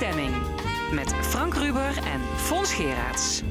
[0.00, 0.34] Stemming.
[0.92, 3.42] Met Frank Ruber en Fons Geraerts.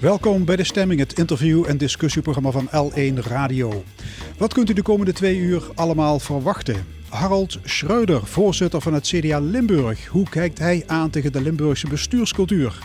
[0.00, 3.84] Welkom bij De Stemming, het interview- en discussieprogramma van L1 Radio.
[4.38, 6.86] Wat kunt u de komende twee uur allemaal verwachten?
[7.08, 10.06] Harald Schreuder, voorzitter van het CDA Limburg.
[10.06, 12.78] Hoe kijkt hij aan tegen de Limburgse bestuurscultuur?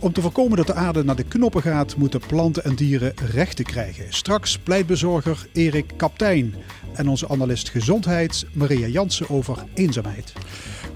[0.00, 3.64] Om te voorkomen dat de aarde naar de knoppen gaat, moeten planten en dieren rechten
[3.64, 4.04] krijgen.
[4.08, 6.54] Straks pleitbezorger Erik Kaptein
[6.94, 10.32] en onze analist gezondheid Maria Jansen over eenzaamheid.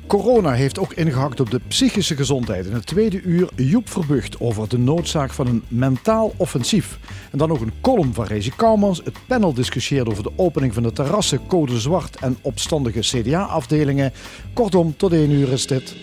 [0.06, 2.66] Corona heeft ook ingehakt op de psychische gezondheid.
[2.66, 6.98] In het tweede uur Joep Verbucht over de noodzaak van een mentaal offensief.
[7.30, 9.00] En dan nog een column van Rezi Kouwmans.
[9.04, 14.12] Het panel discussieert over de opening van de terrassen, code zwart en opstandige CDA-afdelingen.
[14.52, 15.96] Kortom, tot één uur is dit.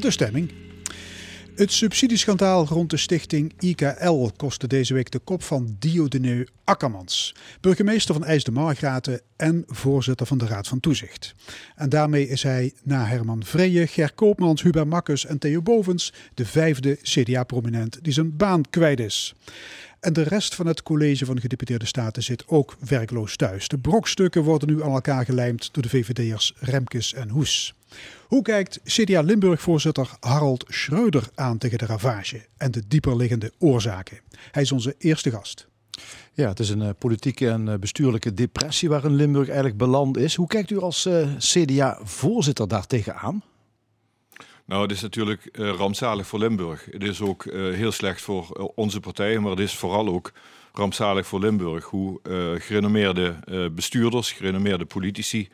[0.00, 0.67] De stemming.
[1.58, 8.14] Het subsidieschandaal rond de stichting IKL kostte deze week de kop van Dieudonné Akkermans, burgemeester
[8.14, 11.34] van IJs de Margraten en voorzitter van de Raad van Toezicht.
[11.76, 16.46] En daarmee is hij na Herman Vreje, Ger Koopmans, Hubert Makkes en Theo Bovens de
[16.46, 19.34] vijfde CDA-prominent die zijn baan kwijt is.
[20.00, 23.68] En de rest van het college van gedeputeerde staten zit ook werkloos thuis.
[23.68, 27.74] De brokstukken worden nu aan elkaar gelijmd door de VVD'ers Remkes en Hoes.
[28.28, 34.20] Hoe kijkt CDA Limburg-voorzitter Harald Schreuder aan tegen de ravage en de dieperliggende oorzaken?
[34.50, 35.68] Hij is onze eerste gast.
[36.32, 40.34] Ja, het is een uh, politieke en uh, bestuurlijke depressie waarin Limburg eigenlijk beland is.
[40.34, 43.42] Hoe kijkt u als uh, CDA-voorzitter daar tegenaan?
[44.64, 46.88] Nou, het is natuurlijk uh, rampzalig voor Limburg.
[46.90, 50.32] Het is ook uh, heel slecht voor uh, onze partij, maar het is vooral ook
[50.72, 51.84] rampzalig voor Limburg.
[51.84, 52.20] Hoe
[52.58, 53.36] gerenommeerde
[53.74, 55.48] bestuurders, gerenommeerde politici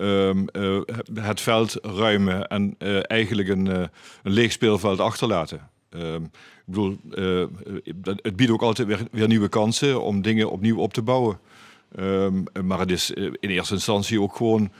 [0.00, 0.46] um,
[1.14, 3.90] het veld ruimen en eigenlijk een, een
[4.22, 5.68] leeg speelveld achterlaten.
[5.90, 6.98] Um, ik bedoel,
[8.02, 11.38] het biedt ook altijd weer, weer, nieuwe kansen om dingen opnieuw op te bouwen.
[11.98, 14.70] Um, maar het is in eerste instantie ook gewoon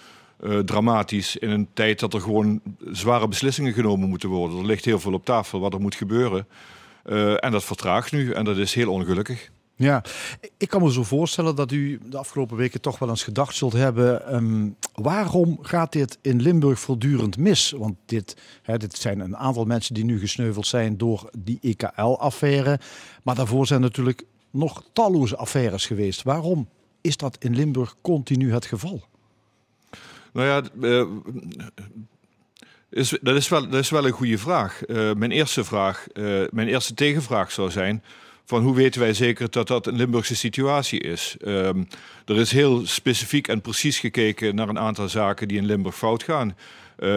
[0.65, 2.60] dramatisch in een tijd dat er gewoon
[2.91, 4.59] zware beslissingen genomen moeten worden.
[4.59, 6.47] Er ligt heel veel op tafel wat er moet gebeuren.
[7.38, 9.50] En dat vertraagt nu en dat is heel ongelukkig.
[9.78, 10.03] Ja,
[10.56, 13.72] ik kan me zo voorstellen dat u de afgelopen weken toch wel eens gedacht zult
[13.72, 17.71] hebben: um, waarom gaat dit in Limburg voortdurend mis?
[17.71, 22.81] Want dit, hè, dit zijn een aantal mensen die nu gesneuveld zijn door die EKL-affaire.
[23.22, 26.22] Maar daarvoor zijn natuurlijk nog talloze affaires geweest.
[26.22, 26.69] Waarom
[27.00, 29.03] is dat in Limburg continu het geval?
[30.33, 31.06] Nou ja, uh,
[32.91, 34.81] is, dat, is wel, dat is wel een goede vraag.
[34.87, 38.03] Uh, mijn eerste vraag, uh, mijn eerste tegenvraag zou zijn:
[38.48, 41.36] van hoe weten wij zeker dat dat een Limburgse situatie is?
[41.44, 41.88] Um,
[42.25, 46.22] er is heel specifiek en precies gekeken naar een aantal zaken die in Limburg fout
[46.22, 46.56] gaan.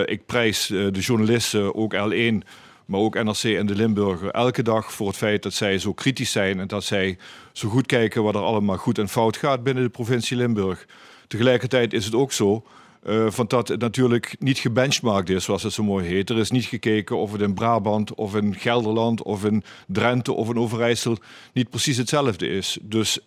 [0.05, 2.47] ik prijs de journalisten, ook L1,
[2.85, 6.31] maar ook NRC en de Limburger, elke dag voor het feit dat zij zo kritisch
[6.31, 7.17] zijn en dat zij
[7.51, 10.85] zo goed kijken wat er allemaal goed en fout gaat binnen de provincie Limburg.
[11.27, 12.65] Tegelijkertijd is het ook zo
[13.07, 16.29] uh, van dat het natuurlijk niet gebenchmarkt is, zoals het zo mooi heet.
[16.29, 20.49] Er is niet gekeken of het in Brabant of in Gelderland of in Drenthe of
[20.49, 21.17] in Overijssel
[21.53, 22.77] niet precies hetzelfde is.
[22.81, 23.25] Dus uh,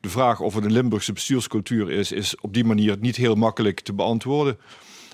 [0.00, 3.80] de vraag of het een Limburgse bestuurscultuur is, is op die manier niet heel makkelijk
[3.80, 4.58] te beantwoorden.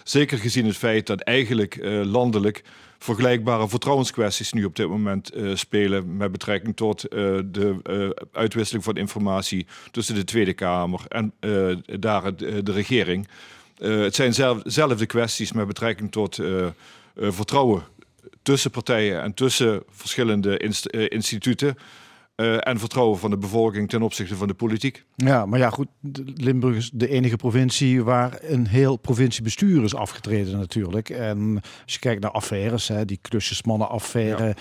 [0.04, 2.62] Zeker gezien het feit dat eigenlijk uh, landelijk
[2.98, 10.14] vergelijkbare vertrouwenskwesties nu op dit moment spelen met betrekking tot de uitwisseling van informatie tussen
[10.14, 11.32] de Tweede Kamer en
[12.00, 13.28] daar de regering.
[13.78, 14.34] Uh, het zijn
[14.65, 16.71] zelfde kwesties met betrekking tot uh, uh,
[17.15, 17.83] vertrouwen
[18.43, 21.77] tussen partijen en tussen verschillende inst instituten.
[22.37, 25.05] en vertrouwen van de bevolking ten opzichte van de politiek.
[25.16, 25.88] Ja, maar ja, goed.
[26.34, 31.10] Limburg is de enige provincie waar een heel provinciebestuur is afgetreden, natuurlijk.
[31.10, 34.44] En als je kijkt naar affaires, hè, die klusjesmannenaffaire.
[34.47, 34.54] Ja.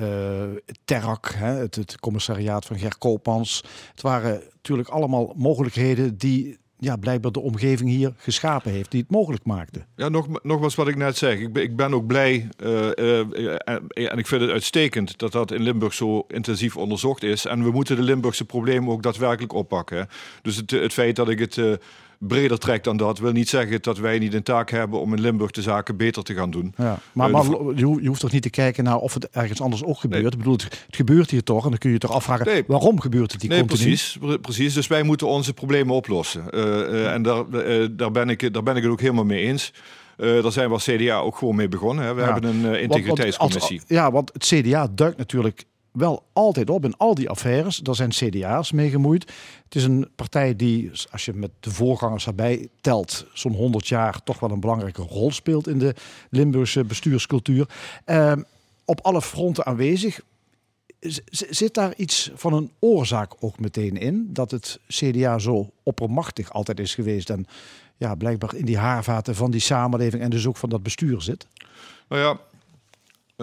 [0.00, 3.64] Uh, Terrak, hè, het, het, commissariaat van Ger Koopmans.
[3.90, 9.10] Het waren natuurlijk allemaal mogelijkheden die ja, blijkbaar de omgeving hier geschapen heeft die het
[9.10, 9.84] mogelijk maakte.
[9.96, 11.38] Ja, nog, nogmaals wat ik net zeg.
[11.38, 13.18] Ik ben, ik ben ook blij uh, uh,
[13.94, 17.46] en ik vind het uitstekend dat dat in Limburg zo intensief onderzocht is.
[17.46, 20.08] En we moeten de Limburgse problemen ook daadwerkelijk oppakken.
[20.42, 21.60] Dus het, het feit dat ik het
[22.26, 23.18] breder trekt dan dat.
[23.18, 26.22] Wil niet zeggen dat wij niet een taak hebben om in Limburg de zaken beter
[26.22, 26.74] te gaan doen.
[26.76, 29.84] Ja, maar, uh, maar je hoeft toch niet te kijken naar of het ergens anders
[29.84, 30.22] ook gebeurt.
[30.22, 30.32] Nee.
[30.32, 32.64] Ik bedoel, het, gebeurt hier toch en dan kun je je toch afvragen nee.
[32.66, 33.84] waarom gebeurt het die nee, continu?
[33.84, 36.44] Precies, precies, dus wij moeten onze problemen oplossen.
[36.50, 37.44] Uh, uh, en daar,
[37.90, 39.72] daar, ben ik, daar ben ik het ook helemaal mee eens.
[40.16, 42.04] Uh, daar zijn we als CDA ook gewoon mee begonnen.
[42.04, 42.14] Hè.
[42.14, 42.32] We ja.
[42.32, 43.76] hebben een uh, integriteitscommissie.
[43.76, 47.76] Want, want, ja, want het CDA duikt natuurlijk wel altijd op in al die affaires.
[47.76, 49.32] Daar zijn CDA's mee gemoeid.
[49.64, 54.22] Het is een partij die, als je met de voorgangers erbij telt, zo'n 100 jaar
[54.22, 55.94] toch wel een belangrijke rol speelt in de
[56.30, 57.68] Limburgse bestuurscultuur.
[58.06, 58.32] Uh,
[58.84, 60.20] op alle fronten aanwezig.
[61.30, 64.28] zit daar iets van een oorzaak ook meteen in?
[64.32, 67.46] Dat het CDA zo oppermachtig altijd is geweest en
[67.96, 71.46] ja, blijkbaar in die haarvaten van die samenleving en dus ook van dat bestuur zit?
[72.08, 72.40] Nou ja,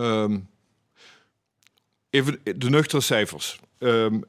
[0.01, 0.47] um,
[2.09, 3.59] even de nuchtere cijfers.
[3.79, 4.23] Um,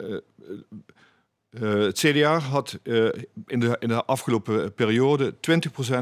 [1.51, 3.09] uh, het CDA had uh,
[3.47, 5.37] in, de, in de afgelopen periode 20%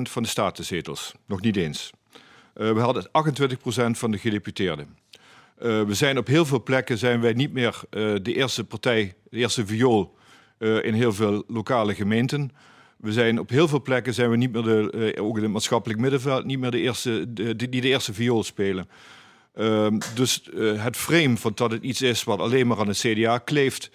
[0.03, 1.15] van de statenzetels.
[1.27, 1.91] Nog niet eens.
[2.53, 3.11] We hadden 28%
[3.91, 4.97] van de gedeputeerden.
[5.59, 7.81] we zijn op heel veel plekken zijn wij niet meer
[8.23, 10.17] de eerste partij, de eerste viool
[10.59, 12.51] in heel veel lokale gemeenten.
[12.97, 16.01] We zijn op heel veel plekken zijn we niet meer de, ook in het maatschappelijk
[16.01, 18.89] middenveld, niet meer de eerste, die de eerste viool spelen.
[19.59, 20.43] Ehm, dus
[20.77, 23.91] het frame van dat het iets is wat alleen maar aan het CDA kleeft,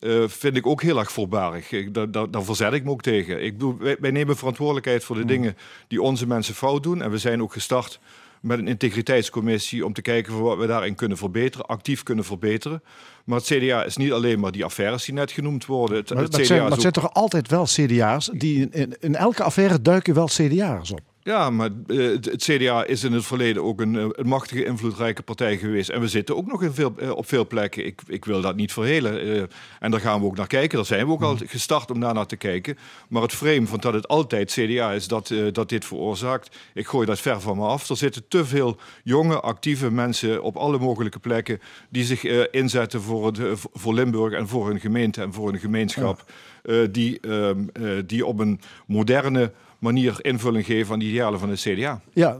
[0.00, 1.70] uh, vind ik ook heel erg voorbarig.
[1.70, 3.44] Ik, daar, verzet ik me ook tegen.
[3.44, 5.30] Ik bedoel, wij, wij nemen verantwoordelijkheid voor de hmm.
[5.30, 5.56] dingen
[5.88, 7.02] die onze mensen fout doen.
[7.02, 8.00] En we zijn ook gestart
[8.40, 12.82] met een integriteitscommissie om te kijken voor wat we daarin kunnen verbeteren, actief kunnen verbeteren.
[13.24, 15.96] Maar het CDA is niet alleen maar die affaires die net genoemd worden.
[15.96, 19.42] Het, maar, het CDA zijn, maar zijn toch altijd wel CDA's die in, in, elke
[19.42, 21.00] affaire duiken wel CDA's op?
[21.26, 25.22] Ja, maar uh, het CDA is in het verleden ook een, eh, een, machtige, invloedrijke
[25.22, 25.88] partij geweest.
[25.88, 27.86] En we zitten ook nog in veel, uh, op veel plekken.
[27.86, 29.26] Ik, ik, wil dat niet verhelen.
[29.26, 29.42] Uh,
[29.80, 30.76] en daar gaan we ook naar kijken.
[30.76, 31.46] Daar zijn we ook al mhm.
[31.46, 32.78] gestart om daar naar te kijken.
[33.08, 37.06] Maar het frame van dat het altijd CDA is dat, dat dit veroorzaakt, ik gooi
[37.06, 37.88] dat ver van me af.
[37.88, 43.26] Er zitten te veel jonge, actieve mensen op alle mogelijke plekken die zich inzetten voor,
[43.26, 43.38] het,
[43.72, 46.24] voor Limburg en voor hun gemeente en voor hun gemeenschap.
[46.62, 46.86] Ja.
[46.86, 47.64] die, ehm,
[48.06, 52.00] die op een moderne manier invulling geven aan de idealen van de CDA.
[52.12, 52.38] Ja,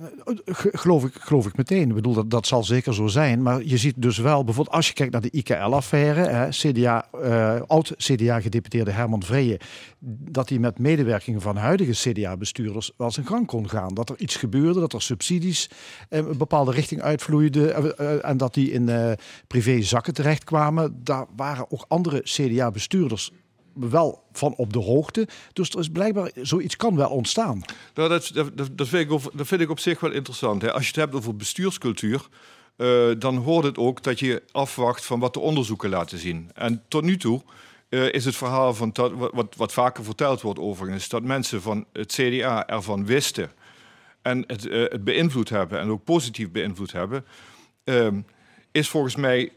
[0.72, 1.88] geloof ik, geloof ik meteen.
[1.88, 3.42] Ik bedoel, dat, dat zal zeker zo zijn.
[3.42, 8.90] Maar je ziet dus wel, bijvoorbeeld als je kijkt naar de IKL-affaire, CDA, uh, oud-CDA-gedeputeerde
[8.90, 9.60] Herman Vreje,
[10.30, 13.94] dat hij met medewerking van huidige CDA-bestuurders wel zijn gang kon gaan.
[13.94, 15.70] Dat er iets gebeurde, dat er subsidies
[16.10, 19.16] uh, een bepaalde richting uitvloeiden uh, en dat die in
[19.46, 21.00] privé zakken terechtkwamen.
[21.04, 23.32] Daar waren ook andere CDA-bestuurders
[23.76, 25.28] wel van op de hoogte.
[25.52, 27.62] Dus er is blijkbaar zoiets kan wel ontstaan.
[27.94, 30.62] Nou, dat, dat, dat, vind, ik op, dat vind ik op zich wel interessant.
[30.62, 30.72] Hè.
[30.72, 32.28] Als je het hebt over bestuurscultuur.
[32.76, 36.50] Uh, dan hoort het ook dat je afwacht van wat de onderzoeken laten zien.
[36.54, 37.42] En tot nu toe
[37.88, 41.86] uh, is het verhaal van dat, wat, wat vaker verteld wordt overigens, dat mensen van
[41.92, 43.50] het CDA ervan wisten
[44.22, 47.24] en het, uh, het beïnvloed hebben en ook positief beïnvloed hebben,
[47.84, 48.20] ehm,
[48.72, 49.52] is volgens mij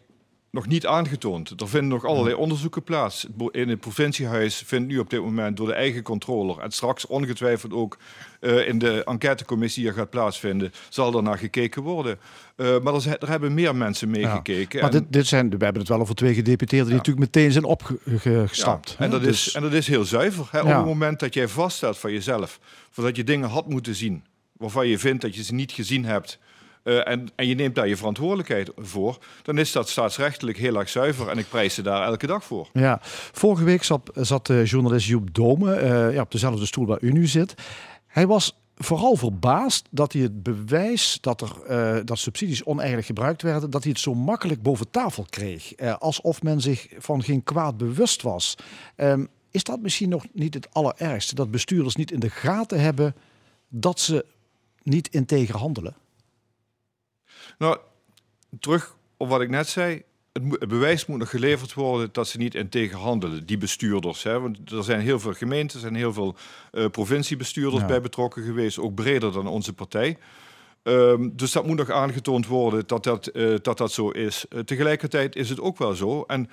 [0.51, 1.61] nog niet aangetoond.
[1.61, 3.27] Er vinden nog allerlei onderzoeken plaats.
[3.51, 6.59] In het provinciehuis vindt nu op dit moment door de eigen controller...
[6.59, 7.97] en straks ongetwijfeld ook
[8.41, 10.71] uh, in de enquêtecommissie die gaat plaatsvinden...
[10.89, 12.19] zal er naar gekeken worden.
[12.55, 14.79] Uh, maar er, er, hebben meer mensen meegekeken.
[14.79, 14.83] Ja.
[14.83, 16.87] Maar dit, dit, zijn, we hebben het wel over twee gedeputeerden...
[16.87, 18.89] die natuurlijk meteen zijn opgestapt.
[18.89, 19.05] Ja.
[19.05, 19.47] En, dat dus...
[19.47, 20.47] is, en dat is heel zuiver.
[20.51, 20.61] Hè?
[20.61, 22.59] Op het moment dat jij vaststelt van jezelf...
[22.89, 24.23] voordat je dingen had moeten zien...
[24.57, 26.39] waarvan je vindt dat je ze niet gezien hebt...
[26.89, 30.89] Uh, en, en, je neemt daar je verantwoordelijkheid voor, dan is dat staatsrechtelijk heel erg
[30.89, 32.69] zuiver en ik prijs ze daar elke dag voor.
[32.73, 32.99] Ja,
[33.31, 37.11] vorige week zat, zat de journalist Joep Dome uh, ja, op dezelfde stoel waar u
[37.11, 37.53] nu zit.
[38.07, 43.69] Hij was vooral verbaasd dat hij het bewijs dat er dat subsidies oneigenlijk gebruikt werden,
[43.69, 48.21] dat hij het zo makkelijk boven tafel kreeg, alsof men zich van geen kwaad bewust
[48.21, 48.55] was.
[48.95, 53.15] Um, is dat misschien nog niet het allerergste, dat bestuurders niet in de gaten hebben
[53.67, 54.25] dat ze
[54.83, 55.95] niet integer handelen?
[57.59, 57.77] Nou,
[58.59, 60.03] terug op wat ik net zei.
[60.33, 64.23] Het, bewijs moet nog geleverd worden dat ze niet integer handelen, die bestuurders.
[64.23, 64.39] Hè?
[64.39, 66.35] Want er zijn heel veel gemeenten, en heel veel
[66.71, 70.17] uh, provinciebestuurders bij betrokken geweest, ook breder dan onze partij.
[70.83, 74.45] Um, dus dat moet nog aangetoond worden dat dat, uh, dat, dat zo is.
[74.49, 76.23] Uh, tegelijkertijd is het ook wel zo.
[76.27, 76.49] En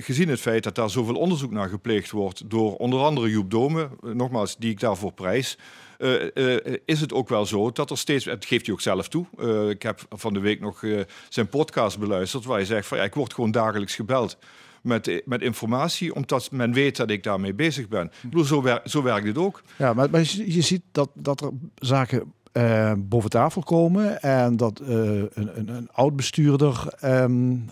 [0.00, 3.88] gezien het feit dat daar zoveel onderzoek naar gepleegd wordt door onder andere Joep Dome,
[4.00, 5.58] nogmaals, die ik daarvoor prijs,
[6.02, 9.26] uh, is het ook wel zo dat er steeds, het geeft hij ook zelf toe.
[9.38, 10.84] Uh, ik heb van de week nog
[11.28, 14.36] zijn podcast beluisterd waar hij zegt van ja, ik word gewoon dagelijks gebeld
[14.82, 18.04] met, met informatie, omdat men weet dat ik daarmee bezig ben.
[18.04, 19.62] Ik bedoel, zo, zo werkt het ook.
[19.76, 24.56] Ja, maar, maar je, je ziet dat, dat er zaken uh, boven tafel komen en
[24.56, 27.70] dat uh, een, een, een, oud bestuurder um,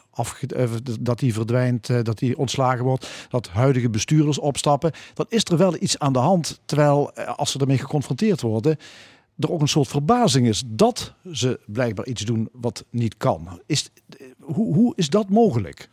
[1.01, 5.77] dat die verdwijnt, dat die ontslagen wordt, dat huidige bestuurders opstappen, dan is er wel
[5.83, 6.61] iets aan de hand.
[6.65, 8.77] Terwijl als ze ermee geconfronteerd worden,
[9.39, 13.61] er ook een soort verbazing is dat ze blijkbaar iets doen wat niet kan.
[13.67, 13.91] Is,
[14.41, 15.89] hoe, hoe is dat mogelijk?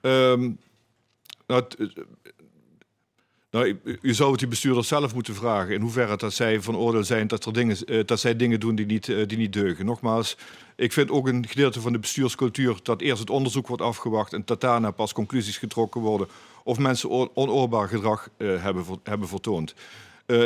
[0.00, 0.58] Um,
[3.50, 7.04] nou, u zou het die bestuurders zelf moeten vragen in hoeverre dat zij van oordeel
[7.04, 9.86] zijn dat, er dingen, eh, dat zij dingen doen die niet, eh, die niet deugen.
[9.86, 10.36] Nogmaals,
[10.76, 14.42] ik vind ook een gedeelte van de bestuurscultuur dat eerst het onderzoek wordt afgewacht en
[14.44, 16.28] dat daarna pas conclusies getrokken worden
[16.64, 19.74] of mensen onoorbaar gedrag uh, hebben, hebben vertoond.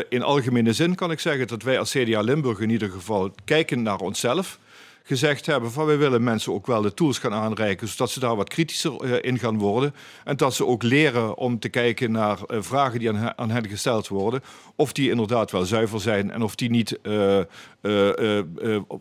[0.09, 3.83] In algemene zin kan ik zeggen dat wij als CDA Limburg in ieder geval kijken
[3.83, 4.59] naar onszelf
[5.03, 8.37] gezegd hebben van wij willen mensen ook wel de tools gaan aanreiken, zodat ze daar
[8.37, 9.95] wat kritischer uh, in gaan worden.
[10.25, 14.09] En dat ze ook leren om te kijken naar uh, vragen die aan, hen gesteld
[14.09, 14.43] worden,
[14.77, 17.41] of die inderdaad wel zuiver zijn en of die niet uh,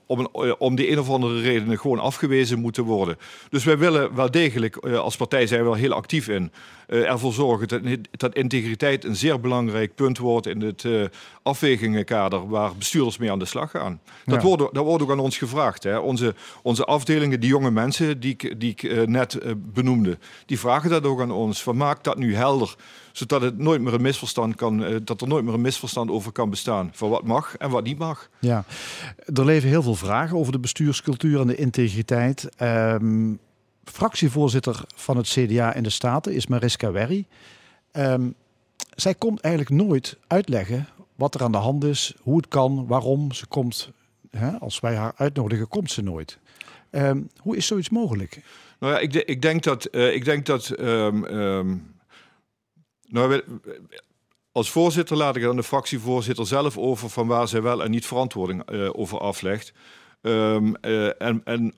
[0.06, 3.18] om, een, om die een of andere redenen gewoon afgewezen moeten worden.
[3.50, 6.52] Dus wij willen wel degelijk, als partij zijn we wel heel actief in,
[6.88, 7.82] ervoor zorgen dat,
[8.12, 10.86] dat integriteit een zeer belangrijk punt wordt in het
[11.44, 14.02] afwegingenkader waar bestuurders mee aan de slag gaan.
[14.26, 14.48] Dat, ja.
[14.48, 15.84] wordt, dat wordt ook aan ons gevraagd.
[15.84, 15.91] Hè.
[15.98, 20.60] Onze, onze afdelingen, die jonge mensen die ik, die ik uh, net uh, benoemde, die
[20.60, 21.64] vragen dat ook aan ons.
[21.64, 22.76] Van maak dat nu helder,
[23.12, 26.32] zodat het nooit meer een misverstand kan, uh, dat er nooit meer een misverstand over
[26.32, 26.90] kan bestaan.
[26.94, 28.30] Van wat mag en wat niet mag.
[28.40, 28.66] Ja,
[29.34, 32.50] er leven heel veel vragen over de bestuurscultuur en de integriteit.
[32.62, 33.40] Um,
[33.84, 37.26] fractievoorzitter van het CDA in de Staten is Mariska Werry.
[37.92, 38.36] Um,
[38.96, 43.32] zij komt eigenlijk nooit uitleggen wat er aan de hand is, hoe het kan, waarom.
[43.32, 43.92] Ze komt,
[44.32, 46.40] hè, als wij haar uitnodigen, komt ze nooit.
[46.92, 48.42] Um, hoe is zoiets mogelijk?
[48.80, 49.88] Nou ja, ik, ik denk dat.
[49.92, 51.96] Uh, ik denk dat um, um,
[53.08, 53.42] nou,
[54.52, 58.06] als voorzitter laat ik aan de fractievoorzitter zelf over van waar zij wel en niet
[58.06, 59.74] verantwoording uh, over aflegt.
[60.22, 60.56] Uh,
[61.22, 61.74] en en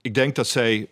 [0.00, 0.88] ik denk dat zij,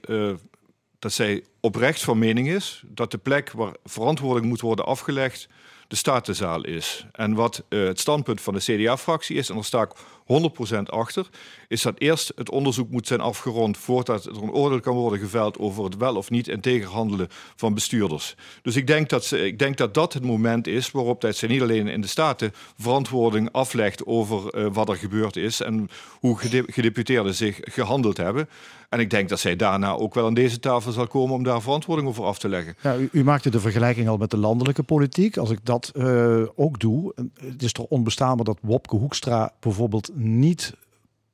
[0.98, 5.48] dat zij oprecht van mening is dat de plek waar verantwoording moet worden afgelegd
[5.88, 7.06] de Statenzaal is.
[7.12, 11.28] En wat het standpunt van de CDA-fractie is, en daar sta ik 100% achter,
[11.68, 15.58] is dat eerst het onderzoek moet zijn afgerond voordat er een oordeel kan worden geveld
[15.58, 18.34] over het wel of niet integer handelen van bestuurders.
[18.62, 21.62] Dus ik denk dat, ik denk dat dat het moment is waarop dat ze niet
[21.62, 27.34] alleen in de Staten verantwoording aflegt over uh, wat er gebeurd is en hoe gedeputeerden
[27.34, 28.48] zich gehandeld hebben.
[28.92, 31.62] En ik denk dat zij daarna ook wel aan deze tafel zal komen om daar
[31.62, 32.74] verantwoording over af te leggen.
[32.82, 35.36] Ja, u, u maakte de vergelijking al met de landelijke politiek.
[35.36, 40.74] Als ik dat uh, ook doe, het is toch onbestaanbaar dat Wopke Hoekstra bijvoorbeeld niet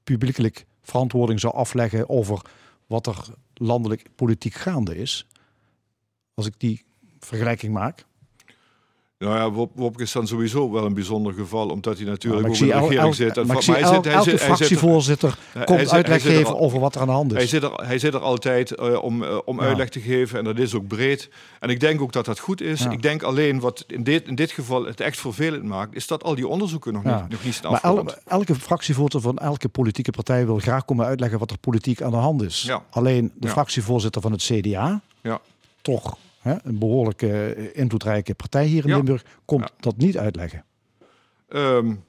[0.04, 2.50] publiekelijk verantwoording zou afleggen over
[2.86, 5.26] wat er landelijk politiek gaande is.
[6.34, 6.84] Als ik die
[7.18, 8.06] vergelijking maak.
[9.18, 12.50] Nou ja, Wop, Wopke is dan sowieso wel een bijzonder geval, omdat hij natuurlijk ja,
[12.50, 13.36] ook in de regering el, zit.
[13.36, 17.12] En maar zit, elke zit, fractievoorzitter komt uitleg geven al, over wat er aan de
[17.12, 17.36] hand is.
[17.36, 19.66] Hij zit er, hij zit er altijd uh, om, uh, om ja.
[19.66, 21.28] uitleg te geven en dat is ook breed.
[21.60, 22.82] En ik denk ook dat dat goed is.
[22.82, 22.90] Ja.
[22.90, 26.24] Ik denk alleen wat in dit, in dit geval het echt vervelend maakt, is dat
[26.24, 30.10] al die onderzoeken nog, niet, nog niet zijn Maar el, elke fractievoorzitter van elke politieke
[30.10, 32.70] partij wil graag komen uitleggen wat er politiek aan de hand is.
[32.90, 35.00] Alleen de fractievoorzitter van het CDA,
[35.82, 36.16] toch
[36.48, 38.96] hè, een behoorlijk uh, invloedrijke partij hier in ja.
[38.96, 40.64] Limburg, komt dat niet uitleggen.
[41.48, 42.04] Um,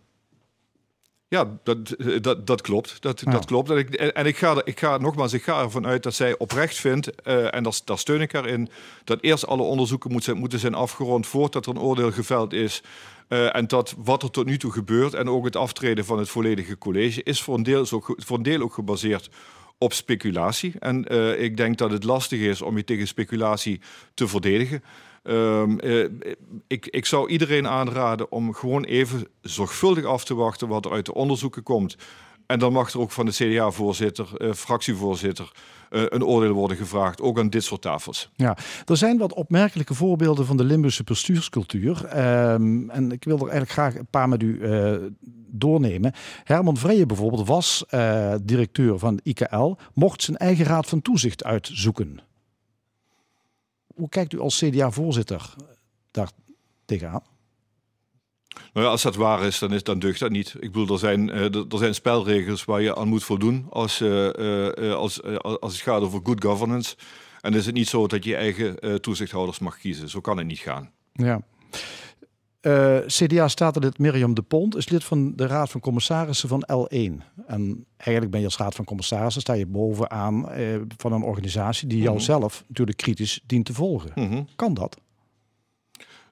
[1.30, 3.02] ja, dat, dat, dat klopt.
[3.02, 3.32] Dat, ja.
[3.32, 3.70] dat klopt.
[3.70, 6.76] En, ik, en ik, ga, ik ga nogmaals, ik ga ervan uit dat zij oprecht
[6.76, 8.70] vindt, uh, en daar, daar steun ik haar in,
[9.04, 12.84] dat eerst alle onderzoeken moet zijn, moeten zijn afgerond voordat er een oordeel geveld is.
[13.28, 16.30] Uh, en dat wat er tot nu toe gebeurt en ook het aftreden van het
[16.30, 19.30] volledige college is voor een deel, ook, voor een deel ook gebaseerd
[19.80, 20.74] op speculatie.
[20.80, 23.82] En uh, ik denk dat het lastig is om je tegen speculatie
[24.14, 24.84] te verdedigen.
[25.24, 26.08] Um, uh,
[26.68, 31.06] ik, ik zou iedereen aanraden om gewoon even zorgvuldig af te wachten wat er uit
[31.06, 31.98] de onderzoeken komt.
[32.50, 35.52] En dan mag er ook van de CDA-voorzitter, uh, fractievoorzitter,
[35.90, 38.30] uh, een oordeel worden gevraagd, ook aan dit soort tafels.
[38.36, 42.18] Ja, er zijn wat opmerkelijke voorbeelden van de Limburgse bestuurscultuur.
[42.52, 44.96] Um, en ik wil er eigenlijk graag een paar met u uh,
[45.48, 46.14] doornemen.
[46.44, 47.86] Herman Vreje bijvoorbeeld was
[48.42, 52.20] directeur van IKL, mocht zijn eigen raad van toezicht uitzoeken.
[53.96, 55.54] Hoe kijkt u als CDA-voorzitter
[56.12, 56.30] daar
[56.86, 57.24] tegenaan?
[58.74, 60.56] Nou ja, als dat waar is, dan, is, dan deugt dat niet.
[60.60, 64.30] Ik bedoel, er zijn, uh, er zijn spelregels waar je aan moet voldoen als, uh,
[64.40, 66.96] uh, als, als het gaat over good governance.
[67.42, 70.10] En is het niet zo dat je eigen toezichthouders mag kiezen.
[70.10, 70.92] Zo kan het niet gaan.
[71.14, 71.42] Ja.
[72.62, 77.24] Uh, CDA-statenlid Mirjam de Pont is lid van de Raad van Commissarissen van L1.
[77.48, 81.88] En eigenlijk ben je als Raad van Commissarissen, sta je bovenaan uh, van een organisatie
[81.88, 82.26] die jou mm -hmm.
[82.26, 84.12] zelf natuurlijk kritisch dient te volgen.
[84.16, 84.48] Mm -hmm.
[84.56, 84.98] Kan dat?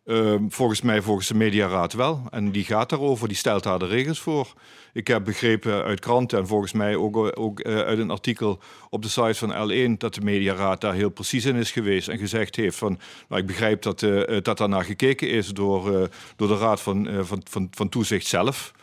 [0.07, 2.21] Uh, volgens mij, volgens de Mediaraad wel.
[2.29, 4.53] En die gaat daarover, die stelt daar de regels voor.
[4.93, 8.59] Ik heb begrepen uit kranten en volgens mij ook, ook uh, uit een artikel
[8.89, 12.17] op de site van L1 dat de Mediaraad daar heel precies in is geweest en
[12.17, 12.99] gezegd heeft van,
[13.29, 17.09] nou, ik begrijp dat, uh, dat daar naar gekeken is door, door de Raad van,
[17.21, 18.73] van, van, van Toezicht zelf.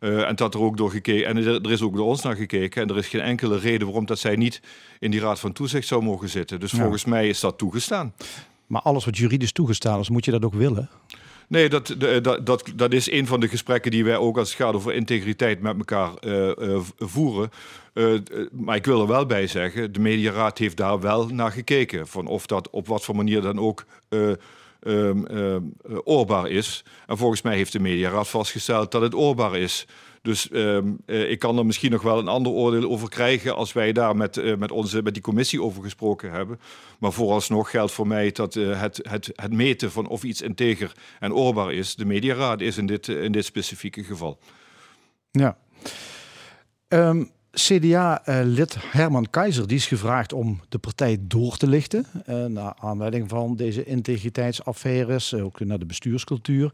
[0.00, 2.36] Uh, en dat er ook door gekeken, en er, er, is ook door ons naar
[2.36, 2.82] gekeken.
[2.82, 4.60] En er is geen enkele reden waarom dat zij niet
[4.98, 6.60] in die Raad van Toezicht zou mogen zitten.
[6.60, 6.78] Dus ja.
[6.78, 8.14] volgens mij is dat toegestaan.
[8.68, 10.88] Maar alles wat juridisch toegestaan is, moet je dat ook willen?
[11.48, 14.58] Nee, dat, dat, dat, dat is een van de gesprekken die wij ook als het
[14.58, 17.50] gaat over integriteit met elkaar uh, uh, voeren.
[18.52, 22.06] Maar ik wil er wel bij zeggen, de Mediaraad heeft daar wel naar gekeken.
[22.06, 23.84] Van of dat op wat voor manier dan ook
[24.80, 25.26] um,
[26.04, 26.84] oorbaar is.
[27.06, 29.86] En volgens mij heeft de Mediaraad vastgesteld dat het oorbaar is.
[30.22, 33.72] Dus ehm, eh, ik kan er misschien nog wel een ander oordeel over krijgen als
[33.72, 36.60] wij daar met, eh, met, onze, met die commissie over gesproken hebben.
[36.98, 40.92] Maar vooralsnog geldt voor mij dat eh, het, het, het meten van of iets integer
[41.20, 44.38] en oorbaar is, de mediaraad is in dit, in dit specifieke geval.
[45.30, 45.58] Ja.
[46.88, 52.06] Ehm, CDA-lid Herman Keizer die is gevraagd om de partij door te lichten.
[52.48, 56.72] Naar aanleiding van deze integriteitsaffaires, ook naar de bestuurscultuur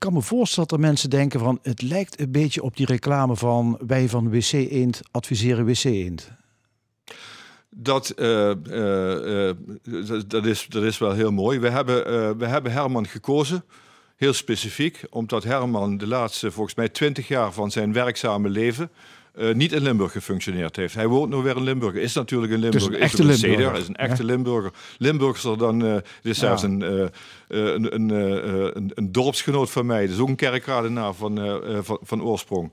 [0.00, 3.36] kan me voorstellen dat er mensen denken van het lijkt een beetje op die reclame
[3.36, 6.30] van wij van WC Eend adviseren WC Eend.
[7.70, 9.50] Dat, uh, uh,
[10.26, 11.58] dat, is, dat is wel heel mooi.
[11.58, 12.04] We hebben,
[12.38, 13.64] we hebben Herman gekozen,
[14.16, 18.90] heel specifiek, omdat Herman de laatste volgens mij twintig jaar van zijn werkzame leven
[19.38, 20.94] uh, niet in Limburg gefunctioneerd heeft.
[20.94, 22.84] Hij woont nu weer in Limburg, is natuurlijk in Limburg.
[22.84, 23.78] Dus een echte is Limburger.
[23.80, 24.72] is een echte Limburger.
[24.98, 27.06] Limburgser dan, uh, is zelfs een, uh,
[27.48, 28.10] een, een,
[28.76, 30.00] een, een, dorpsgenoot van mij.
[30.00, 32.70] Dat is ook een kerkradenaar van, van, van oorsprong.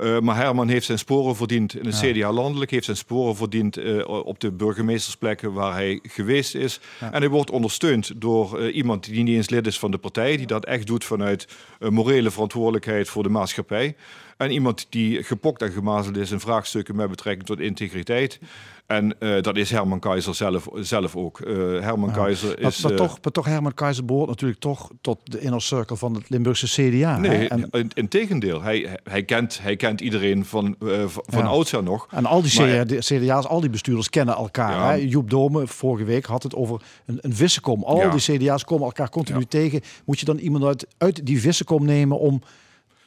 [0.00, 3.78] Uh, maar Herman heeft zijn sporen verdiend in het CDA landelijk, heeft zijn sporen verdiend
[3.78, 6.80] uh, op de burgemeestersplekken waar hij geweest is.
[7.00, 7.12] Ja.
[7.12, 10.36] En hij wordt ondersteund door uh, iemand die niet eens lid is van de partij,
[10.36, 13.96] die dat echt doet vanuit morele verantwoordelijkheid voor de maatschappij.
[14.36, 18.40] En iemand die gepokt en gemazeld is in vraagstukken met betrekking tot integriteit.
[18.86, 21.40] En uh, dat is Herman Keizer zelf, zelf ook.
[21.40, 22.14] Uh, Herman ja.
[22.14, 22.80] Keizer is...
[22.80, 26.14] Maar, maar, toch, maar toch, Herman Keizer behoort natuurlijk toch tot de inner circle van
[26.14, 27.18] het Limburgse CDA.
[27.18, 27.68] Nee, en...
[27.70, 28.62] in, in tegendeel.
[28.62, 31.46] Hij, hij, kent, hij kent iedereen van, uh, van ja.
[31.46, 32.06] oudsher nog.
[32.10, 34.72] En al die maar, CDA's, al die bestuurders kennen elkaar.
[34.72, 34.90] Ja.
[34.90, 34.94] Hè?
[34.94, 37.82] Joep Dome vorige week had het over een, een vissenkom.
[37.84, 39.80] Al die CDA's komen elkaar continu tegen.
[40.04, 42.42] Moet je dan iemand uit, uit die vissenkom nemen om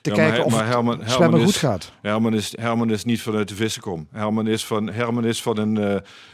[0.06, 1.92] te ja, kijken maar, of maar Herman, het is, goed gaat.
[2.02, 4.08] Herman is, Herman is niet vanuit de vissenkom.
[4.12, 5.86] Herman is van, Herman is van een, uh,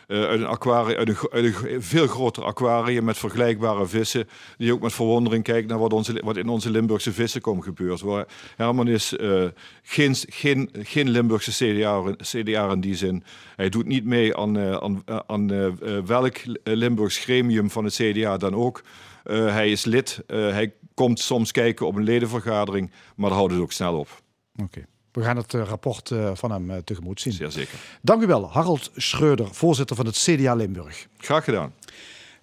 [0.07, 4.27] uit een aquarium, uit een, uit een, veel groter aquarium met vergelijkbare vissen.
[4.57, 8.01] Die ook met verwondering kijkt naar wat, onze, wat in onze Limburgse vissenkom gebeurt.
[8.01, 8.25] Waar
[8.55, 9.43] Herman is uh,
[9.83, 13.23] geen, geen, geen Limburgse CDA, CDA in die zin.
[13.55, 18.55] Hij doet niet mee aan, uh, aan, aan welk Limburgs gremium van het CDA dan
[18.55, 18.81] ook.
[19.25, 20.23] Uh, hij is lid.
[20.27, 24.21] Uh, hij komt soms kijken op een ledenvergadering, maar daar houdt het ook snel op.
[24.53, 24.63] Oké.
[24.63, 24.85] Okay.
[25.11, 27.33] We gaan het uh, rapport van hem tegemoet zien.
[27.33, 27.79] Zeer zeker.
[28.01, 31.07] Dank u wel, Harold Schreuder, voorzitter van het CDA Limburg.
[31.17, 31.73] Graag gedaan.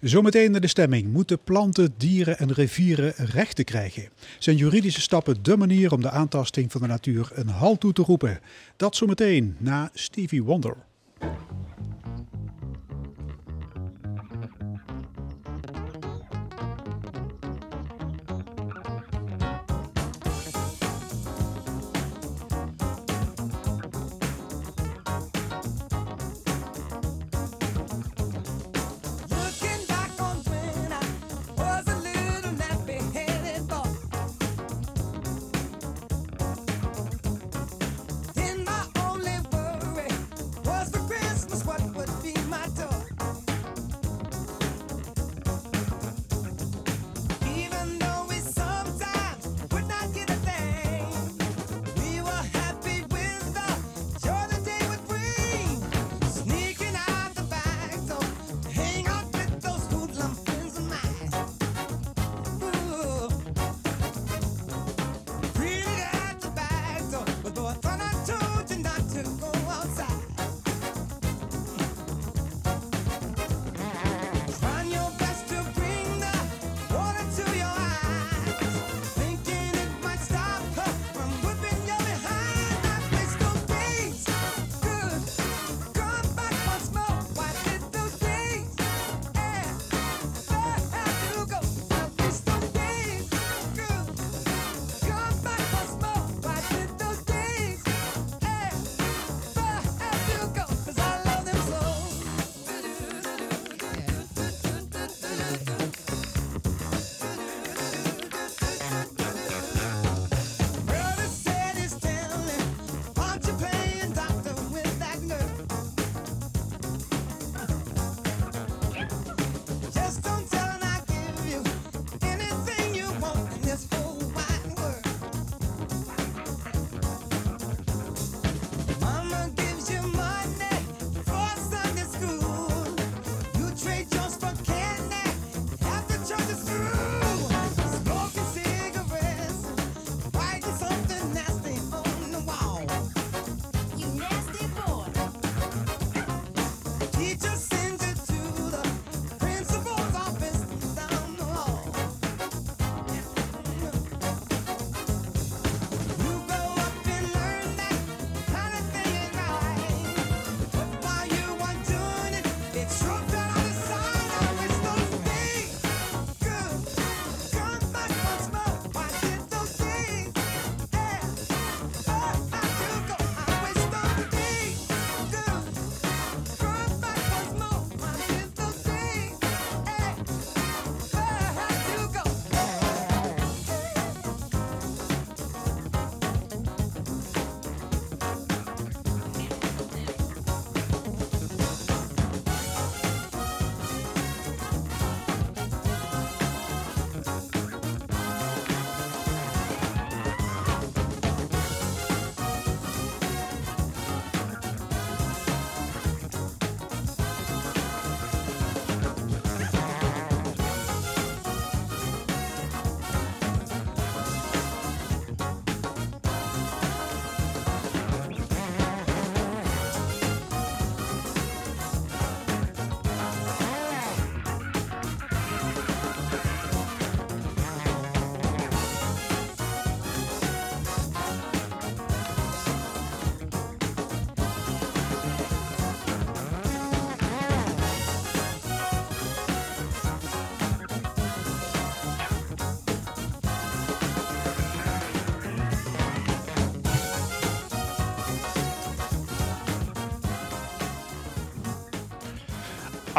[0.01, 1.11] Zometeen naar de stemming.
[1.11, 4.09] Moeten planten, dieren en rivieren rechten krijgen?
[4.39, 8.01] Zijn juridische stappen de manier om de aantasting van de natuur een halt toe te
[8.01, 8.39] roepen?
[8.75, 10.75] Dat zometeen na Stevie Wonder.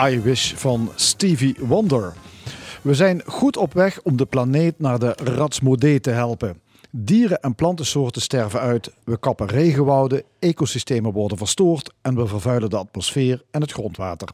[0.09, 2.15] I Wish van Stevie Wonder.
[2.83, 6.61] We zijn goed op weg om de planeet naar de ratsmodee te helpen.
[6.91, 12.77] Dieren- en plantensoorten sterven uit, we kappen regenwouden, ecosystemen worden verstoord en we vervuilen de
[12.77, 14.29] atmosfeer en het grondwater.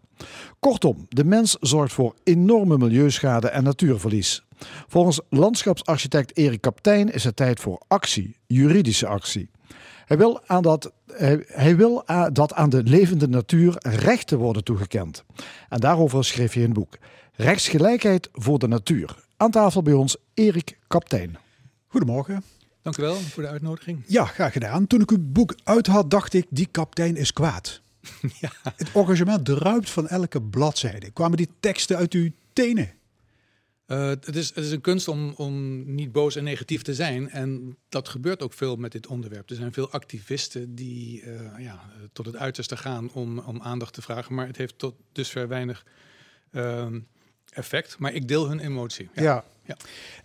[0.58, 4.44] Kortom, de mens zorgt voor enorme milieuschade en natuurverlies.
[4.88, 9.48] Volgens landschapsarchitect Erik Kaptein is het tijd voor actie, juridische actie.
[10.06, 15.24] Hij wil, aan dat, hij, hij wil dat aan de levende natuur rechten worden toegekend.
[15.68, 16.98] En daarover schreef hij een boek.
[17.32, 19.24] Rechtsgelijkheid voor de natuur.
[19.36, 21.36] Aan tafel bij ons Erik Kaptein.
[21.86, 22.42] Goedemorgen.
[22.82, 24.02] Dank u wel voor de uitnodiging.
[24.06, 24.86] Ja, graag gedaan.
[24.86, 27.80] Toen ik uw boek uit had, dacht ik, die kaptein is kwaad.
[28.40, 28.50] Ja.
[28.62, 31.10] Het engagement druipt van elke bladzijde.
[31.10, 32.90] Kwamen die teksten uit uw tenen?
[33.86, 37.30] Uh, het, is, het is een kunst om, om niet boos en negatief te zijn.
[37.30, 39.50] En dat gebeurt ook veel met dit onderwerp.
[39.50, 44.02] Er zijn veel activisten die uh, ja, tot het uiterste gaan om, om aandacht te
[44.02, 44.34] vragen.
[44.34, 45.84] Maar het heeft tot dusver weinig
[46.52, 46.86] uh,
[47.52, 47.98] effect.
[47.98, 49.08] Maar ik deel hun emotie.
[49.14, 49.22] Ja.
[49.22, 49.44] ja.
[49.66, 49.76] Ja.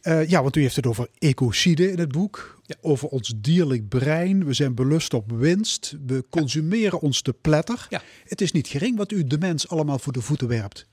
[0.04, 2.60] Uh, ja, want u heeft het over ecocide in het boek.
[2.65, 2.76] Ja.
[2.82, 4.45] Over ons dierlijk brein.
[4.45, 5.95] We zijn belust op winst.
[6.06, 7.86] We consumeren ons te pletter.
[7.89, 8.02] Ja.
[8.28, 10.86] Het is niet gering wat u de mens allemaal voor de voeten werpt.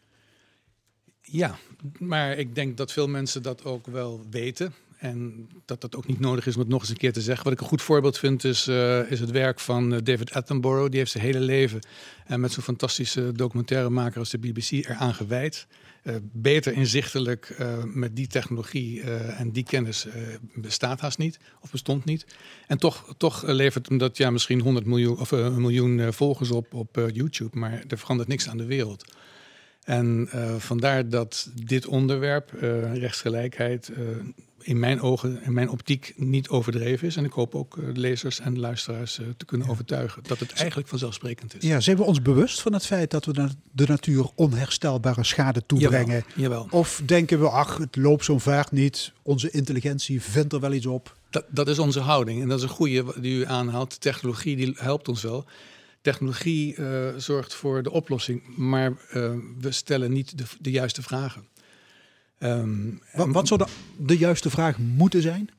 [1.30, 1.58] Ja,
[1.98, 4.74] maar ik denk dat veel mensen dat ook wel weten.
[4.98, 7.44] En dat dat ook niet nodig is om het nog eens een keer te zeggen.
[7.44, 10.90] Wat ik een goed voorbeeld vind is, uh, is het werk van uh, David Attenborough.
[10.90, 11.80] Die heeft zijn hele leven
[12.26, 15.66] en uh, met zo'n fantastische documentairemaker als de BBC eraan gewijd.
[16.22, 20.06] Beter inzichtelijk met die technologie en die kennis
[20.54, 22.26] bestaat haast niet of bestond niet.
[22.66, 26.74] En toch, toch levert hem dat ja, misschien 100 miljoen of een miljoen volgers op
[26.74, 29.04] op YouTube, maar er verandert niks aan de wereld.
[29.88, 32.51] En vandaar dat dit onderwerp,
[32.92, 33.90] rechtsgelijkheid,
[34.61, 37.16] in mijn ogen, in mijn optiek, niet overdreven is.
[37.16, 39.72] En ik hoop ook lezers en luisteraars te kunnen ja.
[39.72, 41.62] overtuigen dat het eigenlijk vanzelfsprekend is.
[41.62, 46.24] Ja, zijn we ons bewust van het feit dat we de natuur onherstelbare schade toebrengen?
[46.37, 46.66] Jawel, jawel.
[46.70, 50.87] Of denken we, ach, het loopt zo'n vaart niet, onze intelligentie vindt er wel iets
[50.87, 51.16] op?
[51.31, 54.01] Dat, dat is onze houding en dat is een goede die u aanhaalt.
[54.01, 55.44] Technologie die helpt ons wel.
[56.00, 58.92] Technologie uh, zorgt voor de oplossing, maar
[59.61, 61.46] we stellen niet de, de juiste vragen.
[62.38, 65.50] Um, wat, wat, zou de, de, juiste vraag moeten zijn?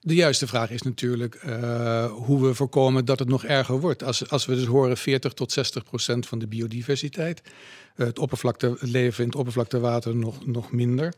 [0.00, 4.02] De juiste vraag is natuurlijk uh, hoe we voorkomen dat het nog erger wordt.
[4.02, 7.42] Als, als we dus horen 40 tot 60 procent van de biodiversiteit.
[7.96, 11.14] Uh, het, oppervlakte, het leven in het oppervlaktewater nog, nog minder.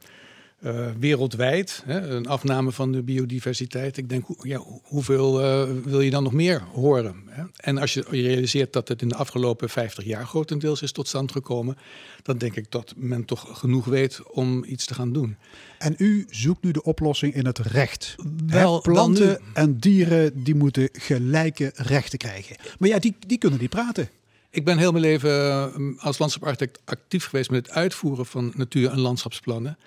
[0.65, 3.97] Uh, wereldwijd, hè, een afname van de biodiversiteit.
[3.97, 7.23] Ik denk, ja, hoeveel uh, wil je dan nog meer horen?
[7.27, 7.43] Hè?
[7.57, 11.33] En als je realiseert dat het in de afgelopen 50 jaar grotendeels is tot stand
[11.33, 11.77] gekomen,
[12.23, 15.37] dan denk ik dat men toch genoeg weet om iets te gaan doen.
[15.79, 18.15] En u zoekt nu de oplossing in het recht.
[18.47, 22.57] Wel, planten en dieren die moeten gelijke rechten krijgen.
[22.79, 24.09] Maar ja, die, die kunnen niet praten.
[24.51, 29.01] Ik ben heel mijn leven als landschaparchitect actief geweest met het uitvoeren van natuur- en
[29.01, 29.79] landschapsplannen.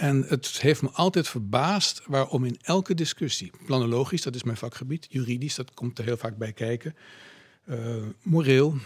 [0.00, 5.06] En het heeft me altijd verbaasd waarom in elke discussie, planologisch, dat is mijn vakgebied,
[5.08, 6.96] juridisch, dat komt er heel vaak bij kijken,
[7.64, 8.76] uh, moreel,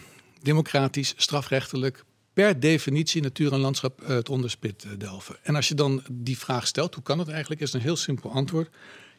[0.43, 5.37] democratisch, strafrechtelijk, per definitie natuur en landschap uh, het onderspit uh, delven.
[5.43, 8.31] En als je dan die vraag stelt, hoe kan het eigenlijk, is een heel simpel
[8.31, 8.75] antwoord.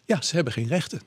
[0.06, 1.02] Ja, ze hebben geen rechten.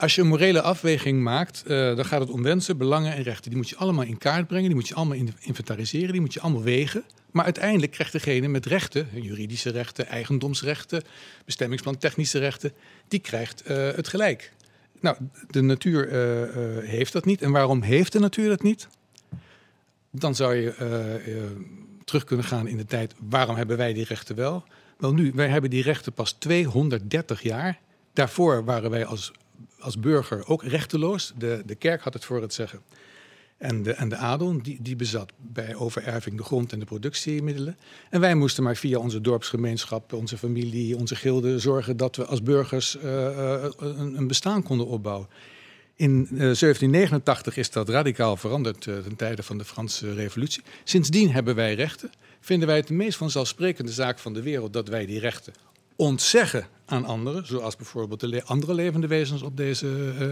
[0.00, 3.50] Als je een morele afweging maakt, uh, dan gaat het om wensen, belangen en rechten.
[3.50, 6.40] Die moet je allemaal in kaart brengen, die moet je allemaal inventariseren, die moet je
[6.40, 7.04] allemaal wegen.
[7.30, 11.02] Maar uiteindelijk krijgt degene met rechten, juridische rechten, eigendomsrechten,
[11.44, 12.72] bestemmingsplan, technische rechten,
[13.08, 14.52] die krijgt uh, het gelijk.
[15.00, 15.16] Nou,
[15.50, 17.42] de natuur uh, heeft dat niet.
[17.42, 18.88] En waarom heeft de natuur dat niet?
[20.10, 20.74] Dan zou je
[22.04, 23.14] terug kunnen gaan in de tijd.
[23.28, 24.64] Waarom hebben wij die rechten wel?
[24.98, 27.78] Wel nu, wij hebben die rechten pas 230 jaar.
[28.12, 29.32] Daarvoor waren wij als,
[29.80, 31.32] als burger ook rechteloos.
[31.38, 32.82] De, de kerk had het voor het zeggen.
[33.60, 37.76] En de, en de adel, die, die bezat bij overerving de grond en de productiemiddelen.
[38.10, 42.42] En wij moesten maar via onze dorpsgemeenschap, onze familie, onze gilde zorgen dat we als
[42.42, 45.28] burgers uh, uh, een, een, bestaan konden opbouwen.
[45.96, 50.62] In uh, 1789 is dat radicaal veranderd ten tijde van de Franse Revolutie.
[50.84, 52.10] Sindsdien hebben wij rechten.
[52.40, 55.52] Vinden wij het de meest vanzelfsprekende zaak van de wereld dat wij die rechten
[56.00, 59.88] ontzeggen aan anderen, zoals bijvoorbeeld de andere levende wezens op deze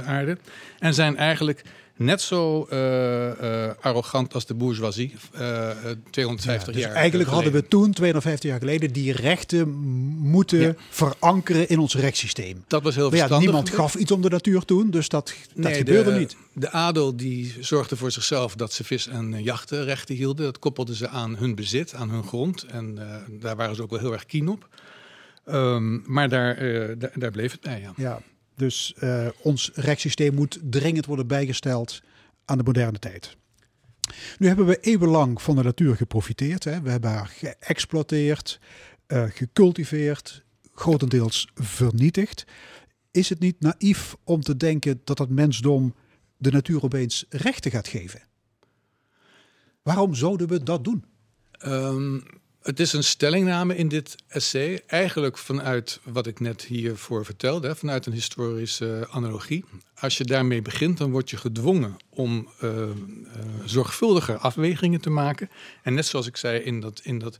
[0.07, 0.39] aarde.
[0.79, 1.65] En zijn eigenlijk
[1.97, 2.79] net zo uh,
[3.27, 5.71] uh, arrogant als de bourgeoisie uh,
[6.11, 6.95] 250 ja, dus jaar.
[6.95, 9.69] Eigenlijk hadden we toen, 250 jaar geleden, die rechten
[10.19, 10.75] moeten ja.
[10.91, 12.65] verankeren in ons rechtssysteem.
[12.67, 13.39] Dat was heel verstandig.
[13.39, 16.37] Ja, niemand gaf iets om de natuur toen, dus dat, dat nee, gebeurde de, niet.
[16.53, 20.45] De adel die zorgde voor zichzelf dat ze vis- en jachtenrechten hielden.
[20.45, 22.63] Dat koppelden ze aan hun bezit, aan hun grond.
[22.63, 22.99] En
[23.41, 24.69] daar waren ze ook wel heel erg keen op.
[25.51, 27.93] Um, maar daar, uh, daar, daar, bleef het bij, ja.
[27.97, 28.21] ja.
[28.55, 32.03] Dus uh, ons rechtssysteem moet dringend worden bijgesteld
[32.45, 33.37] aan de moderne tijd.
[34.39, 36.65] Nu hebben we eeuwenlang van de natuur geprofiteerd.
[36.65, 36.81] Hè.
[36.81, 38.61] We hebben haar geëxploiteerd,
[39.07, 42.45] uh, gecultiveerd, grotendeels vernietigd.
[43.11, 45.95] Is het niet naïef om te denken dat het mensdom
[46.37, 48.23] de natuur opeens rechten gaat geven?
[49.83, 51.05] Waarom zouden we dat doen?
[51.67, 52.23] Um,
[52.69, 58.07] het is een stellingname in dit essay, eigenlijk vanuit wat ik net hiervoor vertelde, vanuit
[58.07, 59.65] een historische analogie.
[59.95, 62.73] Als je daarmee begint, dan word je gedwongen om uh,
[63.65, 65.51] zorgvuldiger afwegingen te maken.
[65.83, 67.39] En net zoals ik zei in, dat, in, dat,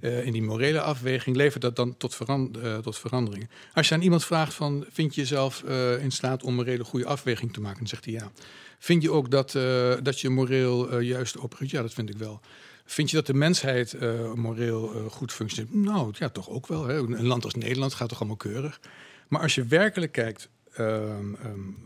[0.00, 3.50] uh, in die morele afweging, levert dat dan tot, verand, tot veranderingen.
[3.72, 5.62] Als je aan iemand vraagt van, vind je jezelf
[6.00, 7.78] in staat om een morele goede afweging te maken?
[7.78, 8.32] Dan zegt hij ja.
[8.78, 9.52] Vind je ook dat,
[10.02, 11.70] dat je moreel juist oprukt?
[11.70, 12.40] Ja, dat vind ik wel.
[12.88, 15.74] Vind je dat de mensheid uh, moreel uh, goed functioneert?
[15.74, 16.86] Nou, ja, toch ook wel.
[16.86, 16.96] Hè?
[16.96, 18.80] Een land als Nederland gaat toch allemaal keurig.
[19.28, 21.76] Maar als je werkelijk kijkt um, um,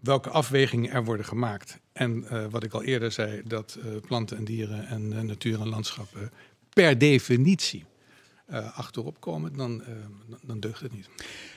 [0.00, 1.78] welke afwegingen er worden gemaakt.
[1.92, 6.30] En uh, wat ik al eerder zei, dat planten en dieren en natuur en landschappen
[6.72, 7.84] per definitie
[8.74, 9.82] achterop komen, dan,
[10.42, 11.08] dan deugt het niet.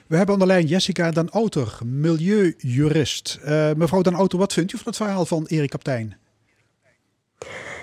[0.08, 3.40] We hebben de lijn Jessica Dan Outer, milieujurist.
[3.76, 6.18] mevrouw Dan Outer, wat vindt u van het verhaal van Erik Kaptein?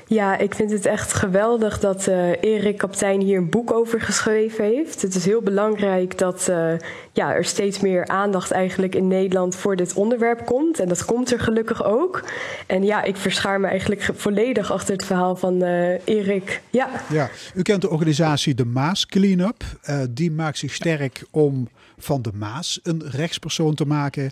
[0.08, 4.64] Ja, ik vind het echt geweldig dat uh, Erik Kaptein hier een boek over geschreven
[4.64, 5.02] heeft.
[5.02, 6.72] Het is heel belangrijk dat uh,
[7.12, 10.80] ja, er steeds meer aandacht eigenlijk in Nederland voor dit onderwerp komt.
[10.80, 12.24] En dat komt er gelukkig ook.
[12.66, 16.62] En ja, ik verschaar me eigenlijk volledig achter het verhaal van uh, Erik.
[16.70, 16.88] Ja.
[17.08, 19.64] ja, u kent de organisatie de Maas Cleanup.
[20.10, 21.68] die maakt zich sterk om
[21.98, 24.30] van de Maas een rechtspersoon te maken.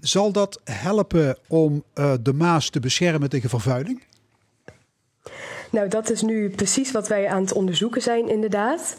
[0.00, 1.84] Zal dat helpen om
[2.22, 4.06] de Maas te beschermen tegen vervuiling?
[5.70, 8.98] Nou, dat is nu precies wat wij aan het onderzoeken zijn, inderdaad.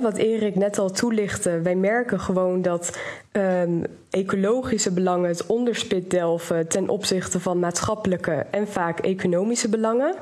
[0.00, 2.98] Wat Erik net al toelichtte, wij merken gewoon dat
[3.32, 10.14] um, ecologische belangen het onderspit delven ten opzichte van maatschappelijke en vaak economische belangen.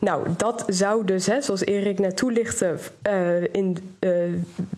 [0.00, 2.74] Nou, dat zou dus, zoals Erik net toelichtte,
[3.08, 4.12] uh, in uh,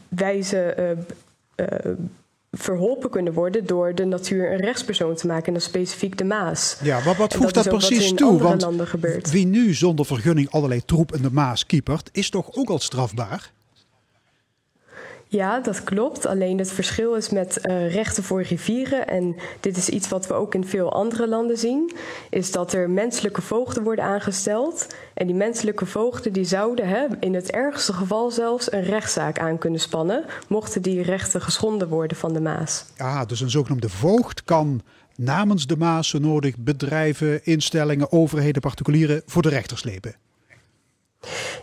[0.08, 0.96] wijze.
[1.56, 1.66] Uh,
[2.58, 6.76] verholpen kunnen worden door de natuur een rechtspersoon te maken, en dan specifiek de Maas.
[6.82, 8.38] Ja, maar wat voegt dat, dat precies toe?
[8.38, 8.66] Want
[9.30, 13.54] wie nu zonder vergunning allerlei troep in de Maas kiepert, is toch ook al strafbaar?
[15.28, 16.26] Ja, dat klopt.
[16.26, 20.34] Alleen het verschil is met uh, rechten voor rivieren, en dit is iets wat we
[20.34, 21.92] ook in veel andere landen zien,
[22.30, 24.86] is dat er menselijke voogden worden aangesteld.
[25.14, 29.58] En die menselijke voogden die zouden hè, in het ergste geval zelfs een rechtszaak aan
[29.58, 32.84] kunnen spannen, mochten die rechten geschonden worden van de Maas.
[32.96, 34.82] Ja, dus een zogenoemde voogd kan
[35.16, 40.14] namens de Maas nodig bedrijven, instellingen, overheden, particulieren voor de rechter slepen.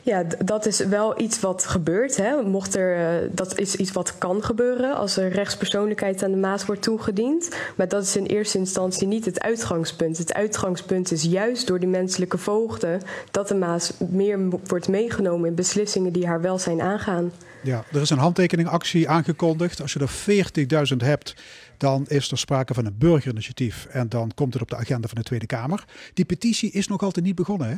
[0.02, 2.18] Ja, dat is wel iets wat gebeurt.
[2.18, 2.42] Hè.
[2.42, 6.66] Mocht er, uh, dat is iets wat kan gebeuren als er rechtspersoonlijkheid aan de Maas
[6.66, 7.50] wordt toegediend.
[7.76, 10.18] Maar dat is in eerste instantie niet het uitgangspunt.
[10.18, 15.56] Het uitgangspunt is juist door die menselijke voogden dat de Maas meer wordt meegenomen in
[15.56, 17.32] beslissingen die haar welzijn aangaan.
[17.64, 19.82] Ja, er is een handtekeningactie aangekondigd.
[19.82, 21.36] Als je er 40.000 hebt,
[21.78, 23.86] dan is er sprake van een burgerinitiatief.
[23.86, 25.86] En dan komt het op de agenda van de Tweede Kamer.
[26.14, 27.76] Die petitie is nog altijd niet begonnen, hè?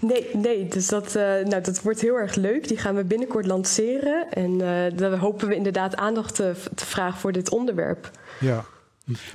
[0.00, 2.68] Nee, nee dus dat, uh, nou, dat wordt heel erg leuk.
[2.68, 4.30] Die gaan we binnenkort lanceren.
[4.30, 8.10] En uh, dan hopen we inderdaad aandacht te, te, vragen voor dit onderwerp.
[8.40, 8.64] Ja,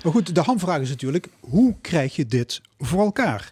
[0.04, 3.52] maar goed, de hamvraag is natuurlijk: hoe krijg je dit voor elkaar?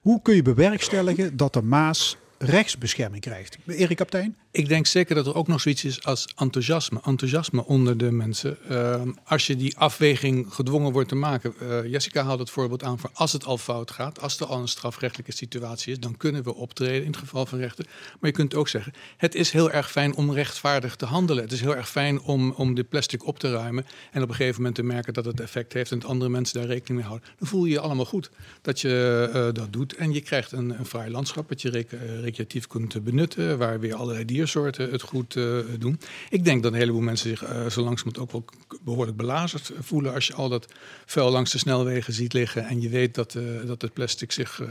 [0.00, 3.58] Hoe kun je bewerkstelligen dat de Maas rechtsbescherming krijgt?
[3.66, 4.36] Erik Kaptein?
[4.54, 7.00] Ik denk zeker dat er ook nog zoiets is als enthousiasme.
[7.04, 8.58] Enthousiasme onder de mensen.
[8.70, 11.54] Uh, als je die afweging gedwongen wordt te maken.
[11.62, 14.20] Uh, Jessica haalt het voorbeeld aan voor als het al fout gaat.
[14.20, 15.98] Als er al een strafrechtelijke situatie is.
[15.98, 17.86] Dan kunnen we optreden in het geval van rechten.
[18.20, 18.92] Maar je kunt ook zeggen.
[19.16, 21.42] Het is heel erg fijn om rechtvaardig te handelen.
[21.42, 23.86] Het is heel erg fijn om, om de plastic op te ruimen.
[24.10, 25.90] En op een gegeven moment te merken dat het effect heeft.
[25.90, 27.28] En dat andere mensen daar rekening mee houden.
[27.38, 28.30] Dan voel je je allemaal goed
[28.62, 29.94] dat je uh, dat doet.
[29.94, 31.48] En je krijgt een, een fraai landschap.
[31.48, 33.58] Dat je rec recreatief kunt benutten.
[33.58, 36.00] Waar weer allerlei dieren diersoorten het goed uh, doen.
[36.30, 38.44] Ik denk dat een heleboel mensen zich uh, zo langzamerhand ook wel
[38.84, 40.66] behoorlijk belazerd voelen als je al dat
[41.06, 44.62] vuil langs de snelwegen ziet liggen en je weet dat, dat het plastic zich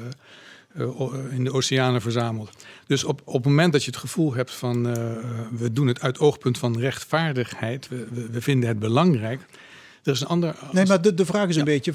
[1.29, 2.51] in de oceanen verzamelt.
[2.88, 4.84] Dus op, op het moment dat je het gevoel hebt van
[5.57, 9.41] we doen het uit oogpunt van rechtvaardigheid, we, we, we vinden het belangrijk.
[10.03, 10.55] Er is een ander.
[10.71, 11.93] Nee, maar de, de vraag is een beetje.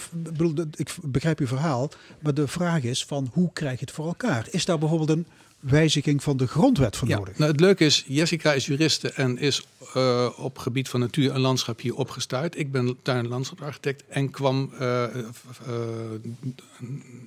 [0.75, 1.91] Ik begrijp uw verhaal.
[2.21, 4.47] Maar de vraag is: van hoe krijg je het voor elkaar?
[4.51, 5.27] Is daar bijvoorbeeld een
[5.71, 7.39] wijziging van de grondwet voor nodig.
[7.39, 11.41] Nou, het leuke is, Jessica is juriste en is uh, op gebied van natuur en
[11.41, 12.59] landschap hier opgestuurd.
[12.59, 15.75] Ik ben tuin- en en kwam uh, uh,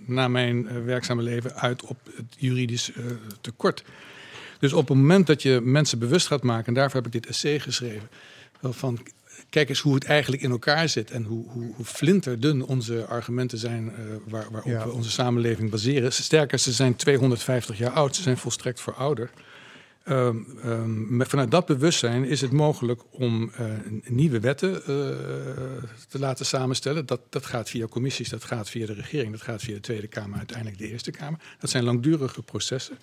[0.06, 2.91] na mijn werkzame leven uit op het juridisch
[3.41, 3.84] tekort.
[4.60, 7.25] Dus op het moment dat je mensen bewust gaat maken, en daarvoor heb ik dit
[7.25, 8.10] essay geschreven,
[8.62, 8.99] van
[9.49, 13.57] kijk eens hoe het eigenlijk in elkaar zit en hoe, hoe, hoe flinterdun onze argumenten
[13.57, 13.93] zijn uh,
[14.27, 14.83] waar, waarop Ja.
[14.85, 16.13] we onze samenleving baseren.
[16.13, 19.31] Sterker, ze zijn 250 jaar oud, ze zijn volstrekt verouderd.
[20.03, 23.65] Ehm, ehm, met- vanuit dat bewustzijn is het mogelijk om eh,
[24.07, 24.85] nieuwe wetten eh,
[26.07, 27.05] te laten samenstellen.
[27.05, 30.07] Dat, dat gaat via commissies, dat gaat via de regering, dat gaat via de Tweede
[30.07, 31.39] Kamer, uiteindelijk de Eerste Kamer.
[31.59, 32.97] Dat zijn langdurige processen.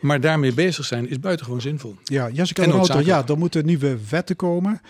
[0.00, 1.96] Maar daarmee bezig zijn is buitengewoon zinvol.
[2.04, 4.80] Ja, Jessica En Rauter, ja, er moeten nieuwe wetten komen.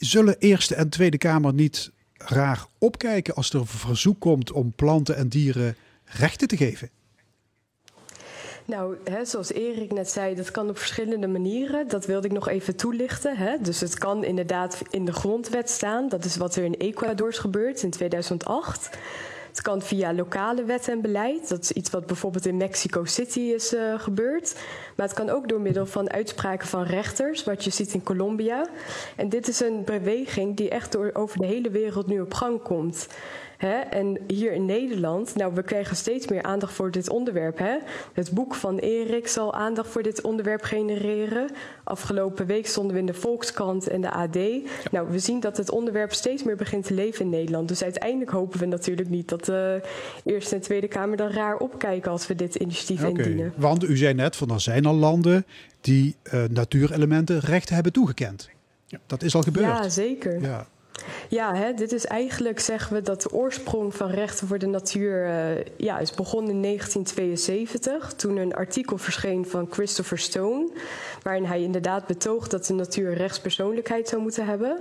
[0.00, 5.16] Zullen Eerste en Tweede Kamer niet raar opkijken als er een verzoek komt om planten
[5.16, 6.90] en dieren rechten te geven?
[8.64, 11.88] Nou, hè, zoals Erik net zei, dat kan op verschillende manieren.
[11.88, 13.36] Dat wilde ik nog even toelichten.
[13.36, 13.56] Hè.
[13.60, 16.08] Dus het kan inderdaad in de grondwet staan.
[16.08, 18.90] Dat is wat er in Ecuador is gebeurd in 2008.
[19.50, 21.48] Het kan via lokale wet en beleid.
[21.48, 24.54] Dat is iets wat bijvoorbeeld in Mexico City is eh, gebeurd.
[24.96, 28.68] Maar het kan ook door middel van uitspraken van rechters, wat je ziet in Colombia.
[29.16, 32.62] En dit is een beweging die echt door, over de hele wereld nu op gang
[32.62, 33.06] komt.
[33.60, 33.78] Hè?
[33.78, 37.58] En hier in Nederland, nou, we krijgen steeds meer aandacht voor dit onderwerp.
[37.58, 37.76] Hè?
[38.12, 41.50] Het boek van Erik zal aandacht voor dit onderwerp genereren.
[41.84, 44.36] Afgelopen week stonden we in de Volkskrant en de AD.
[44.90, 47.68] Nou, we zien dat het onderwerp steeds meer begint te leven in Nederland.
[47.68, 49.82] Dus uiteindelijk hopen we natuurlijk niet dat de
[50.24, 53.52] Eerste en Tweede Kamer dan raar opkijken als we dit initiatief indienen.
[53.56, 55.46] Want u zei net van er zijn al landen
[55.80, 58.50] die eh, natuurelementen rechten hebben toegekend.
[59.06, 59.66] Dat is al gebeurd.
[59.66, 60.40] Ja, zeker.
[60.40, 60.66] Ja.
[61.30, 65.24] Ja, hè, dit is eigenlijk, zeggen we, dat de oorsprong van rechten voor de natuur
[65.24, 68.12] eh, ja, is begonnen in 1972.
[68.12, 70.68] Toen een artikel verscheen van Christopher Stone,
[71.22, 74.78] waarin hij inderdaad betoogt dat de natuur rechtspersoonlijkheid zou moeten hebben.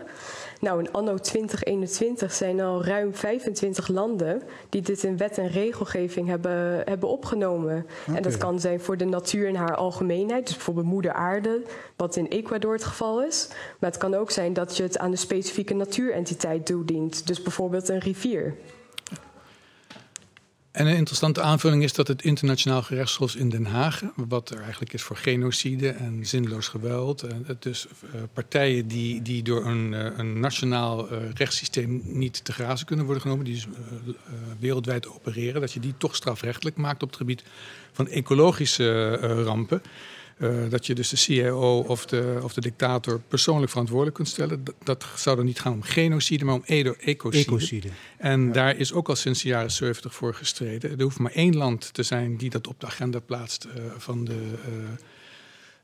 [0.60, 6.28] Nou, in anno 2021 zijn al ruim 25 landen die dit in wet en regelgeving
[6.28, 7.86] hebben, hebben opgenomen.
[8.16, 11.62] En dat kan zijn voor de natuur in haar algemeenheid, dus bijvoorbeeld moeder aarde,
[11.96, 13.48] wat in Ecuador het geval is.
[13.80, 17.90] Maar het kan ook zijn dat je het aan de specifieke natuurentiteit toedient, dus bijvoorbeeld
[17.90, 18.56] een rivier.
[20.72, 24.94] En een interessante aanvulling is dat het internationaal gerechtshof in Den Haag, wat er eigenlijk
[24.94, 30.18] is voor genocide en zinloos geweld, het dus eh, partijen die, die door een, eh,
[30.18, 34.14] een nationaal eh, rechtssysteem niet te grazen kunnen worden genomen, die dus eh, eh,
[34.60, 37.44] wereldwijd opereren, dat je die toch strafrechtelijk maakt op het gebied
[37.92, 39.82] van ecologische eh, rampen.
[40.40, 44.64] Eh, dat je dus de CIO of de, of de dictator persoonlijk verantwoordelijk kunt stellen.
[44.64, 47.44] Dat, dat zou dan niet gaan om genocide, maar om edo- ecocide.
[47.44, 47.88] Ecocide.
[48.18, 50.92] En daar is ook al sinds de jaren 70 voor gestreden.
[50.98, 54.26] Er hoeft maar één land te zijn die dat op de agenda plaatst eh, van
[54.26, 54.72] de eh,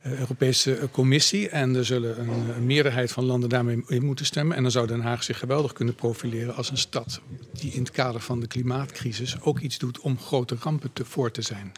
[0.06, 1.50] Europese Commissie.
[1.50, 4.56] En er zullen een, een meerderheid van landen daarmee in moeten stemmen.
[4.58, 7.22] En dan zou Den Haag zich geweldig kunnen profileren als een stad
[7.54, 11.32] die in het kader van de klimaatcrisis ook iets doet om grote rampen te, voor
[11.32, 11.72] te zijn.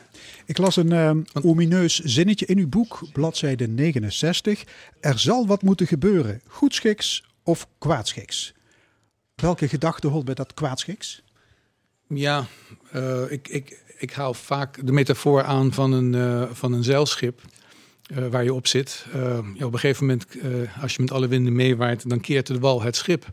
[0.46, 1.12] Ik las een eh,
[1.46, 4.64] omineus zinnetje in uw boek, bladzijde 69.
[5.00, 8.54] Er zal wat moeten gebeuren, goedschiks of kwaadschiks.
[9.36, 11.24] Welke gedachte hoort bij dat kwaadschiks?
[12.08, 12.46] Ja,
[12.92, 17.42] eh, ik, ik, ik haal vaak de metafoor aan van een, eh, van een zeilschip
[18.08, 19.06] eh, waar je op zit.
[19.14, 22.48] Eh, ja, op een gegeven moment, eh, als je met alle winden meewaait, dan keert
[22.48, 23.26] de wal het schip.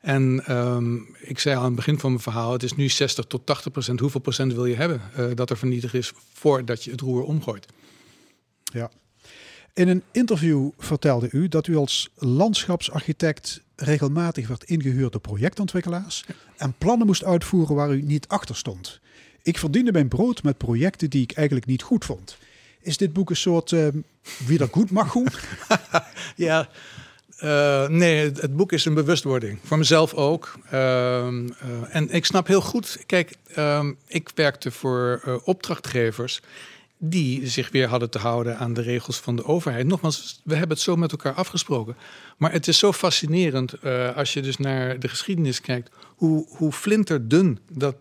[0.00, 3.46] En ehm, ik zei aan het begin van mijn verhaal, het is nu 60 tot
[3.46, 4.00] 80 procent.
[4.00, 5.00] Hoeveel procent wil je hebben
[5.34, 7.66] dat er vernietigd is voordat je het roer omgooit?
[8.62, 8.90] Ja.
[9.74, 16.24] In een interview vertelde u dat u als landschapsarchitect regelmatig werd ingehuurd door projectontwikkelaars
[16.56, 19.00] en plannen moest uitvoeren waar u niet achter stond.
[19.42, 22.38] Ik verdiende mijn brood met projecten die ik eigenlijk niet goed vond.
[22.86, 23.86] Is dit boek een soort eh,
[24.46, 25.38] wie dat goed mag goed?
[26.36, 26.68] Ja,
[27.36, 29.58] eh, nee, het, boek is een bewustwording.
[29.62, 30.58] Voor mezelf ook.
[30.70, 36.40] Ehm, eh, en ik snap heel goed, kijk, ehm, ik werkte voor eh, opdrachtgevers
[36.98, 39.86] die zich weer hadden te houden aan de regels van de overheid.
[39.86, 41.96] Nogmaals, we hebben het zo met elkaar afgesproken.
[42.36, 43.82] Maar het is zo fascinerend
[44.14, 47.96] als je dus naar de geschiedenis kijkt, hoe, hoe flinterdun dat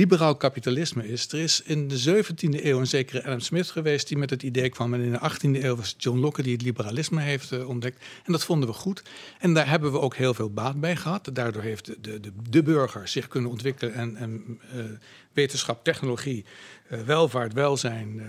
[0.00, 1.32] liberaal kapitalisme is.
[1.32, 4.68] Er is in de 17e eeuw een zekere Adam Smith geweest die met het idee
[4.68, 4.94] kwam.
[4.94, 8.04] En in de 18e eeuw was John Locke die het liberalisme heeft eh, ontdekt.
[8.24, 9.02] En dat vonden we goed.
[9.38, 11.30] En daar hebben we ook heel veel baat bij gehad.
[11.32, 14.84] Daardoor heeft de, de, de, burger zich kunnen ontwikkelen en, en eh,
[15.32, 16.44] wetenschap, technologie,
[16.88, 18.22] eh, welvaart, welzijn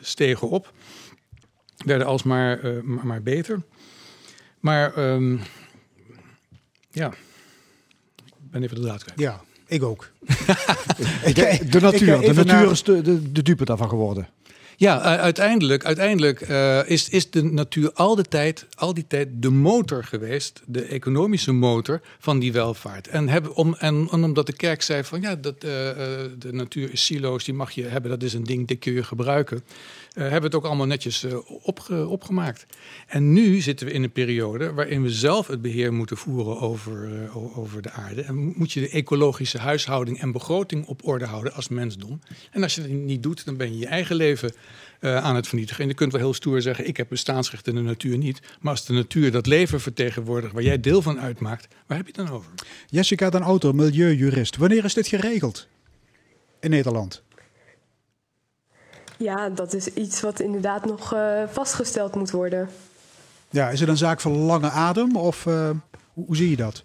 [0.00, 0.72] stegen op.
[1.84, 3.62] Werden alsmaar maar, maar beter.
[4.60, 5.36] Maar ehm,
[6.90, 7.12] ja,
[8.16, 9.04] ik ben even de draad.
[9.16, 9.42] Ja,
[9.74, 10.10] ik ook.
[11.34, 14.28] De, de natuur, ik de natuur naar- is de, de, de dupe daarvan geworden.
[14.76, 19.50] Ja, uiteindelijk, uiteindelijk uh, is, is de natuur al, de tijd, al die tijd de
[19.50, 23.08] motor geweest, de economische motor van die welvaart.
[23.08, 25.70] En, hebben, om, en, omdat de kerk zei van ja, dat, uh,
[26.38, 29.02] de natuur is silo's, die mag je hebben, dat is een ding, die kun je
[29.02, 29.64] gebruiken.
[30.14, 32.66] Hebben we het ook allemaal netjes opge, opgemaakt.
[33.06, 37.28] En nu zitten we in een periode waarin we zelf het beheer moeten voeren over,
[37.54, 38.22] over de aarde.
[38.22, 42.20] En moet je de ecologische huishouding en begroting op orde houden als mensdom.
[42.50, 44.52] En als je dat niet doet, dan ben je je eigen leven
[45.00, 45.82] uh, aan het vernietigen.
[45.82, 48.40] En je kunt wel heel stoer zeggen: ik heb bestaansrecht in de natuur niet.
[48.60, 52.12] Maar als de natuur dat leven vertegenwoordigt waar jij deel van uitmaakt, waar heb je
[52.16, 52.50] het dan over?
[52.86, 54.56] Jessica dan Auto, milieujurist.
[54.56, 55.68] Wanneer is dit geregeld
[56.60, 57.22] in Nederland?
[59.18, 62.68] Ja, dat is iets wat inderdaad nog uh, vastgesteld moet worden.
[63.50, 65.70] Ja, is het een zaak van lange adem of uh,
[66.12, 66.84] hoe, hoe zie je dat?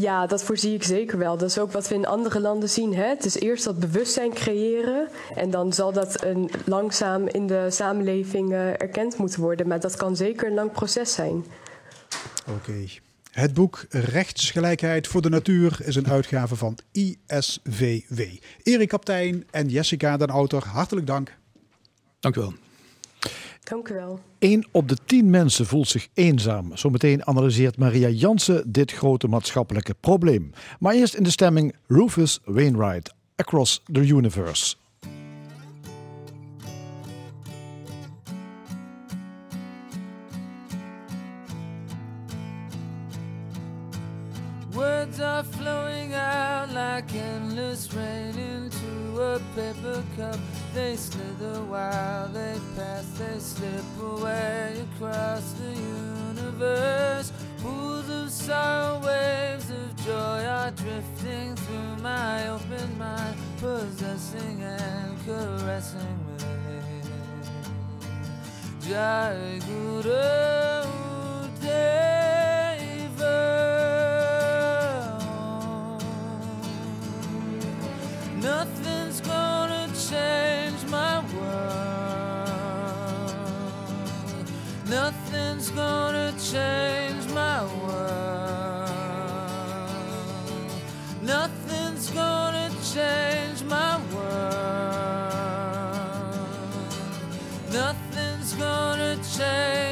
[0.00, 1.36] Ja, dat voorzie ik zeker wel.
[1.36, 2.94] Dat is ook wat we in andere landen zien.
[2.94, 3.04] Hè?
[3.04, 8.52] Het is eerst dat bewustzijn creëren en dan zal dat een, langzaam in de samenleving
[8.52, 9.68] uh, erkend moeten worden.
[9.68, 11.44] Maar dat kan zeker een lang proces zijn.
[12.48, 12.84] Oké.
[13.30, 18.20] Het boek Rechtsgelijkheid voor de Natuur is een uitgave van ISVW.
[18.62, 21.36] Erik Kaptein en Jessica den Autor, hartelijk dank.
[22.20, 22.54] Dank u wel.
[23.68, 23.88] Dank
[24.72, 26.76] op de tien mensen voelt zich eenzaam.
[26.76, 30.50] Zometeen analyseert Maria Jansen dit grote maatschappelijke probleem.
[30.78, 34.76] Maar eerst in de stemming Rufus Wainwright, Across the Universe.
[44.76, 50.38] Words are flowing out like endless rain into a paper cup.
[50.74, 57.32] They slither while they pass, they slip away across the universe.
[57.62, 66.18] Pools of sorrow, waves of joy are drifting through my open mind, possessing and caressing
[66.26, 66.36] me.
[68.86, 70.84] Jai Guru
[71.62, 72.45] Deva.
[78.46, 82.46] Nothing's gonna change my world.
[84.88, 88.88] Nothing's gonna change my world.
[91.22, 94.46] Nothing's gonna change my world.
[97.72, 99.85] Nothing's gonna change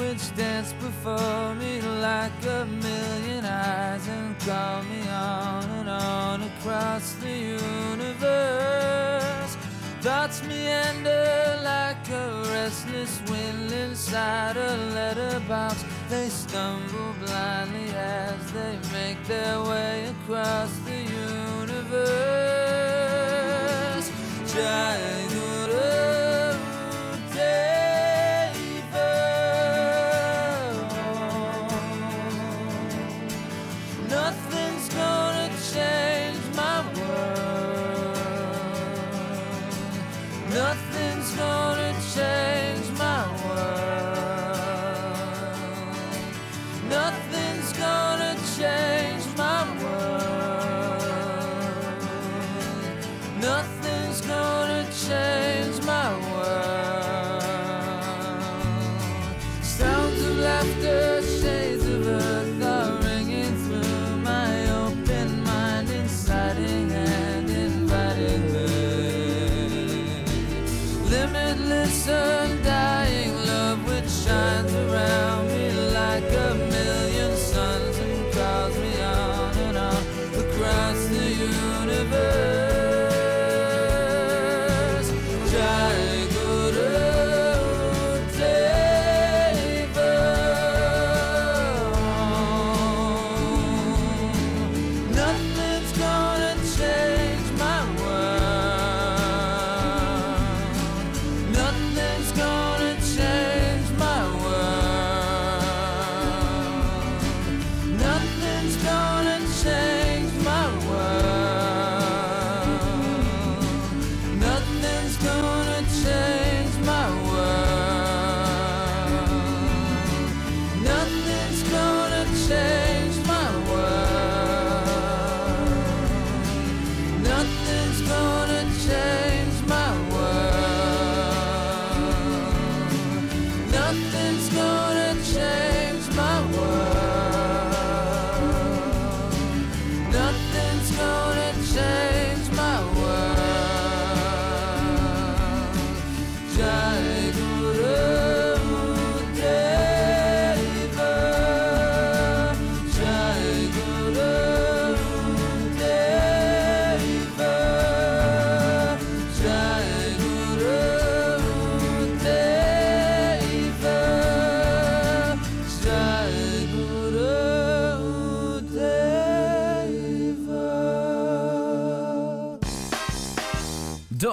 [0.00, 7.12] which dance before me like a million eyes and call me on and on across
[7.14, 7.30] the
[7.62, 9.56] universe.
[10.00, 15.84] Thoughts meander like a restless wind inside a letterbox.
[16.08, 22.00] They stumble blindly as they make their way across the universe.
[24.52, 25.29] Jai
[46.90, 48.99] Nothing's gonna change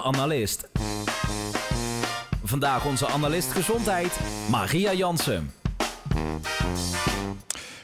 [0.07, 0.69] analist.
[2.43, 5.51] Vandaag onze analist gezondheid, Maria Jansen.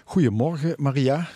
[0.04, 1.28] Goedemorgen, Maria.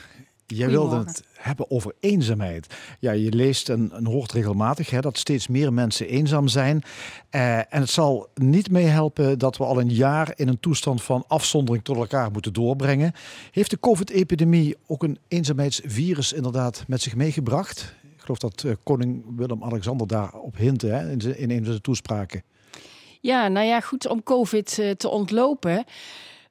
[0.45, 2.75] Jij wilde het hebben over eenzaamheid.
[2.99, 6.83] Ja, je leest en, en hoort regelmatig hè, dat steeds meer mensen eenzaam zijn.
[7.29, 11.23] Eh, en het zal niet meehelpen dat we al een jaar in een toestand van
[11.27, 13.13] afzondering tot elkaar moeten doorbrengen.
[13.51, 17.95] Heeft de COVID-epidemie ook een eenzaamheidsvirus inderdaad met zich meegebracht?
[18.27, 22.43] Geloof dat uh, koning Willem-Alexander daarop hintte hè, in, in een van zijn toespraken.
[23.21, 25.85] Ja, nou ja, goed om COVID uh, te ontlopen.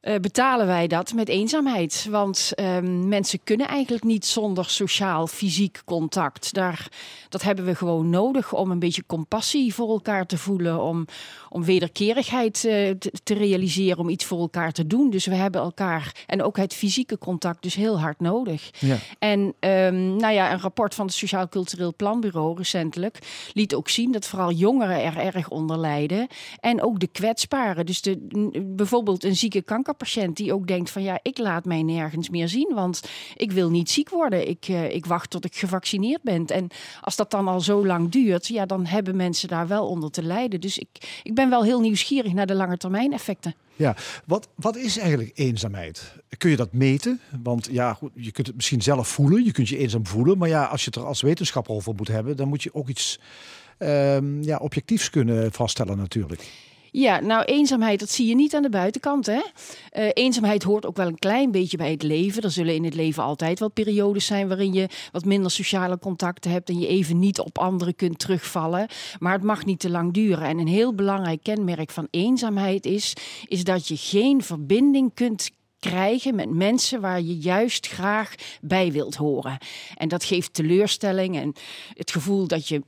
[0.07, 2.07] Uh, betalen wij dat met eenzaamheid.
[2.11, 6.55] Want uh, mensen kunnen eigenlijk niet zonder sociaal, fysiek contact.
[6.55, 6.89] Daar,
[7.29, 10.83] dat hebben we gewoon nodig om een beetje compassie voor elkaar te voelen.
[10.83, 11.07] Om,
[11.49, 15.11] om wederkerigheid uh, te, te, realiseren, om iets voor elkaar te doen.
[15.11, 18.71] Dus we hebben elkaar en ook het fysieke contact dus heel hard nodig.
[18.79, 18.97] Ja.
[19.19, 23.19] En um, nou ja, een rapport van het Sociaal Cultureel Planbureau recentelijk
[23.53, 26.27] liet ook zien dat vooral jongeren er erg onder lijden.
[26.61, 27.87] En ook de kwetsbaren.
[27.87, 28.19] Dus de,
[28.77, 29.63] bijvoorbeeld een zieke
[29.97, 33.03] kankerpatiënt die ook denkt van ja, ik laat mij nergens meer zien, want
[33.37, 34.49] ik wil niet ziek worden.
[34.49, 36.47] Ik, uh, ik wacht tot ik gevaccineerd ben.
[36.47, 36.69] En
[37.01, 40.23] als dat dan al zo lang duurt, ja, dan hebben mensen daar wel onder te
[40.23, 40.61] lijden.
[40.61, 43.55] Dus ik, ik ben wel heel nieuwsgierig naar de lange termijn effecten.
[43.77, 46.15] Ja, wat, wat is eigenlijk eenzaamheid?
[46.39, 47.21] Kun je dat meten?
[47.43, 50.39] Want ja, goed, je kunt het misschien zelf voelen, je kunt je eenzaam voelen.
[50.39, 52.89] Maar ja, als je het er als wetenschapper over moet hebben, dan moet je ook
[52.89, 53.19] iets
[53.79, 56.66] um, ja, objectiefs kunnen vaststellen natuurlijk.
[56.99, 59.27] Ja, nou eenzaamheid, dat zie je niet aan de buitenkant.
[59.27, 59.33] Hè?
[59.33, 62.43] Uh, eenzaamheid hoort ook wel een klein beetje bij het leven.
[62.43, 66.51] Er zullen in het leven altijd wel periodes zijn waarin je wat minder sociale contacten
[66.51, 68.87] hebt en je even niet op anderen kunt terugvallen.
[69.19, 70.49] Maar het mag niet te lang duren.
[70.49, 73.13] En een heel belangrijk kenmerk van eenzaamheid is,
[73.47, 75.51] is dat je geen verbinding kunt
[76.33, 79.59] met mensen waar je juist graag bij wilt horen.
[79.95, 81.53] En dat geeft teleurstelling en
[81.95, 82.83] het gevoel dat je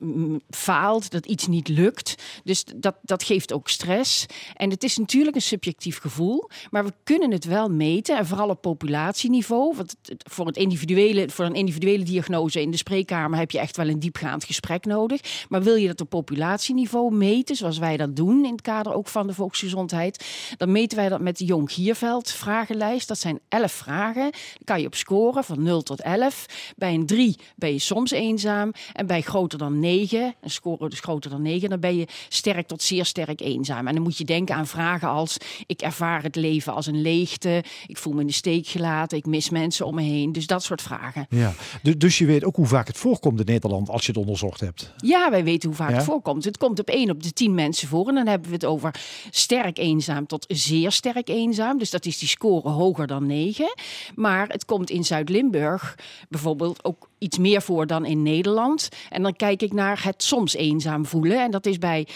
[0.51, 2.15] faalt, dat iets niet lukt.
[2.45, 4.27] Dus dat, dat geeft ook stress.
[4.55, 8.17] En het is natuurlijk een subjectief gevoel, maar we kunnen het wel meten.
[8.19, 9.77] En vooral op populatieniveau.
[9.77, 9.97] Want
[10.31, 14.01] voor, het individuele, voor een individuele diagnose in de spreekkamer heb je echt wel een
[14.01, 15.47] diepgaand gesprek nodig.
[15.49, 19.09] Maar wil je dat op populatieniveau meten, zoals wij dat doen in het kader ook
[19.09, 20.25] van de volksgezondheid,
[20.57, 22.87] dan meten wij dat met de Jong Gierveld vragenlijst.
[22.97, 24.23] Dat zijn 11 vragen.
[24.23, 26.47] Dan kan je op scoren van 0 tot 11.
[26.77, 28.73] Bij een 3 ben je soms eenzaam.
[28.93, 32.67] En bij groter dan 9, een score dus groter dan 9, dan ben je sterk
[32.67, 33.87] tot zeer sterk eenzaam.
[33.87, 35.37] En dan moet je denken aan vragen als:
[35.67, 37.65] ik ervaar het leven als een leegte.
[37.87, 39.19] Ik voel me in de steek gelaten.
[39.19, 40.33] Ik mis mensen om me heen.
[40.33, 41.27] Dus dat soort vragen.
[41.31, 41.55] Ja,
[41.99, 44.93] dus je weet ook hoe vaak het voorkomt in Nederland als je het onderzocht hebt.
[44.97, 45.97] Ja, wij weten hoe vaak ja?
[45.97, 46.45] het voorkomt.
[46.45, 48.09] Het komt op 1 op de 10 mensen voor.
[48.09, 48.95] En dan hebben we het over
[49.31, 51.79] sterk eenzaam tot zeer sterk eenzaam.
[51.79, 53.75] Dus dat is die score hoger dan 9.
[54.15, 55.99] Maar het komt in Zuid-Limburg
[56.29, 58.89] bijvoorbeeld ook iets meer voor dan in Nederland.
[59.11, 61.43] En dan kijk ik naar het soms eenzaam voelen.
[61.43, 62.07] En dat is bij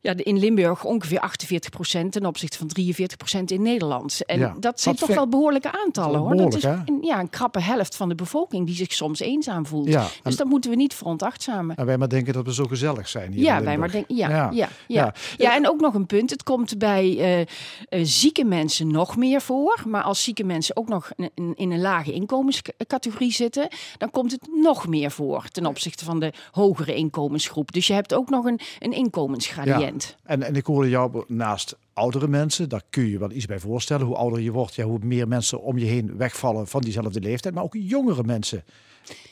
[0.00, 4.24] ja, in Limburg ongeveer 48 procent ten opzichte van 43 procent in Nederland.
[4.24, 6.36] En Ja, dat zijn dat toch wel behoorlijke aantallen hoor.
[6.36, 9.88] Dat is een, ja, een krappe helft van de bevolking die zich soms eenzaam voelt.
[9.88, 11.76] Ja, Dus dat moeten we niet veronachtzamen.
[11.76, 14.16] En wij maar denken dat we zo gezellig zijn hier Ja, in wij maar denken.
[14.16, 14.50] Ja, ja.
[14.52, 15.14] Ja, Ja.
[15.36, 15.54] ja.
[15.54, 16.30] en ook nog een punt.
[16.30, 17.46] Het komt bij eh, eh,
[18.02, 19.82] zieke mensen nog meer voor.
[19.86, 23.68] Maar als zieke mensen ook nog in een lage inkomenscategorie zitten,
[23.98, 27.72] dan komt het nog meer voor ten opzichte van de hogere inkomensgroep.
[27.72, 29.87] Dus je hebt ook nog een, een inkomensgradient.
[30.24, 33.58] En, en ik hoorde jou naast oudere mensen, daar kun je je wel iets bij
[33.58, 34.06] voorstellen.
[34.06, 37.54] Hoe ouder je wordt, ja, hoe meer mensen om je heen wegvallen van diezelfde leeftijd.
[37.54, 38.64] Maar ook jongere mensen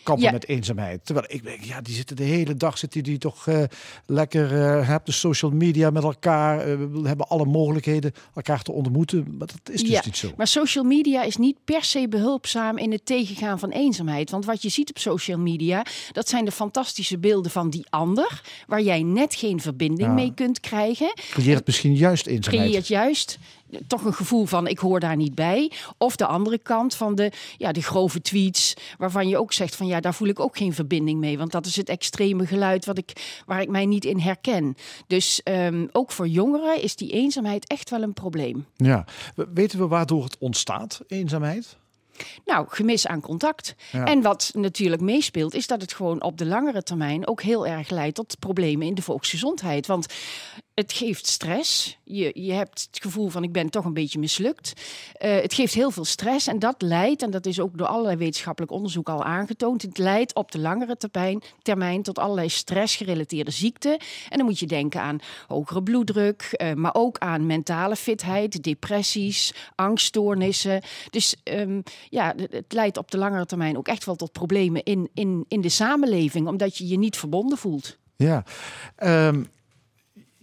[0.02, 0.30] kampen Ja.
[0.32, 1.00] met eenzaamheid.
[1.04, 3.62] Terwijl ik denk, ja, die zitten de hele dag zitten die toch eh,
[4.06, 4.52] lekker
[4.88, 6.60] uh, op de social media met elkaar.
[6.60, 9.24] eh, hebben alle mogelijkheden elkaar te ontmoeten.
[9.38, 10.30] Maar dat is dus Ja, niet zo.
[10.36, 14.30] Maar social media is niet per se behulpzaam in het tegengaan van eenzaamheid.
[14.30, 18.42] Want wat je ziet op social media, dat zijn de fantastische beelden van die ander,
[18.66, 20.14] waar jij net geen verbinding Ja.
[20.14, 21.12] mee kunt krijgen.
[21.30, 22.66] Creëert misschien juist eenzaamheid.
[22.68, 23.38] creëert juist
[23.86, 25.72] toch een gevoel van ik hoor daar niet bij.
[25.98, 29.86] Of de andere kant van de, ja, de grove tweets waarvan je ook zegt van
[29.86, 31.38] ja, daar voel ik ook geen verbinding mee.
[31.38, 34.74] Want dat is het extreme geluid wat ik, waar ik mij niet in herken.
[35.06, 38.66] Dus ehm, ook voor jongeren is die eenzaamheid echt wel een probleem.
[38.76, 39.04] Ja.
[39.34, 41.76] We- Weten we waardoor het ontstaat, eenzaamheid?
[42.44, 43.74] Nou, gemis aan contact.
[43.92, 44.04] Ja.
[44.04, 47.90] En wat natuurlijk meespeelt, is dat het gewoon op de langere termijn ook heel erg
[47.90, 49.86] leidt tot problemen in de volksgezondheid.
[49.86, 50.06] Want
[50.76, 51.98] het geeft stress.
[52.04, 54.72] Je, je hebt het gevoel van ik ben toch een beetje mislukt.
[55.12, 58.16] Eh, het geeft heel veel stress en dat leidt, en dat is ook door allerlei
[58.16, 63.98] wetenschappelijk onderzoek al aangetoond, het leidt op de langere termijn, termijn tot allerlei stressgerelateerde ziekten.
[64.28, 65.18] En dan moet je denken aan
[65.48, 70.82] hogere bloeddruk, eh, maar ook aan mentale fitheid, depressies, angststoornissen.
[71.10, 75.08] Dus ehm, ja, het- leidt op de langere termijn ook echt wel tot problemen in,
[75.14, 77.96] in, in de samenleving, omdat je je niet verbonden voelt.
[78.16, 78.44] Ja.
[78.96, 79.42] Ehm,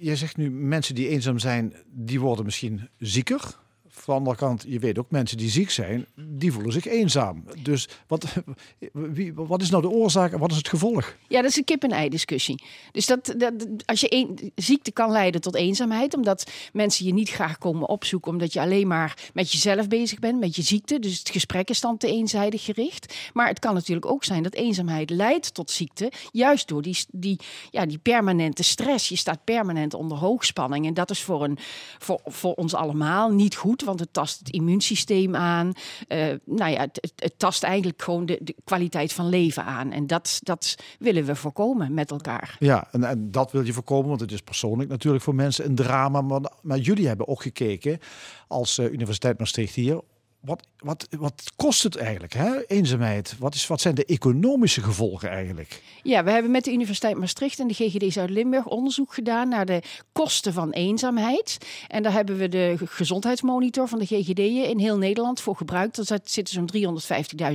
[0.03, 3.61] je zegt nu mensen die eenzaam zijn, die worden misschien zieker.
[4.03, 7.43] Van de andere kant, je weet ook, mensen die ziek zijn, die voelen zich eenzaam.
[7.61, 8.25] Dus wat,
[8.91, 11.15] wie, wat is nou de oorzaak en wat is het gevolg?
[11.27, 12.63] Ja, dat is een kip-en-ei discussie.
[12.91, 13.53] Dus dat, dat,
[13.85, 18.31] als je een, ziekte kan leiden tot eenzaamheid, omdat mensen je niet graag komen opzoeken,
[18.31, 20.99] omdat je alleen maar met jezelf bezig bent, met je ziekte.
[20.99, 23.15] Dus het gesprek is dan te eenzijdig gericht.
[23.33, 27.39] Maar het kan natuurlijk ook zijn dat eenzaamheid leidt tot ziekte, juist door die, die,
[27.71, 29.09] ja, die permanente stress.
[29.09, 30.85] Je staat permanent onder hoogspanning.
[30.85, 31.57] En dat is voor, een,
[31.97, 35.73] voor, voor ons allemaal niet goed want het tast het immuunsysteem aan.
[36.07, 39.91] Uh, nou ja, het, het, tast eigenlijk gewoon de, de, kwaliteit van leven aan.
[39.91, 42.55] En dat, dat willen we voorkomen met elkaar.
[42.59, 46.21] Ja, en, dat wil je voorkomen, want het is persoonlijk natuurlijk voor mensen een drama.
[46.21, 47.99] Maar, maar jullie hebben ook gekeken
[48.47, 50.01] als uh, Universiteit Maastricht hier
[50.45, 52.65] wat, wat, wat kost het eigenlijk, hè?
[52.67, 53.35] eenzaamheid?
[53.39, 55.81] Wat, is, wat zijn de economische gevolgen eigenlijk?
[56.01, 59.81] Ja, we hebben met de Universiteit Maastricht en de GGD Zuid-Limburg onderzoek gedaan naar de
[60.11, 61.57] kosten van eenzaamheid.
[61.87, 65.97] En daar hebben we de gezondheidsmonitor van de GGD in heel Nederland voor gebruikt.
[65.97, 67.01] Er zitten zo'n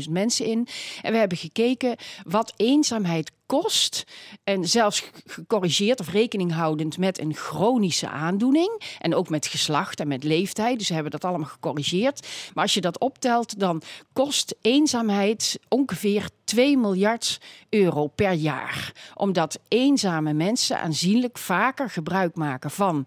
[0.07, 0.69] 350.000 mensen in.
[1.03, 4.05] En we hebben gekeken wat eenzaamheid kost.
[4.45, 8.83] En zelfs gecorrigeerd of rekening houdend met een chronische aandoening.
[8.99, 10.79] En ook met geslacht en met leeftijd.
[10.79, 12.27] Dus we hebben dat allemaal gecorrigeerd.
[12.55, 13.83] Maar als je dat optelt, dan
[14.13, 18.93] kost eenzaamheid ongeveer 2 miljard euro per jaar.
[19.15, 23.07] Omdat eenzame mensen aanzienlijk vaker gebruik maken van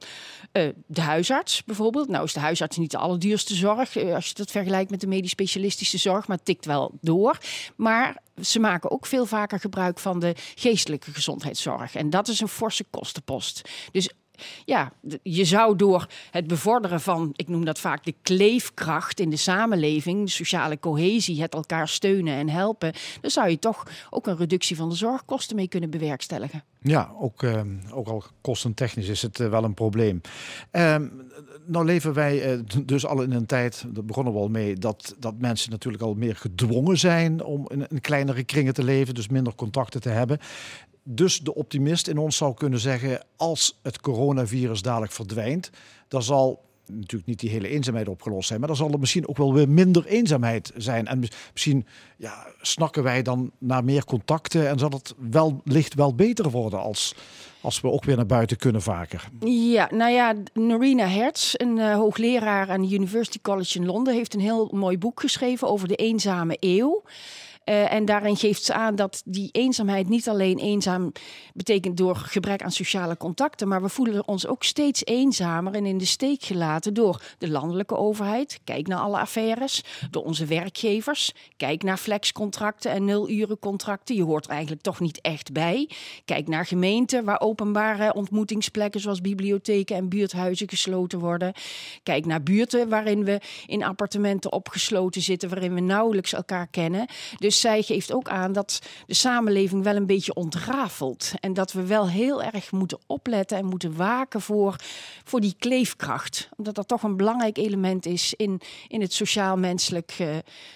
[0.53, 2.07] uh, de huisarts bijvoorbeeld.
[2.07, 5.07] Nou is de huisarts niet de allerduurste zorg uh, als je dat vergelijkt met de
[5.07, 7.37] medisch specialistische zorg, maar tikt wel door.
[7.75, 11.95] Maar ze maken ook veel vaker gebruik van de geestelijke gezondheidszorg.
[11.95, 13.61] En dat is een forse kostenpost.
[13.91, 14.09] Dus
[14.65, 14.91] ja,
[15.23, 20.29] je zou door het bevorderen van, ik noem dat vaak de kleefkracht in de samenleving,
[20.29, 24.89] sociale cohesie, het elkaar steunen en helpen, dan zou je toch ook een reductie van
[24.89, 26.63] de zorgkosten mee kunnen bewerkstelligen.
[26.83, 27.61] Ja, ook, uh,
[27.91, 30.21] ook al kostentechnisch is het uh, wel een probleem.
[30.71, 30.95] Uh,
[31.65, 35.15] nou leven wij uh, dus al in een tijd, daar begonnen we al mee, dat,
[35.19, 39.27] dat mensen natuurlijk al meer gedwongen zijn om in, in kleinere kringen te leven, dus
[39.27, 40.39] minder contacten te hebben
[41.03, 45.69] dus de optimist in ons zou kunnen zeggen: als het coronavirus dadelijk verdwijnt,
[46.07, 49.37] dan zal natuurlijk niet die hele eenzaamheid opgelost zijn, maar dan zal er misschien ook
[49.37, 51.07] wel weer minder eenzaamheid zijn.
[51.07, 51.85] En misschien
[52.17, 56.79] ja, snakken wij dan naar meer contacten en zal het wel licht wel beter worden
[56.79, 57.15] als,
[57.61, 59.29] als we ook weer naar buiten kunnen vaker.
[59.39, 64.33] Ja, nou ja, Norina Hertz, een uh, hoogleraar aan de University College in Londen, heeft
[64.33, 67.03] een heel mooi boek geschreven over de eenzame eeuw.
[67.65, 71.11] Uh, en daarin geeft ze aan dat die eenzaamheid niet alleen eenzaam
[71.53, 75.97] betekent door gebrek aan sociale contacten, maar we voelen ons ook steeds eenzamer en in
[75.97, 78.59] de steek gelaten door de landelijke overheid.
[78.63, 81.31] Kijk naar alle affaires, door onze werkgevers.
[81.57, 84.15] Kijk naar flexcontracten en nulurencontracten.
[84.15, 85.89] Je hoort er eigenlijk toch niet echt bij.
[86.25, 91.53] Kijk naar gemeenten waar openbare ontmoetingsplekken zoals bibliotheken en buurthuizen gesloten worden.
[92.03, 97.05] Kijk naar buurten waarin we in appartementen opgesloten zitten, waarin we nauwelijks elkaar kennen.
[97.37, 101.31] Dus dus zij geeft ook aan dat de samenleving wel een beetje ontrafelt.
[101.39, 104.75] En dat we wel heel erg moeten opletten en moeten waken voor,
[105.23, 106.49] voor die kleefkracht.
[106.57, 110.27] Omdat dat toch een belangrijk element is in, in het sociaal-menselijk uh,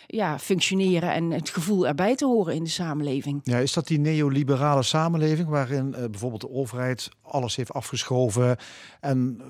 [0.08, 3.42] ja, functioneren en het gevoel erbij te horen in de samenleving.
[3.44, 8.58] Ja, is dat die neoliberale samenleving waarin uh, bijvoorbeeld de overheid alles heeft afgeschoven
[9.00, 9.42] en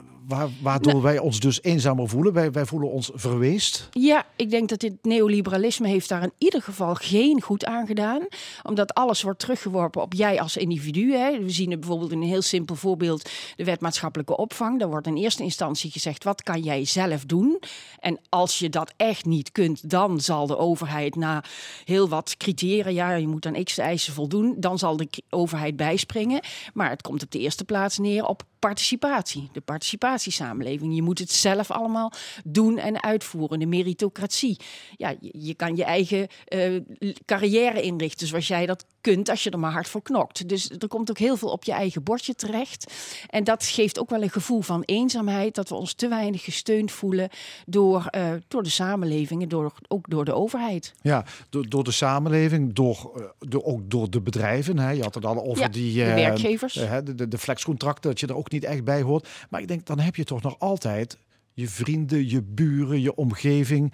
[0.61, 2.33] waardoor nou, wij ons dus eenzamer voelen?
[2.33, 3.89] Wij, wij voelen ons verweest?
[3.91, 8.27] Ja, ik denk dat dit neoliberalisme heeft daar in ieder geval geen goed aan gedaan.
[8.63, 11.13] Omdat alles wordt teruggeworpen op jij als individu.
[11.13, 11.39] Hè.
[11.39, 14.79] We zien het bijvoorbeeld in een heel simpel voorbeeld de wet maatschappelijke opvang.
[14.79, 17.59] Daar wordt in eerste instantie gezegd, wat kan jij zelf doen?
[17.99, 21.43] En als je dat echt niet kunt, dan zal de overheid na
[21.83, 26.41] heel wat criteria, je moet aan x eisen voldoen, dan zal de overheid bijspringen.
[26.73, 30.95] Maar het komt op de eerste plaats neer op participatie, de participatiesamenleving.
[30.95, 32.11] Je moet het zelf allemaal
[32.43, 34.57] doen en uitvoeren, de meritocratie.
[34.97, 36.81] Ja, je, je kan je eigen uh,
[37.25, 40.49] carrière inrichten zoals jij dat kunt als je er maar hard voor knokt.
[40.49, 42.93] Dus er komt ook heel veel op je eigen bordje terecht.
[43.29, 46.91] En dat geeft ook wel een gevoel van eenzaamheid, dat we ons te weinig gesteund
[46.91, 47.29] voelen
[47.65, 50.93] door, uh, door de samenleving en door, ook door de overheid.
[51.01, 54.79] Ja, door, door de samenleving, door, uh, door, ook door de bedrijven.
[54.79, 54.89] Hè.
[54.89, 56.73] Je had het al over ja, die de werkgevers.
[56.73, 59.27] de, de, de flexcontracten, dat je er ook niet echt bij hoort.
[59.49, 61.17] Maar ik denk, dan heb je toch nog altijd
[61.53, 63.93] je vrienden, je buren, je omgeving.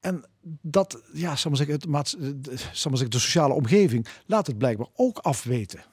[0.00, 0.24] En
[0.60, 1.86] dat, ja, zal zeggen, het,
[2.72, 5.84] zal maar zeggen, de sociale omgeving laat het blijkbaar ook afweten.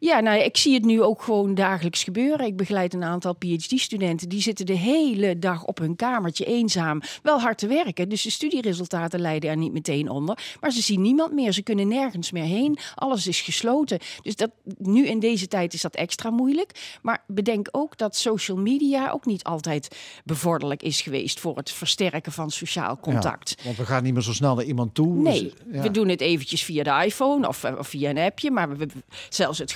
[0.00, 2.46] Ja, nou, ik zie het nu ook gewoon dagelijks gebeuren.
[2.46, 4.28] Ik begeleid een aantal PhD-studenten.
[4.28, 7.02] Die zitten de hele dag op hun kamertje eenzaam.
[7.22, 8.08] Wel hard te werken.
[8.08, 10.56] Dus de studieresultaten leiden er niet meteen onder.
[10.60, 11.52] Maar ze zien niemand meer.
[11.52, 12.78] Ze kunnen nergens meer heen.
[12.94, 13.98] Alles is gesloten.
[14.22, 16.98] Dus dat, nu in deze tijd is dat extra moeilijk.
[17.02, 22.32] Maar bedenk ook dat social media ook niet altijd bevorderlijk is geweest voor het versterken
[22.32, 23.54] van sociaal contact.
[23.56, 25.14] Ja, want we gaan niet meer zo snel naar iemand toe.
[25.14, 28.50] Nee, dus, we doen het eventjes via de iPhone of, of via een appje.
[28.50, 28.86] Maar we,
[29.28, 29.72] zelfs het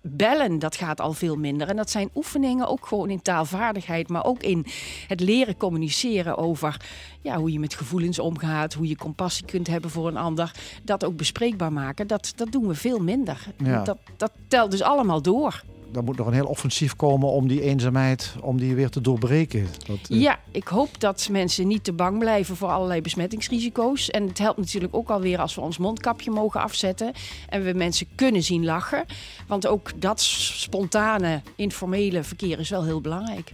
[0.00, 1.68] bellen, dat gaat al veel minder.
[1.68, 4.66] En dat zijn oefeningen ook gewoon in taalvaardigheid, maar ook in
[5.06, 6.80] het leren communiceren over
[7.22, 10.52] ja, hoe je met gevoelens omgaat, hoe je compassie kunt hebben voor een ander.
[10.82, 13.46] Dat ook bespreekbaar maken, dat, dat doen we veel minder.
[13.56, 13.82] Ja.
[13.82, 15.62] Dat, dat telt dus allemaal door
[15.94, 19.66] er moet nog een heel offensief komen om die eenzaamheid, om die weer te doorbreken.
[19.86, 20.20] Dat, uh...
[20.20, 24.10] Ja, ik hoop dat mensen niet te bang blijven voor allerlei besmettingsrisico's.
[24.10, 27.12] En het helpt natuurlijk ook alweer als we ons mondkapje mogen afzetten
[27.48, 29.04] en we mensen kunnen zien lachen.
[29.46, 33.52] Want ook dat spontane, informele verkeer is wel heel belangrijk.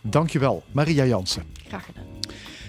[0.00, 1.42] Dankjewel, Maria Jansen.
[1.68, 2.15] Graag gedaan.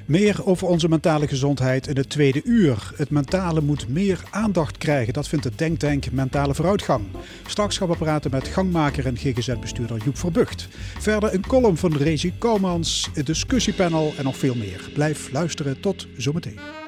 [0.08, 2.91] Meer over onze mentale gezondheid in het tweede uur.
[2.95, 5.14] Het mentale moet meer aandacht krijgen.
[5.14, 7.05] Dat vindt het Denktank Mentale Vooruitgang.
[7.47, 10.68] Straks gaan we praten met gangmaker en GGZ-bestuurder Joep Verbucht.
[10.99, 14.89] Verder een column van Rezi Koumans, een discussiepanel en nog veel meer.
[14.93, 15.80] Blijf luisteren.
[15.80, 16.87] Tot zometeen.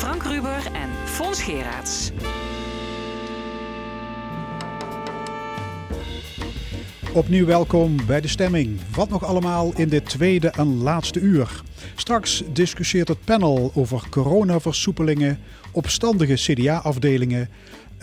[0.00, 2.10] Frank Ruber en Fons Geraerts.
[7.14, 8.80] Opnieuw welkom bij De Stemming.
[8.94, 11.62] Wat nog allemaal in dit tweede en laatste uur.
[11.96, 15.38] Straks discussieert het panel over coronaversoepelingen,
[15.72, 17.48] opstandige CDA-afdelingen,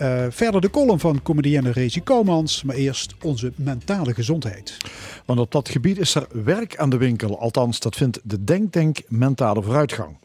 [0.00, 4.76] uh, verder de column van comedienne Rezi Koumans, maar eerst onze mentale gezondheid.
[5.24, 9.00] Want op dat gebied is er werk aan de winkel, althans dat vindt de Denktank
[9.08, 10.16] Mentale Vooruitgang.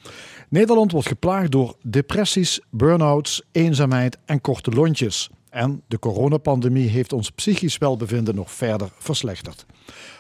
[0.50, 5.30] Nederland wordt geplaagd door depressies, burn-outs, eenzaamheid en korte lontjes.
[5.50, 9.66] En de coronapandemie heeft ons psychisch welbevinden nog verder verslechterd.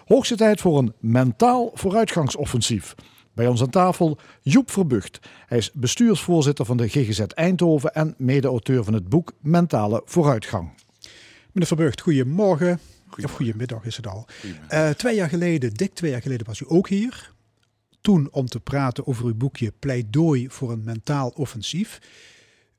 [0.05, 2.95] Hoogste tijd voor een mentaal vooruitgangsoffensief.
[3.34, 5.19] Bij ons aan tafel Joep Verbucht.
[5.45, 10.69] Hij is bestuursvoorzitter van de GGZ Eindhoven en mede-auteur van het boek Mentale Vooruitgang.
[11.51, 12.80] Meneer Verbucht, goedemorgen.
[13.24, 14.28] Of goedemiddag is het al.
[14.69, 17.33] Uh, twee jaar geleden, dik twee jaar geleden, was u ook hier.
[18.04, 21.99] Toen om te praten over uw boekje Pleidooi voor een mentaal offensief.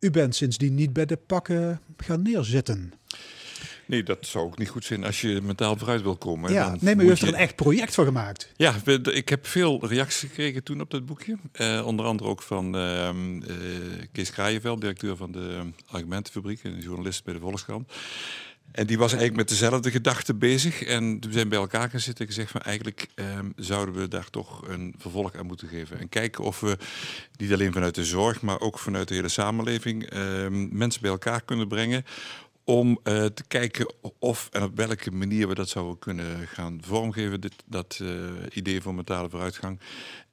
[0.01, 2.93] U bent sindsdien niet bij de pakken gaan neerzitten.
[3.87, 6.53] Nee, dat zou ook niet goed zijn als je mentaal vooruit wil komen.
[6.53, 8.53] Ja, dan nee, maar u heeft er een echt project voor gemaakt.
[8.57, 8.75] Ja,
[9.13, 11.37] ik heb veel reacties gekregen toen op dat boekje.
[11.61, 13.47] Uh, onder andere ook van uh, uh,
[14.13, 17.93] Kees Kraaienveld, directeur van de Argumentenfabriek en journalist bij de Volkskrant.
[18.75, 20.83] En die was eigenlijk met dezelfde gedachten bezig.
[20.83, 24.31] En we zijn bij elkaar gaan zitten en gezegd van eigenlijk ehm, zouden we daar
[24.31, 25.99] toch een vervolg aan moeten geven.
[25.99, 26.77] En kijken of we
[27.37, 31.43] niet alleen vanuit de zorg, maar ook vanuit de hele samenleving ehm, mensen bij elkaar
[31.43, 32.05] kunnen brengen
[32.65, 37.41] om uh, te kijken of en op welke manier we dat zouden kunnen gaan vormgeven,
[37.41, 38.09] dit, dat uh,
[38.53, 39.81] idee van mentale vooruitgang.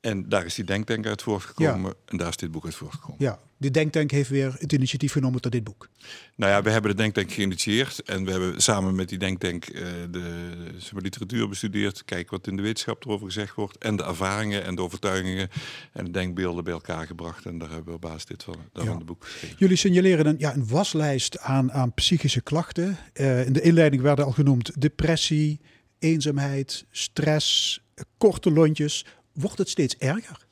[0.02, 1.94] En daar is die denktank uit voortgekomen ja.
[2.06, 3.16] en daar is dit boek uit voortgekomen.
[3.20, 5.90] Ja, de denktank heeft weer het initiatief genomen tot dit boek.
[6.36, 9.82] Nou ja, we hebben de denktank geïnitieerd en we hebben samen met die denktank uh,
[10.12, 10.50] de,
[10.92, 14.76] de literatuur bestudeerd, kijken wat in de wetenschap erover gezegd wordt en de ervaringen en
[14.76, 15.50] de overtuigingen
[15.94, 17.46] en de denkbeelden bij elkaar gebracht.
[17.46, 19.00] En daar hebben we op basis dit van, daarvan ja.
[19.00, 19.56] de boek geschreven.
[19.60, 22.98] Jullie signaleren een, ja, een waslijst aan, aan psychische klachten.
[23.14, 25.60] Uh, in de inleiding werden al genoemd depressie,
[26.00, 27.80] eenzaamheid, stress,
[28.18, 29.06] korte lontjes.
[29.34, 30.48] Wordt het steeds erger?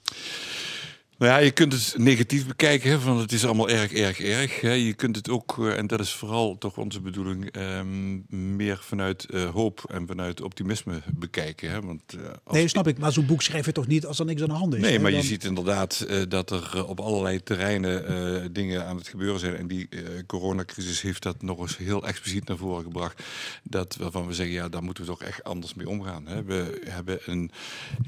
[1.20, 4.62] Nou ja, je kunt het negatief bekijken, hè, van het is allemaal erg, erg, erg.
[4.62, 4.72] Hè.
[4.72, 9.28] Je kunt het ook, uh, en dat is vooral toch onze bedoeling, um, meer vanuit
[9.30, 11.72] uh, hoop en vanuit optimisme bekijken.
[11.72, 11.82] Hè.
[11.82, 14.42] Want, uh, nee, snap ik, maar zo'n boek schrijf je toch niet als er niks
[14.42, 14.82] aan de hand is?
[14.82, 15.00] Nee, hè?
[15.00, 15.20] maar Dan...
[15.20, 19.56] je ziet inderdaad dat er op allerlei terreinen dingen aan het gebeuren zijn.
[19.56, 19.90] En die
[20.28, 23.24] coronacrisis heeft dat nog eens heel expliciet naar voren gebracht.
[23.64, 26.28] Dat waarvan we zeggen, ja, daar moeten we toch echt anders mee omgaan.
[26.28, 26.44] Hè.
[26.44, 27.52] We hebben een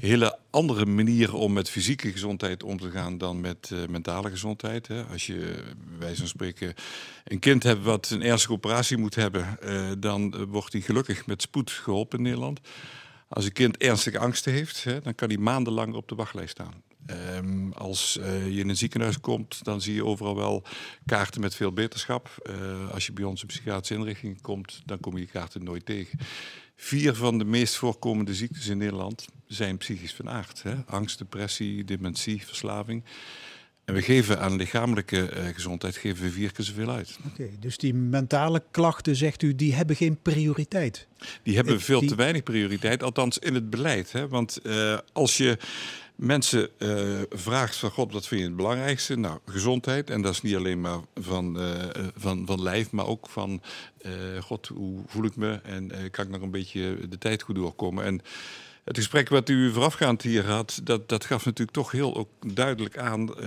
[0.00, 4.86] hele andere manier om met fysieke gezondheid om te gaan dan met uh, mentale gezondheid.
[4.88, 5.04] Hè.
[5.04, 5.64] Als je,
[5.98, 6.74] wij van spreken,
[7.24, 11.42] een kind hebt wat een ernstige operatie moet hebben, uh, dan wordt hij gelukkig met
[11.42, 12.60] spoed geholpen in Nederland.
[13.28, 16.82] Als een kind ernstige angsten heeft, hè, dan kan hij maandenlang op de wachtlijst staan.
[17.36, 20.64] Um, als je in een ziekenhuis komt, dan zie je overal wel
[21.06, 22.50] kaarten met veel beterschap.
[22.92, 26.18] Als je bij in psychiatrische inrichting komt, dan kom je die kaarten nooit tegen.
[26.76, 30.62] Vier van de meest voorkomende ziektes in Nederland zijn psychisch van aard.
[30.62, 30.74] Hè?
[30.86, 33.04] Angst, depressie, dementie, verslaving.
[33.84, 37.18] En we geven aan lichamelijke eh, gezondheid geven we vier keer zoveel uit.
[37.26, 41.06] Oké, dus die mentale klachten, zegt u, die hebben geen prioriteit.
[41.42, 44.12] Die hebben veel die- te weinig prioriteit, althans in het beleid.
[44.12, 44.28] Hè?
[44.28, 45.58] Want eh, als je
[46.16, 49.16] mensen eh, vraagt van God, wat vind je het belangrijkste?
[49.16, 50.10] Nou, gezondheid.
[50.10, 51.58] En dat is niet alleen maar van,
[52.16, 53.62] van, van lijf, maar ook van
[54.40, 55.60] God, hoe voel ik me?
[55.62, 58.04] En kan ik nog een beetje de tijd goed doorkomen?
[58.04, 58.20] En
[58.84, 62.98] het gesprek wat u voorafgaand hier had, dat, dat gaf natuurlijk toch heel ook duidelijk
[62.98, 63.28] aan.
[63.28, 63.44] eh,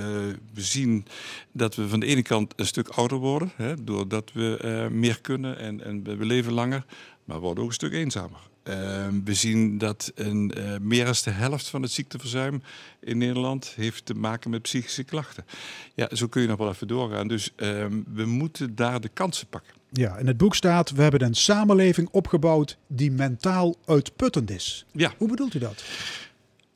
[0.53, 1.05] we zien
[1.51, 5.21] dat we van de ene kant een stuk ouder worden, hè, doordat we eh, meer
[5.21, 6.85] kunnen en, en we leven langer,
[7.25, 8.39] maar we worden ook een stuk eenzamer.
[8.63, 12.61] Eh, we zien dat een, meer dan de helft van het ziekteverzuim
[12.99, 15.45] in Nederland heeft te maken met psychische klachten.
[15.95, 17.27] Ja, zo kun je nog wel even doorgaan.
[17.27, 19.73] Dus eh, we moeten daar de kansen pakken.
[19.97, 24.85] Ja, in het boek staat, we hebben een samenleving opgebouwd die mentaal uitputtend is.
[24.91, 25.13] Ja.
[25.17, 25.83] Hoe bedoelt u dat?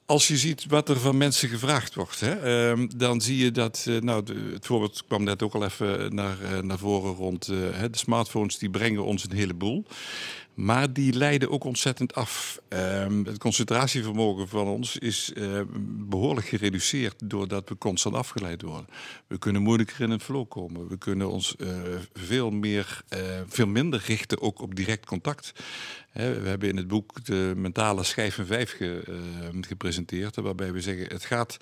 [0.05, 3.85] Als je ziet wat er van mensen gevraagd wordt, hè, ehm, dan zie je dat.
[3.87, 7.47] eh, nou, de- het voorbeeld kwam net ook al even naar, eh, naar voren rond
[7.47, 9.85] eh, hè, de smartphones, die brengen ons een heleboel.
[10.59, 12.61] Maar die leiden ook ontzettend af.
[12.67, 15.61] Ehm, het concentratievermogen van ons is eh,
[16.09, 18.87] behoorlijk gereduceerd doordat we constant afgeleid worden.
[19.27, 20.87] We kunnen moeilijker in het flow komen.
[20.87, 21.69] We kunnen ons eh,
[22.13, 25.53] veel, meer, eh, veel minder richten ook op direct contact.
[26.11, 28.89] We hebben in het boek de mentale schijf van vijf eh,
[29.61, 30.35] gepresenteerd.
[30.35, 31.57] Waarbij we zeggen, het gaat,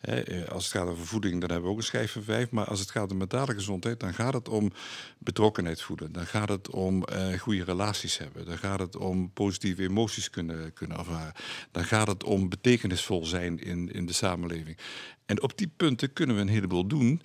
[0.00, 2.50] eh, als het gaat over voeding, dan hebben we ook een schijf van vijf.
[2.50, 4.72] Maar als het gaat om mentale gezondheid, dan gaat het om
[5.18, 6.12] betrokkenheid voeden.
[6.12, 8.44] Dan gaat het om eh, goede relaties hebben.
[8.46, 11.32] Dan gaat het om positieve emoties kunnen, kunnen ervaren.
[11.70, 14.78] Dan gaat het om betekenisvol zijn in, in de samenleving.
[15.26, 17.22] En op die punten kunnen we een heleboel doen.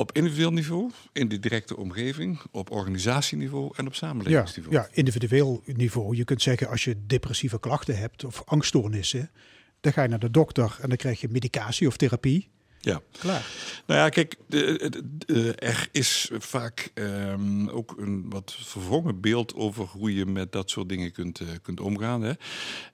[0.00, 4.74] Op individueel niveau, in de directe omgeving, op organisatieniveau en op Ja, samenlevingsniveau.
[4.76, 6.16] ja, individueel niveau.
[6.16, 9.30] Je kunt zeggen, als je depressieve klachten hebt of angststoornissen,
[9.80, 12.48] dan ga je naar de dokter en dan krijg je medicatie of therapie.
[12.82, 13.00] Ja.
[13.18, 13.46] Klaar.
[13.86, 19.54] Nou ja, kijk, de, de- de- er is vaak ehm, ook een wat verwrongen beeld
[19.54, 22.22] over hoe je met dat soort dingen kunt, eh, kunt omgaan.
[22.22, 22.32] Hè.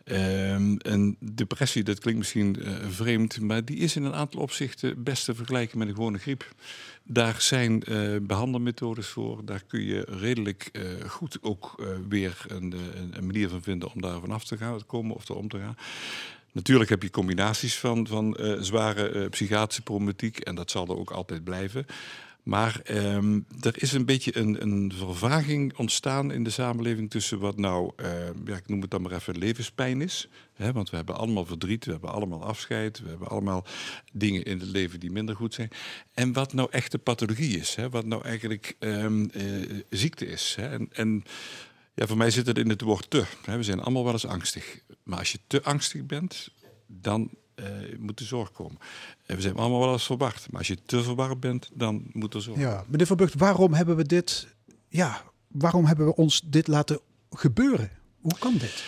[0.04, 5.02] Ehm, en depressie, dat klinkt misschien eh, vreemd, maar die is in een aantal opzichten
[5.02, 6.54] best te vergelijken met een gewone griep.
[7.08, 9.44] Daar zijn eh, behandelmethodes voor.
[9.44, 12.74] Daar kun je redelijk eh, goed ook eh, weer een,
[13.12, 15.58] een, manier van vinden om daar vanaf te gaan, te komen of er om te
[15.58, 15.76] gaan.
[16.52, 21.44] Natuurlijk heb je combinaties van, van zware psychiatrische problematiek en dat zal er ook altijd
[21.44, 21.86] blijven.
[22.46, 27.56] Maar ehm, er is een beetje een, een vervaging ontstaan in de samenleving tussen wat
[27.56, 28.10] nou, eh,
[28.44, 30.28] ja, ik noem het dan maar even levenspijn is.
[30.54, 33.66] Hè, want we hebben allemaal verdriet, we hebben allemaal afscheid, we hebben allemaal
[34.12, 35.68] dingen in het leven die minder goed zijn.
[36.14, 39.44] En wat nou echte pathologie is, hè, wat nou eigenlijk ehm, eh,
[39.90, 40.54] ziekte is.
[40.60, 40.68] Hè.
[40.68, 41.24] En, en
[41.94, 43.24] ja, voor mij zit het in het woord te.
[43.44, 44.80] We zijn allemaal wel eens angstig.
[45.02, 46.50] Maar als je te angstig bent,
[46.86, 48.78] dan eh, moet er zorg komen.
[49.26, 50.46] En we zijn allemaal wel eens verward.
[50.50, 53.74] Maar als je te verward bent, dan moet er zorg Ja, meneer Van Bucht, waarom
[53.74, 54.46] hebben we dit,
[54.88, 57.00] ja, waarom hebben we ons dit laten
[57.30, 57.90] gebeuren?
[58.20, 58.84] Hoe kan dit?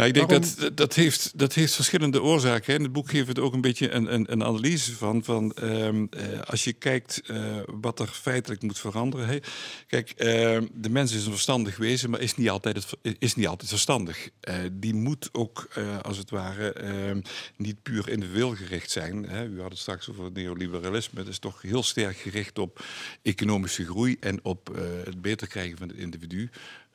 [0.00, 2.74] Nou, ik denk Waarom- dat dat heeft, dat heeft verschillende oorzaken.
[2.74, 5.24] In het boek we het ook een beetje een, een, een analyse van.
[5.24, 9.40] van ehm, eh, als je kijkt eh, wat er feitelijk moet veranderen.
[9.86, 13.46] Kijk, ehm, de mens is een verstandig wezen, maar is niet altijd, het, is niet
[13.46, 14.28] altijd verstandig.
[14.40, 15.68] Eh, die moet ook,
[16.02, 17.20] als het ware, ehm,
[17.56, 19.24] niet puur individueel gericht zijn.
[19.24, 19.44] Hè.
[19.46, 21.18] U had het straks over het neoliberalisme.
[21.18, 22.84] Het is toch heel sterk gericht op
[23.22, 26.50] economische groei en op het beter krijgen van het individu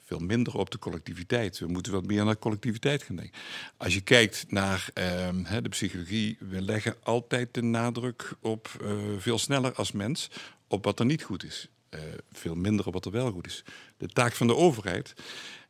[0.05, 1.59] veel minder op de collectiviteit.
[1.59, 3.39] We moeten wat meer naar collectiviteit gaan denken.
[3.77, 9.37] Als je kijkt naar ehm, de psychologie, we leggen altijd de nadruk op eh, veel
[9.37, 10.29] sneller als mens
[10.67, 11.67] op wat er niet goed is.
[11.89, 11.99] Eh,
[12.31, 13.63] veel minder op wat er wel goed is.
[13.97, 15.13] De taak van de overheid.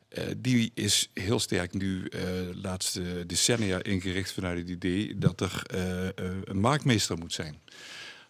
[0.09, 2.21] eh, die is heel sterk nu eh
[2.53, 5.61] laatste decennia ingericht vanuit het idee dat er
[6.45, 7.61] een marktmeester moet zijn.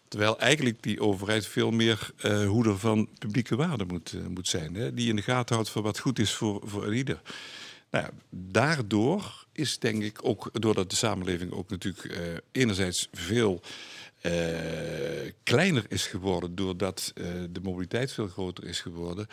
[0.08, 4.74] Terwijl eigenlijk die overheid veel meer eh hoeder van publieke waarde moet, eh, moet zijn.
[4.74, 4.94] Hè?
[4.94, 7.20] Die in de gaten houdt voor wat goed is voor, voor ieder.
[7.90, 12.20] Nou ja, daardoor is denk ik ook, doordat de samenleving ook natuurlijk eh,
[12.52, 13.60] enerzijds veel
[14.26, 19.26] eh, kleiner is geworden, doordat eh, de mobiliteit veel groter is geworden,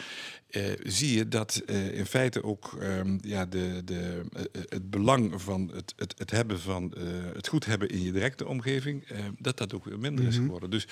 [0.49, 4.21] eh, zie je dat in feite ook ehm, ja, de, de,
[4.69, 6.93] het belang van het, het, het hebben van
[7.33, 9.07] het goed hebben in je directe omgeving,
[9.39, 10.69] dat dat ook weer minder is geworden.
[10.69, 10.87] Dus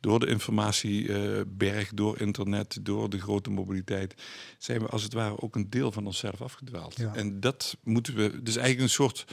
[0.00, 4.14] door de informatieberg, door internet, door de grote mobiliteit,
[4.58, 6.96] zijn we als het ware ook een deel van onszelf afgedwaald.
[6.96, 7.14] Ja.
[7.14, 9.24] En dat moeten we, dus eigenlijk een soort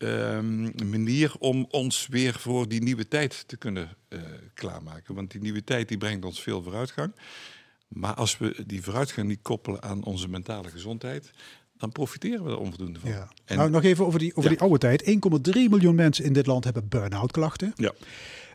[0.00, 4.20] ehm, manier om ons weer voor die nieuwe tijd te kunnen eh,
[4.54, 5.14] klaarmaken.
[5.14, 7.12] Want die nieuwe tijd die brengt ons veel vooruitgang.
[7.88, 11.30] Maar als we die vooruitgang niet koppelen aan onze mentale gezondheid,
[11.78, 13.10] dan profiteren we er onvoldoende van.
[13.10, 13.28] Ja.
[13.44, 14.48] En- nou, nog even over die, over Ja.
[14.56, 15.02] die oude tijd.
[15.02, 17.72] 1,3 miljoen mensen in dit land hebben burn-out klachten.
[17.76, 17.92] Ja.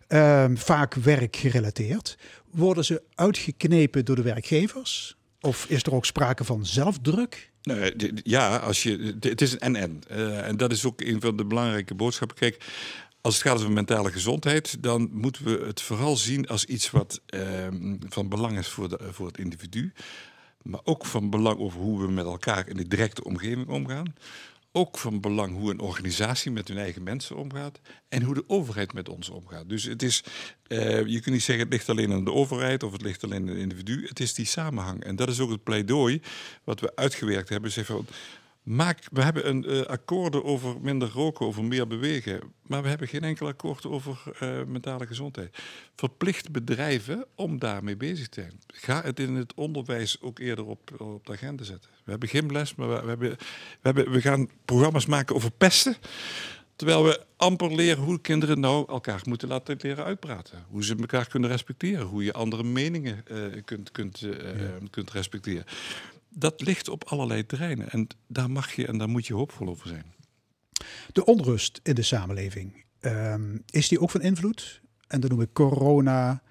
[0.07, 2.17] ehm, vaak werkgerelateerd.
[2.51, 5.15] Worden ze uitgeknepen door de werkgevers?
[5.41, 7.51] Of is er ook sprake van zelfdruk?
[7.74, 10.01] D- ja, als je, het is een en-en.
[10.07, 12.38] Eh, en dat is ook een van de belangrijke boodschappen.
[12.38, 12.66] Kijk,
[13.22, 17.22] als het gaat over mentale gezondheid, dan moeten we het vooral zien als iets wat
[17.26, 19.93] ehm, van belang is voor, de, voor het individu.
[20.61, 24.13] Maar ook van belang over hoe we met elkaar in de directe omgeving omgaan.
[24.78, 27.80] Ook van belang hoe een organisatie met hun eigen mensen omgaat.
[28.09, 29.69] En hoe de overheid met ons omgaat.
[29.69, 30.23] Dus het is,
[30.67, 33.41] eh, je kunt niet zeggen het ligt alleen aan de overheid of het ligt alleen
[33.41, 34.07] aan het individu.
[34.07, 35.03] Het is die samenhang.
[35.03, 36.21] En dat is ook het pleidooi
[36.63, 37.71] wat we uitgewerkt hebben.
[37.71, 38.07] Zeg van,
[38.66, 42.41] maak, we hebben een eh, akkoorden over minder roken, over meer bewegen.
[42.61, 45.57] Maar we hebben geen enkel akkoord over eh, mentale gezondheid.
[45.95, 48.59] Verplicht bedrijven om daarmee bezig te zijn.
[48.68, 51.89] Ga het in het onderwijs ook eerder op, op de agenda zetten.
[52.03, 53.38] We hebben gymles, maar we, we, hebben, we,
[53.82, 55.95] hebben, we gaan programma's maken over pesten.
[56.76, 60.66] Terwijl we amper leren hoe kinderen nou elkaar moeten laten leren uitpraten.
[60.70, 62.05] Hoe ze elkaar kunnen respecteren.
[62.05, 64.26] Hoe je andere meningen eh, kunt, kunt,
[64.89, 65.66] kunt respecteren.
[66.38, 67.89] Dat ligt op allerlei terreinen.
[67.89, 70.13] En daar mag je en daar moet je hoopvol over zijn.
[71.11, 74.81] De onrust in de samenleving, ehm, is die ook van invloed?
[75.07, 76.41] En dan noem ik corona,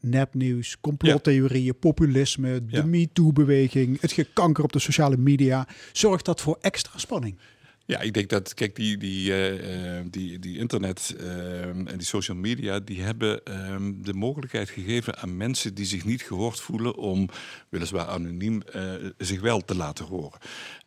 [0.00, 2.84] nepnieuws, complottheorieën, populisme, de Ja.
[2.84, 5.68] MeToo-beweging, het gekanker op de sociale media.
[5.92, 7.38] Zorgt dat voor extra spanning?
[7.86, 12.06] Ja, ik denk dat, kijk, die, die, eh, eh, die, die internet eh, en die
[12.06, 16.96] social media, die hebben eh, de mogelijkheid gegeven aan mensen die zich niet gehoord voelen
[16.96, 17.28] om,
[17.68, 20.38] weliswaar anoniem, eh, zich wel te laten horen.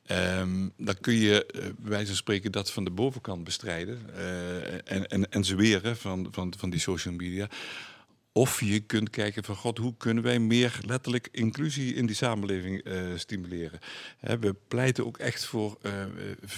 [0.06, 1.46] Ehm, dan kun je,
[1.78, 4.00] bij wijze van spreken, dat van de bovenkant bestrijden
[4.86, 7.50] en, en, en zweren van, van, van die social media.
[8.38, 12.84] Of je kunt kijken van god, hoe kunnen wij meer letterlijk inclusie in die samenleving
[12.84, 13.80] eh, stimuleren.
[14.18, 16.02] Hè, we pleiten ook echt voor, eh,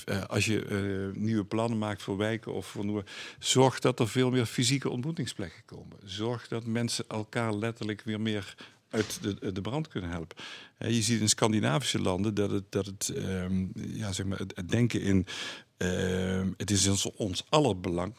[0.06, 3.04] eh, als je nieuwe plannen maakt voor wijken of voor nieuwe,
[3.40, 5.98] zorg dat er veel meer fysieke ontmoetingsplekken komen.
[6.04, 8.56] Zorg dat mensen elkaar letterlijk weer meer
[8.90, 10.38] uit de, de brand kunnen helpen.
[10.78, 15.02] Je ziet in Scandinavische landen dat het, dat het, ehm, ja, zeg maar, het, denken
[15.02, 15.26] in
[15.78, 18.16] ehm, het is ons, ons aller belang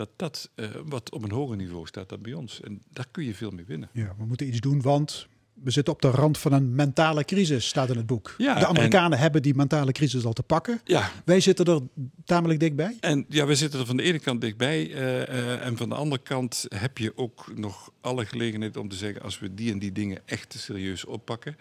[0.00, 2.60] dat dat eh, wat op een hoger niveau staat dan bij ons.
[2.60, 3.88] En daar kun je veel mee winnen.
[3.92, 7.66] Ja, we moeten iets doen, want we zitten op de rand van een mentale crisis,
[7.68, 8.34] staat in het boek.
[8.38, 10.80] Ja, de Amerikanen hebben die mentale crisis al te pakken.
[10.84, 11.80] Ja, Wij zitten er
[12.24, 12.96] tamelijk dichtbij.
[13.00, 14.92] En ja, we zitten er van de ene kant dichtbij.
[14.94, 19.22] eh, en van de andere kant heb je ook nog alle gelegenheid om te zeggen...
[19.22, 21.56] als we die en die dingen echt serieus oppakken...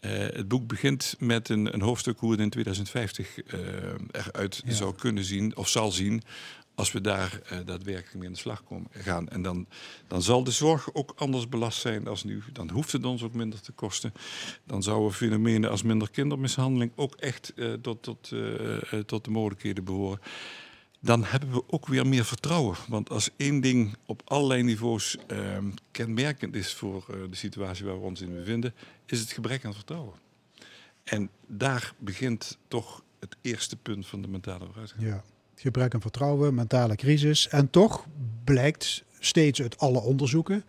[0.00, 3.58] Het boek begint met een, een hoofdstuk hoe het in 2050 eh,
[4.10, 4.72] eruit Ja.
[4.74, 6.22] zou kunnen zien, of zal zien,
[6.78, 9.28] als we daar eh, daadwerkelijk mee aan de slag komen, gaan.
[9.28, 9.66] En dan,
[10.06, 12.42] dan zal de zorg ook anders belast zijn als nu.
[12.52, 14.12] Dan hoeft het ons ook minder te kosten.
[14.64, 19.84] Dan zouden fenomenen als minder kindermishandeling ook echt eh, tot, tot, eh, tot de mogelijkheden
[19.84, 20.20] behoren
[21.00, 22.76] dan hebben we ook weer meer vertrouwen.
[22.88, 28.06] Want als één ding op allerlei niveaus ehm, kenmerkend is voor de situatie waar we
[28.06, 28.74] ons in bevinden,
[29.06, 30.14] is het gebrek aan vertrouwen.
[31.04, 35.02] En daar begint toch het eerste punt van de mentale vooruitgang.
[35.02, 35.24] Ja.
[35.58, 37.48] Gebrek aan vertrouwen, mentale crisis.
[37.48, 38.06] En toch
[38.44, 40.64] blijkt steeds uit alle onderzoeken,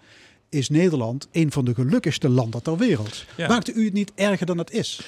[0.49, 3.25] is Nederland een van de gelukkigste landen ter wereld.
[3.37, 3.47] Ja.
[3.47, 5.01] Maakt u het niet erger dan het is?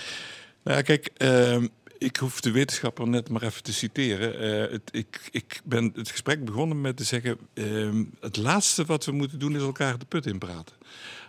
[0.64, 1.68] Nou ja, kijk, ehm,
[1.98, 4.40] ik hoef de wetenschapper net maar even te citeren.
[4.40, 9.06] Eh, het, ik, ik ben het gesprek begonnen met te zeggen: ehm, het laatste wat
[9.06, 10.76] we moeten doen is elkaar de put in praten.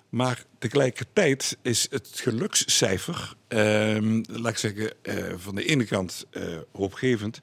[0.08, 6.42] Maar tegelijkertijd is het gelukscijfer, ehm, laat ik zeggen, eh, van de ene kant eh,
[6.72, 7.40] hoopgevend.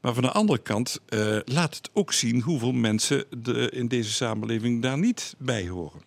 [0.00, 4.12] Maar van de andere kant eh, laat het ook zien hoeveel mensen de, in deze
[4.12, 6.00] samenleving daar niet bij horen.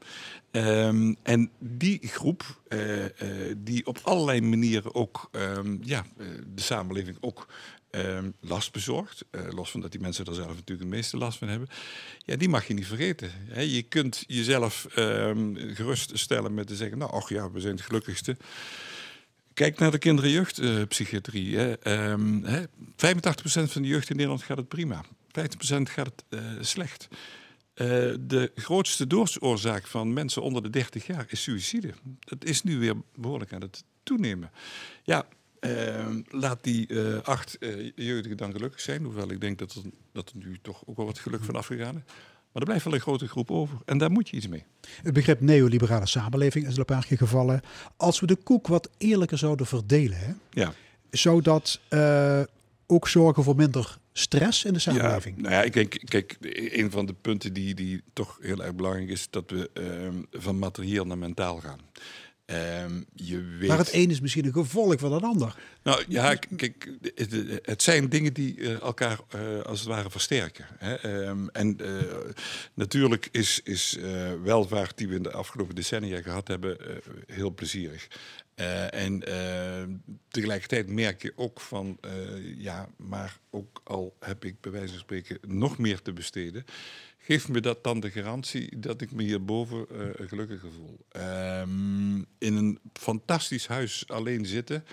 [0.51, 6.05] Ehm, en die groep, eh, eh, die op allerlei manieren ook ehm, ja,
[6.55, 7.47] de samenleving ook
[7.89, 11.47] ehm, last bezorgt, los van dat die mensen er zelf natuurlijk het meeste last van
[11.47, 11.69] hebben,
[12.17, 13.31] ja, die mag je niet vergeten.
[13.55, 14.85] Je kunt jezelf
[15.73, 18.37] geruststellen met te zeggen, nou, ach ja, we zijn het gelukkigste.
[19.61, 21.57] Kijk naar de kinder- en jeugdpsychiatrie.
[21.57, 21.73] hè.
[21.73, 22.63] Ehm, hè,
[22.95, 25.05] 85% van de jeugd in Nederland gaat het prima.
[25.31, 27.07] 50% gaat het eh, slecht.
[27.73, 27.87] Eh,
[28.19, 31.93] de grootste doodsoorzaak van mensen onder de 30 jaar is suïcide.
[32.19, 34.51] Dat is nu weer behoorlijk aan het toenemen.
[35.03, 35.27] Ja,
[35.59, 37.57] ehm, laat die eh, acht
[37.95, 39.03] jeugdigen dan gelukkig zijn.
[39.03, 39.81] Hoewel ik denk dat er,
[40.11, 42.13] dat nu toch ook wel wat geluk van afgegaan is.
[42.51, 43.77] Maar er blijft wel een grote groep over.
[43.85, 44.63] En daar moet je iets mee.
[45.03, 47.61] Het begrip neoliberale samenleving is er een paar keer gevallen.
[47.97, 50.73] Als we de koek wat eerlijker zouden verdelen, hè, Ja.
[51.09, 52.41] zou dat eh,
[52.87, 55.35] ook zorgen voor minder stress in de samenleving?
[55.35, 56.37] Ja, nou ja, ik denk, kijk,
[56.71, 60.59] een van de punten die, die toch heel erg belangrijk is, dat we ehm, van
[60.59, 61.79] materieel naar mentaal gaan.
[62.51, 63.67] Ehm, je weet...
[63.67, 65.55] Maar het een is misschien een gevolg van het ander.
[65.83, 66.91] Nou ja, kijk,
[67.63, 70.65] het, zijn dingen die eh, elkaar eh, als het ware versterken.
[70.77, 70.95] Hè?
[70.95, 72.31] Ehm, en eh,
[72.73, 73.97] natuurlijk is, is
[74.43, 76.77] welvaart die we in de afgelopen decennia gehad hebben
[77.27, 78.07] heel plezierig.
[78.89, 79.83] En eh,
[80.27, 81.97] tegelijkertijd merk je ook van,
[82.57, 86.65] ja, maar ook al heb ik bij wijze van spreken nog meer te besteden,
[87.23, 90.99] geeft me dat dan de garantie dat ik me hierboven eh gelukkiger voel.
[91.09, 94.85] Ehm, in een fantastisch huis alleen zitten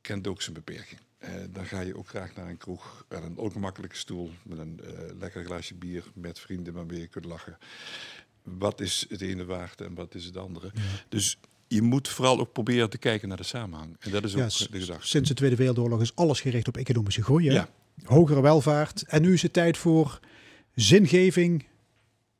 [0.00, 1.00] kent ook zijn beperking.
[1.18, 4.80] Eh, dan ga je ook graag naar een kroeg met een ongemakkelijke stoel, met een
[4.84, 7.58] eh, lekker glaasje bier, met vrienden waarmee je kunt lachen.
[8.42, 10.72] Wat is het ene waard en wat is het andere?
[11.08, 11.38] Dus
[11.68, 13.96] je moet vooral ook proberen te kijken naar de samenhang.
[14.00, 15.06] En dat is ook Ja, de gedachte.
[15.06, 17.48] sinds de Tweede Wereldoorlog is alles gericht op economische groei.
[17.48, 17.54] hè?
[17.54, 17.68] Ja.
[18.04, 19.02] Hogere welvaart.
[19.02, 20.20] En nu is het tijd voor
[20.76, 21.66] zingeving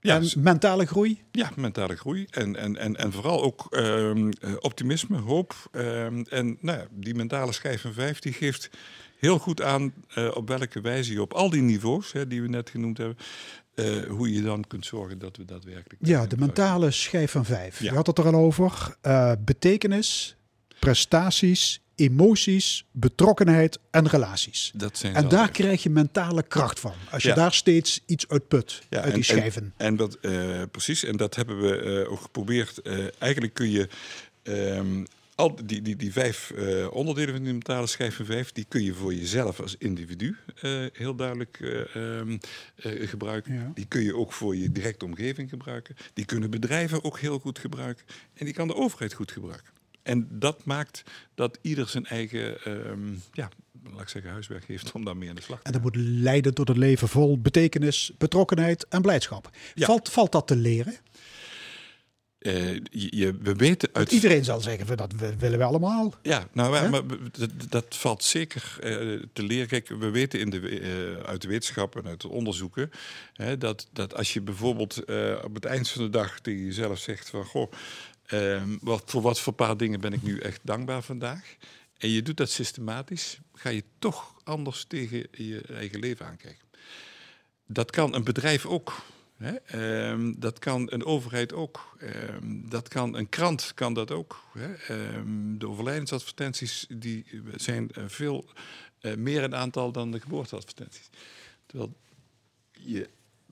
[0.00, 1.22] Ja, en mentale groei.
[1.32, 2.26] Ja, mentale groei.
[2.30, 5.68] En, en, en, en vooral ook ehm, eh, optimisme, hoop.
[5.72, 8.70] Ehm, en nou ja, die mentale schijf van vijf die geeft
[9.18, 12.48] heel goed aan eh, op welke wijze je op al die niveaus hè, die we
[12.48, 13.16] net genoemd hebben,
[13.74, 16.06] eh, hoe je dan kunt zorgen dat we daadwerkelijk.
[16.06, 17.80] Ja, de mentale schijf van vijf.
[17.80, 17.90] Ja.
[17.90, 18.96] Je had het er al over.
[19.44, 20.36] Betekenis,
[20.78, 24.70] prestaties, emoties, betrokkenheid en relaties.
[24.74, 26.92] Dat zijn En daar krijg je mentale kracht van.
[27.10, 27.34] Als je Ja.
[27.34, 29.62] daar steeds iets uitput Ja, uit die schijven.
[29.76, 32.78] En, en dat, eh, precies, en dat hebben we eh, ook geprobeerd.
[32.78, 33.88] Eh, eigenlijk kun je
[34.42, 36.52] ehm, al die, die, die vijf
[36.90, 40.36] onderdelen van die mentale schijf van vijf, die kun je voor jezelf als individu
[40.92, 42.38] heel duidelijk eh, ehm,
[42.76, 43.54] eh, gebruiken.
[43.54, 43.70] Ja.
[43.74, 45.96] Die kun je ook voor je directe omgeving gebruiken.
[46.14, 48.04] Die kunnen bedrijven ook heel goed gebruiken.
[48.34, 49.72] En die kan de overheid goed gebruiken.
[50.06, 51.02] En dat maakt
[51.34, 53.48] dat ieder zijn eigen, ehm, ja,
[53.92, 56.54] laat ik zeggen, huiswerk heeft om daarmee aan de slag te En dat moet leiden
[56.54, 59.50] tot een leven vol betekenis, betrokkenheid en blijdschap.
[59.74, 59.86] Ja.
[59.86, 60.94] Valt, valt dat te leren?
[62.38, 64.12] Eh, je, we weten uit...
[64.12, 66.14] Iedereen zal zeggen, van, dat we- willen we allemaal.
[66.22, 67.02] Ja, nou, maar, maar
[67.32, 68.90] dat, dat valt zeker eh,
[69.32, 69.66] te leren.
[69.66, 70.78] Kijk, we weten in de, we-
[71.20, 72.90] eh, uit de wetenschap en uit de onderzoeken
[73.32, 75.04] hè, dat, dat als je bijvoorbeeld
[75.44, 77.72] op het eind van de dag tegen jezelf zegt van goh,
[78.26, 81.56] ehm, wat, voor wat voor paar dingen ben ik nu echt dankbaar vandaag?
[81.98, 86.64] En je doet dat systematisch, ga je toch anders tegen je eigen leven aankijken.
[87.66, 89.04] Dat kan een bedrijf ook.
[89.36, 89.54] Hè?
[89.56, 91.96] Ehm, dat kan een overheid ook.
[91.98, 94.42] Ehm, dat kan een krant kan dat ook.
[94.52, 94.74] Hè?
[95.58, 97.24] De overlijdensadvertenties die
[97.54, 98.44] zijn eh, veel
[99.00, 101.08] eh, meer in aantal dan de geboorteadvertenties.
[101.66, 101.96] Terwijl
[102.72, 103.08] je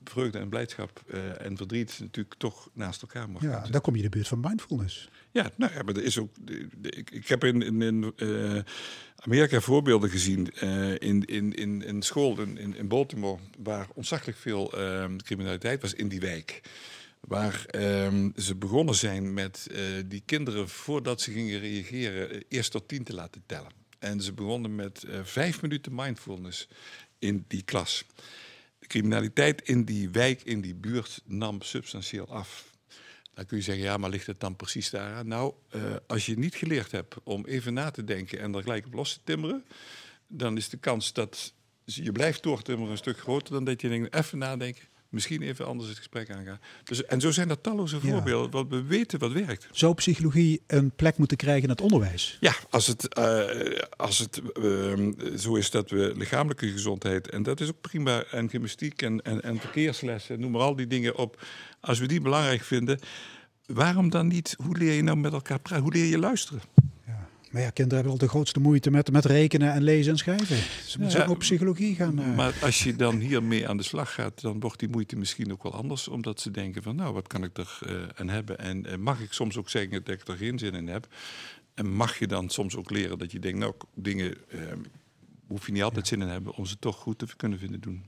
[0.09, 3.99] vreugde en blijdschap eh, en verdriet natuurlijk toch naast elkaar mag Ja, dan kom je
[3.99, 5.09] in de buurt van mindfulness.
[5.31, 6.35] ja, nou ja, maar er is ook.
[6.81, 8.61] Ik, ik heb in, in, in eh,
[9.15, 14.73] Amerika voorbeelden gezien eh, in, in, in, in school in, in, Baltimore, waar ontzaglijk veel
[14.73, 16.61] ehm, criminaliteit was in die wijk.
[17.19, 19.67] Waar ehm, ze begonnen zijn met
[20.05, 23.71] die kinderen, voordat ze gingen reageren, eerst tot tien te laten tellen.
[23.99, 26.67] En ze begonnen met vijf minuten mindfulness
[27.19, 28.05] in die klas.
[28.85, 32.71] De criminaliteit in die wijk, in die buurt, nam substantieel af.
[33.33, 35.27] Dan kun je zeggen, ja, maar ligt het dan precies daaraan?
[35.27, 38.85] Nou, eh, als je niet geleerd hebt om even na te denken en er gelijk
[38.85, 39.65] op los te timmeren,
[40.27, 41.53] dan is de kans dat
[41.83, 44.83] je blijft doortimmeren een stuk groter dan dat je denkt, even nadenken,
[45.15, 46.59] misschien even anders het gesprek aangaan.
[46.83, 48.01] Dus, en zo zijn er talloze Ja.
[48.11, 49.67] voorbeelden, want we weten wat werkt.
[49.71, 52.37] Zou psychologie een plek moeten krijgen in het onderwijs?
[52.39, 53.43] Ja, als het, eh,
[53.97, 58.49] als het ehm, zo is dat we lichamelijke gezondheid, en dat is ook prima, en
[58.49, 61.43] gymnastiek en, en, en verkeerslessen, noem maar al die dingen op,
[61.79, 62.99] als we die belangrijk vinden,
[63.65, 66.61] waarom dan niet, hoe leer je nou met elkaar praten, hoe leer je luisteren?
[67.55, 70.57] Maar ja, kinderen hebben al de grootste moeite met, met rekenen en lezen en schrijven.
[70.85, 72.19] Ze moeten Ja, ook psychologie gaan...
[72.19, 75.51] eh, Maar als je dan hiermee aan de slag gaat, dan wordt die moeite misschien
[75.51, 78.57] ook wel anders, omdat ze denken van, nou, wat kan ik er eh, aan hebben?
[78.59, 81.07] En eh, mag ik soms ook zeggen dat ik er geen zin in heb?
[81.73, 84.59] En mag je dan soms ook leren dat je denkt, nou, dingen eh,
[85.47, 88.03] hoef je niet altijd zin in hebben om ze toch goed te kunnen vinden doen.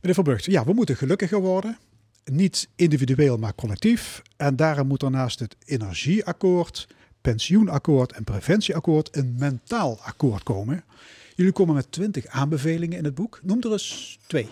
[0.00, 1.78] Meneer Van Burgt, ja, we moeten gelukkiger worden.
[2.24, 4.22] Niet individueel, maar collectief.
[4.36, 6.88] En daarom moet er naast het energieakkoord,
[7.22, 10.84] pensioenakkoord en preventieakkoord een mentaal akkoord komen.
[11.34, 13.40] Jullie komen met twintig aanbevelingen in het boek.
[13.42, 14.48] Noem er eens twee.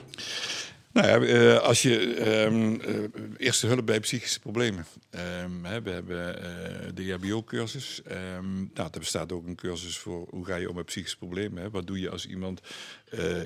[0.93, 4.87] Nou ja, eh, als je eh, eerste hulp bij psychische problemen.
[5.11, 8.03] Hè, we hebben eh, de EHBO-cursus.
[8.03, 11.71] Ehm, nou, er bestaat ook een cursus voor hoe ga je om met psychische problemen.
[11.71, 12.61] Wat doe je als iemand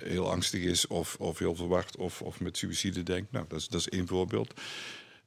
[0.02, 3.32] heel angstig is of, of heel verwacht of, of met suïcide denkt.
[3.32, 4.54] Nou, dat is, dat is één voorbeeld.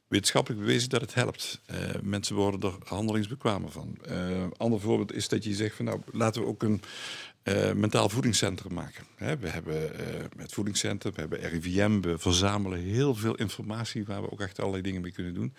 [0.08, 1.62] Wetenschappelijk bewezen dat het helpt.
[1.66, 3.98] Eh, mensen worden er handelingsbekwamer van.
[4.06, 6.82] Eh ander voorbeeld is dat je zegt van nou laten we ook een
[7.44, 9.06] eh, mentaal voedingscentrum maken.
[9.16, 9.92] Hè, we hebben
[10.38, 14.84] het voedingscentrum, we hebben RIVM, we verzamelen heel veel informatie waar we ook echt allerlei
[14.84, 15.54] dingen mee kunnen doen.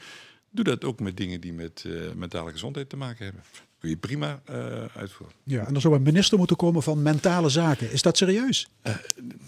[0.51, 1.85] doe dat ook met dingen die met
[2.15, 3.43] mentale gezondheid te maken hebben.
[3.81, 4.57] Kun je prima uh,
[4.97, 5.37] uitvoeren.
[5.43, 7.93] Ja, en er zou een minister moeten komen van mentale zaken.
[7.93, 8.69] Is dat serieus?
[8.87, 8.95] Uh,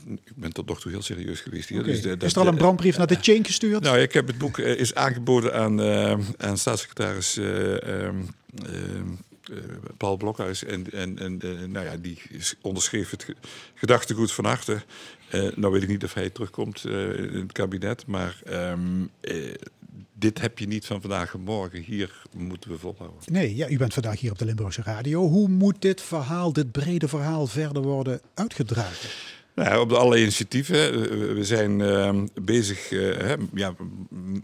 [0.07, 1.81] ik ben tot nog toe heel serieus geweest hier.
[1.81, 1.93] Okay.
[1.93, 3.83] Dus de, is er al een brandbrief naar de chain gestuurd?
[3.83, 5.81] Nou, ik heb het boek is aangeboden aan,
[6.37, 8.17] aan staatssecretaris ehm,
[9.97, 10.65] Paul Blokhuis.
[10.65, 11.41] En, en, en
[11.71, 12.19] nou ja, die
[12.61, 13.27] onderschreef het
[13.75, 14.83] gedachtegoed van harte.
[15.55, 19.11] nou weet ik niet of hij terugkomt in het kabinet, maar um,
[20.13, 21.83] dit heb je niet van vandaag en morgen.
[21.83, 23.19] Hier moeten we volhouden.
[23.25, 25.29] Nee, ja, u bent vandaag hier op de Limburgse Radio.
[25.29, 29.09] Hoe moet dit verhaal, dit brede verhaal, verder worden uitgedragen?
[29.55, 30.77] Nou, op de allerlei initiatieven.
[31.35, 33.75] We zijn uh, bezig uh, ja,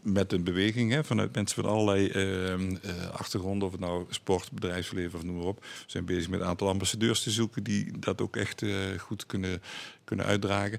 [0.03, 5.19] met een beweging hè, vanuit mensen van allerlei uh, achtergronden, of het nou sport, bedrijfsleven
[5.19, 5.61] of noem maar op.
[5.61, 8.63] We zijn bezig met een aantal ambassadeurs te zoeken die dat ook echt
[8.99, 9.63] goed kunnen,
[10.05, 10.79] kunnen uitdragen.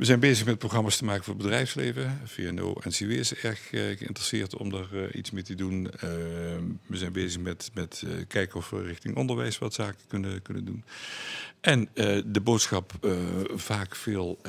[0.00, 2.20] We zijn bezig met programma's te maken voor het bedrijfsleven.
[2.24, 5.84] VNO en CW is erg uh, geïnteresseerd om daar uh, iets mee te doen.
[5.84, 6.00] Uh,
[6.86, 10.84] we zijn bezig met, met kijken of we richting onderwijs wat zaken kunnen, kunnen doen.
[11.60, 11.88] En
[12.26, 12.92] de boodschap
[13.54, 14.40] vaak veel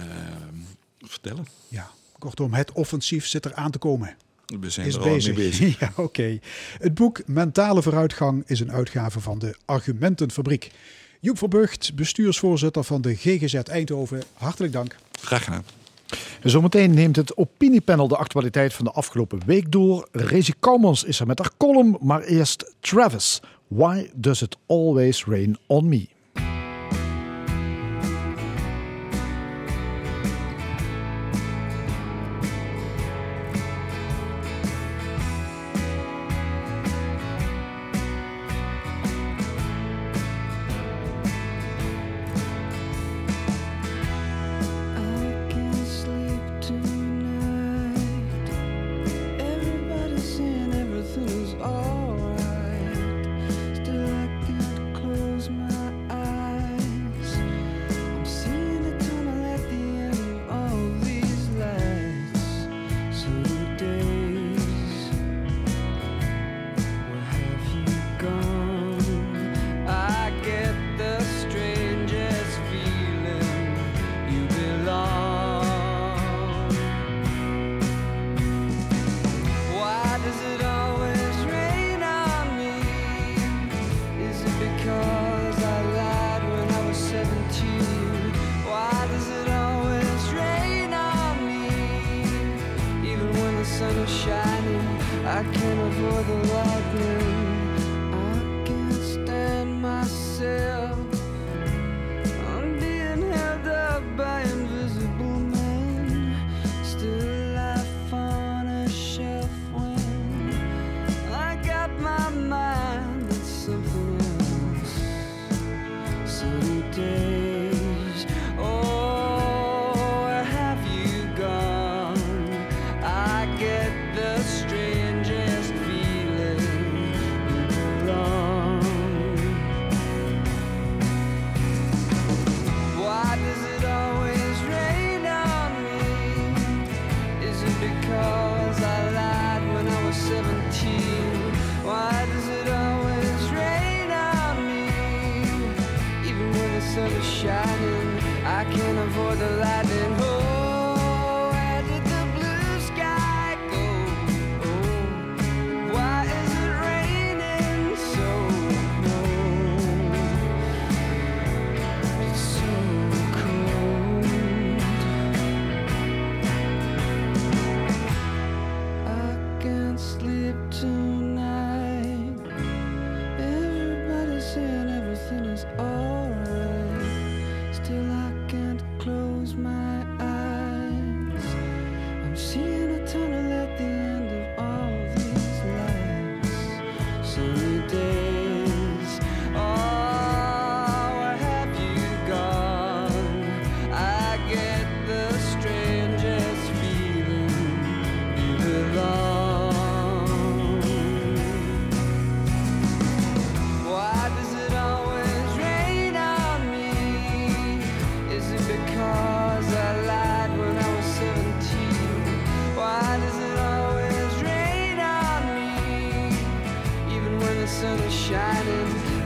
[1.00, 1.46] vertellen.
[1.68, 4.16] Ja, kortom, het offensief zit er aan te komen.
[4.60, 5.32] We zijn is er bezig.
[5.32, 5.80] al mee bezig.
[5.80, 6.02] ja, oké.
[6.02, 6.42] Okay.
[6.80, 10.72] Het boek Mentale Vooruitgang is een uitgave van de Argumentenfabriek.
[11.24, 14.24] Joep Verbucht, bestuursvoorzitter van de GGZ Eindhoven.
[14.34, 14.96] Hartelijk dank.
[15.12, 15.64] Graag gedaan.
[16.44, 20.08] Zometeen neemt het opiniepanel de actualiteit van de afgelopen week door.
[20.12, 23.42] Rezi Koumans is er met haar column, maar eerst Travis.
[23.68, 26.08] Why does it always rain on me?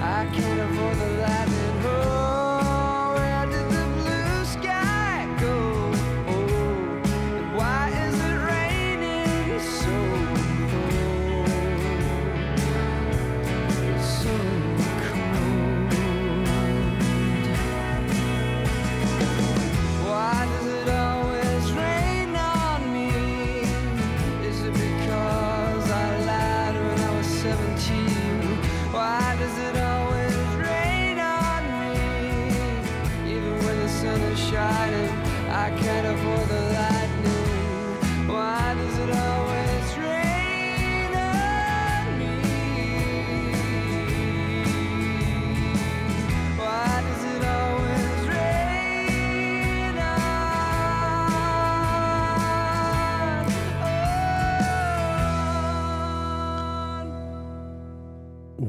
[0.07, 1.64] I can't avoid the lightning.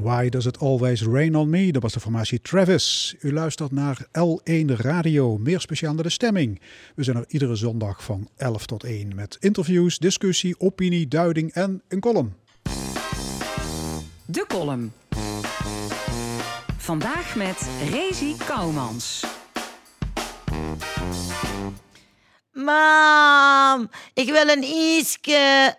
[0.06, 1.72] Why Does It Always Rain On Me?
[1.72, 3.14] Dat was de formatie Travis.
[3.20, 6.60] U luistert naar L1 Radio, meer speciaal naar de stemming.
[6.94, 11.82] We zijn er iedere zondag van 11 tot 1 met interviews, discussie, opinie, duiding en
[11.88, 12.34] een column.
[14.26, 14.92] De column.
[16.76, 19.24] Vandaag met Rezi Kouwmans.
[22.52, 25.74] Mam, ik wil een ijsje.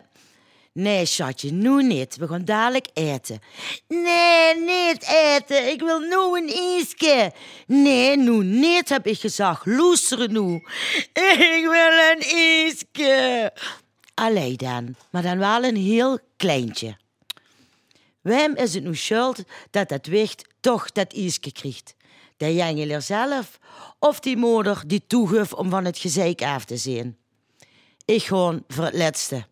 [0.78, 2.18] Nee, schatje, nu niet.
[2.18, 3.40] We gaan dadelijk eten.
[3.88, 5.72] Nee, niet eten.
[5.72, 7.32] Ik wil nu een ijsje.
[7.68, 9.66] Nee, nu niet, heb ik gezegd.
[9.66, 10.56] Luisteren nu.
[11.58, 13.54] Ik wil een ijsje.
[14.14, 16.98] Allee dan, maar dan wel een heel kleintje.
[18.22, 21.96] Wem is het nu schuld dat dat wicht toch dat ijsje krijgt?
[22.38, 23.60] De jengel zelf
[24.00, 27.18] of die moeder die toegaf om van het gezeik af te zien?
[28.06, 29.46] Ik gewoon voor het laatste.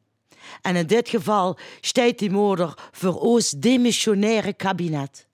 [0.61, 5.27] En in dit geval staat die moeder voor ons demissionaire kabinet.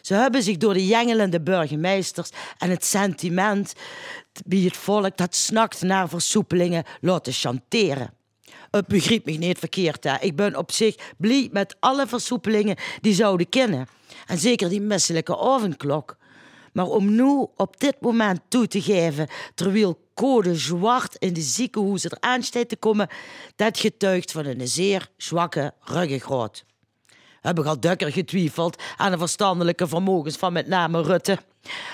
[0.00, 3.72] Ze hebben zich door de jengelende burgemeesters en het sentiment
[4.44, 8.14] bij het volk dat snakt naar versoepelingen laten chanteren.
[8.70, 10.18] Het begrijp me niet verkeerd, hè.
[10.20, 13.86] Ik ben op zich blij met alle versoepelingen die zouden kennen.
[14.26, 16.16] En zeker die misselijke avondklok.
[16.76, 22.16] Maar om nu op dit moment toe te geven, terwijl code zwart in de ziekenhuizen
[22.20, 23.08] eraan staat te komen,
[23.56, 26.64] dat getuigt van een zeer zwakke ruggengraat.
[27.40, 31.38] Heb ik al dukker getwijfeld aan de verstandelijke vermogens van met name Rutte.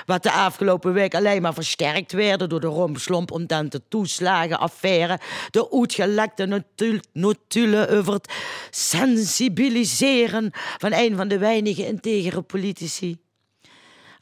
[0.07, 5.73] Wat de afgelopen week alleen maar versterkt werden door de romslomp om de toeslagenaffaire, de
[5.73, 6.65] uitgelekte
[7.13, 8.33] notulen over het
[8.71, 13.22] sensibiliseren van een van de weinige integere politici.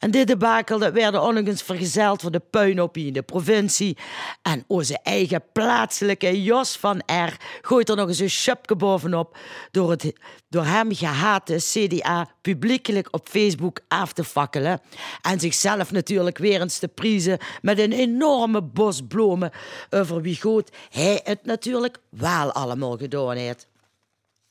[0.00, 3.96] En dit debakel dat werden onlangs vergezeld van de puinhoppie in de provincie.
[4.42, 7.36] En onze eigen plaatselijke Jos van R.
[7.60, 9.36] gooit er nog eens een schupje bovenop
[9.70, 10.12] door het
[10.48, 14.80] door hem gehate CDA publiekelijk op Facebook af te fakkelen.
[15.22, 19.50] En zichzelf natuurlijk weer eens te prijzen met een enorme bos bloemen
[19.90, 23.66] over wie goed hij het natuurlijk wel allemaal gedaan heeft.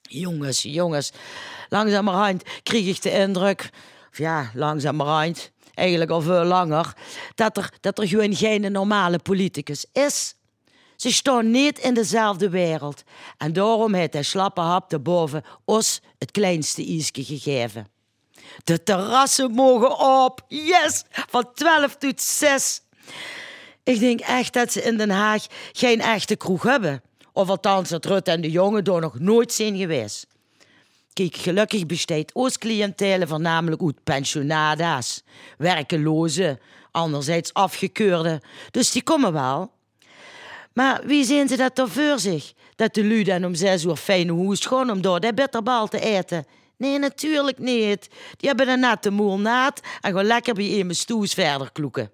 [0.01, 1.11] Jongens, jongens,
[1.69, 3.69] langzamerhand kreeg ik de indruk
[4.11, 6.93] of ja, langzamerhand, eigenlijk al veel langer,
[7.35, 10.35] dat er, dat er geen normale politicus is.
[10.95, 13.03] Ze staan niet in dezelfde wereld.
[13.37, 17.87] En daarom heeft hij slappe hap boven ons het kleinste ietsje gegeven.
[18.63, 20.45] De terrassen mogen op.
[20.47, 21.03] Yes!
[21.09, 22.81] Van 12 tot 6.
[23.83, 27.01] Ik denk echt dat ze in Den Haag geen echte kroeg hebben.
[27.33, 30.27] Of althans dat Rutte en de jongen daar nog nooit zijn geweest.
[31.19, 35.23] Kijk, gelukkig besteedt ons cliëntelen voornamelijk uit pensionada's,
[35.57, 36.59] werkelozen,
[36.91, 38.41] anderzijds afgekeurde.
[38.71, 39.71] Dus die komen wel.
[40.73, 42.53] Maar wie zien ze dat er voor zich?
[42.75, 45.99] Dat de lui dan om zes uur fijne hoes gewoon om door de bitterbal te
[45.99, 46.45] eten?
[46.77, 48.09] Nee, natuurlijk niet.
[48.37, 52.11] Die hebben een natte moel naad en gaan lekker bij een stoes verder kloeken.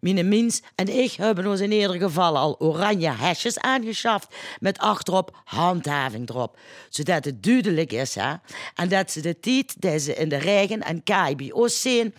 [0.00, 6.28] Mijn en ik hebben ons in ieder geval al oranje hesjes aangeschaft met achterop handhaving
[6.28, 6.58] erop.
[6.88, 8.34] Zodat het duidelijk is hè,
[8.74, 11.34] en dat ze de tijd die ze in de regen en kaai
[11.80, 12.14] zien,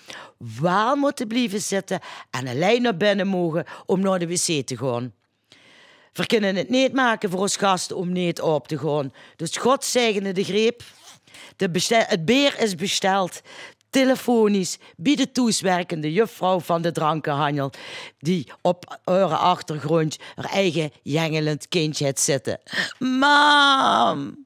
[0.96, 2.00] moeten blijven zitten
[2.32, 5.14] en alleen naar binnen mogen om naar de wc te gaan.
[6.14, 9.14] We kunnen het niet maken voor ons gasten om niet op te gaan.
[9.36, 10.84] Dus God zegene de greep.
[11.56, 13.42] De het beer is besteld
[13.98, 17.72] telefonisch bij de toeswerkende juffrouw van de drankenhandel,
[18.20, 22.60] die op haar achtergrond haar eigen jengelend kindje had zitten.
[23.00, 24.46] Mam!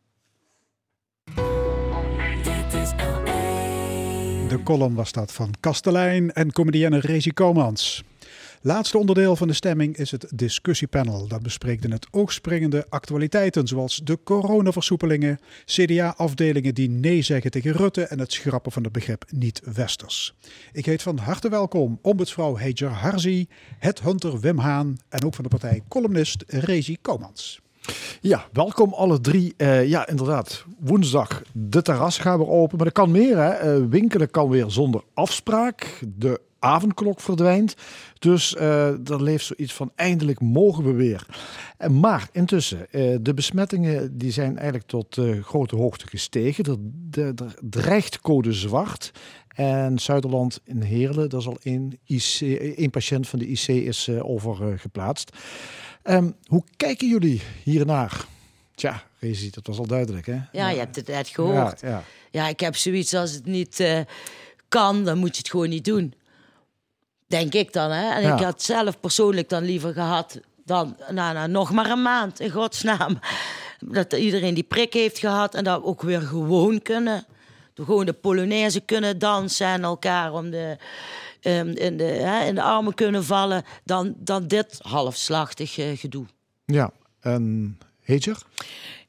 [4.48, 8.04] De column was dat van Kastelein en comedienne Rezi Komans.
[8.64, 11.28] Laatste onderdeel van de stemming is het discussiepanel.
[11.28, 18.04] Dat bespreekt in het oogspringende actualiteiten zoals de coronaversoepelingen, CDA-afdelingen die nee zeggen tegen Rutte
[18.04, 20.34] en het schrappen van het begrip niet-westers.
[20.72, 23.48] Ik heet van harte welkom ombudsvrouw Heger Harzi,
[24.04, 27.62] Hunter Wim Haan en ook van de partij columnist Rezi Komans.
[28.20, 29.54] Ja, welkom alle drie.
[29.58, 30.66] Uh, ja, inderdaad.
[30.80, 32.78] Woensdag de terras gaan we open.
[32.78, 33.38] Maar er kan meer.
[33.38, 33.78] Hè.
[33.78, 36.00] Uh, winkelen kan weer zonder afspraak.
[36.18, 37.76] De avondklok verdwijnt.
[38.20, 41.26] Dus uh, er leeft zoiets van eindelijk mogen we weer.
[41.78, 46.66] En maar intussen, uh, de besmettingen die zijn eigenlijk tot uh, grote hoogte gestegen.
[47.12, 49.12] Er, dreigt code zwart.
[49.56, 52.42] En Zuiderland in Heerlen, daar is al één, IC,
[52.78, 55.38] één patiënt van de IC is over geplaatst.
[56.04, 58.26] Um, hoe kijken jullie hiernaar?
[58.76, 60.40] Tja, Rezi, dat was al duidelijk, hè?
[60.52, 61.82] Ja, je hebt het net gehoord.
[61.82, 62.04] Ja, ja.
[62.32, 64.06] ja, ik heb zoiets als het niet
[64.68, 66.14] kan, dan moet je het gewoon niet doen.
[67.32, 68.10] Denk ik dan, hè?
[68.10, 72.40] En ik had zelf persoonlijk dan liever gehad dan nou, nou, nog maar een maand,
[72.40, 73.20] in godsnaam.
[73.80, 77.26] Dat iedereen die prik heeft gehad en dat we ook weer gewoon kunnen.
[77.74, 80.78] gewoon de Polonaise kunnen dansen en elkaar om de,
[81.42, 86.26] ehm, in, de, hè, in de armen kunnen vallen, dan, dan dit halfslachtig eh, gedoe.
[86.66, 88.38] Ja, en Heetjer?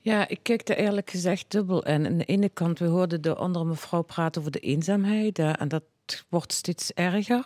[0.00, 2.06] Ja, ik kijk er eerlijk gezegd dubbel in.
[2.06, 5.38] Aan de ene kant, we hoorden de andere mevrouw praten over de eenzaamheid.
[5.38, 5.82] eh, en dat
[6.28, 7.44] wordt steeds erger.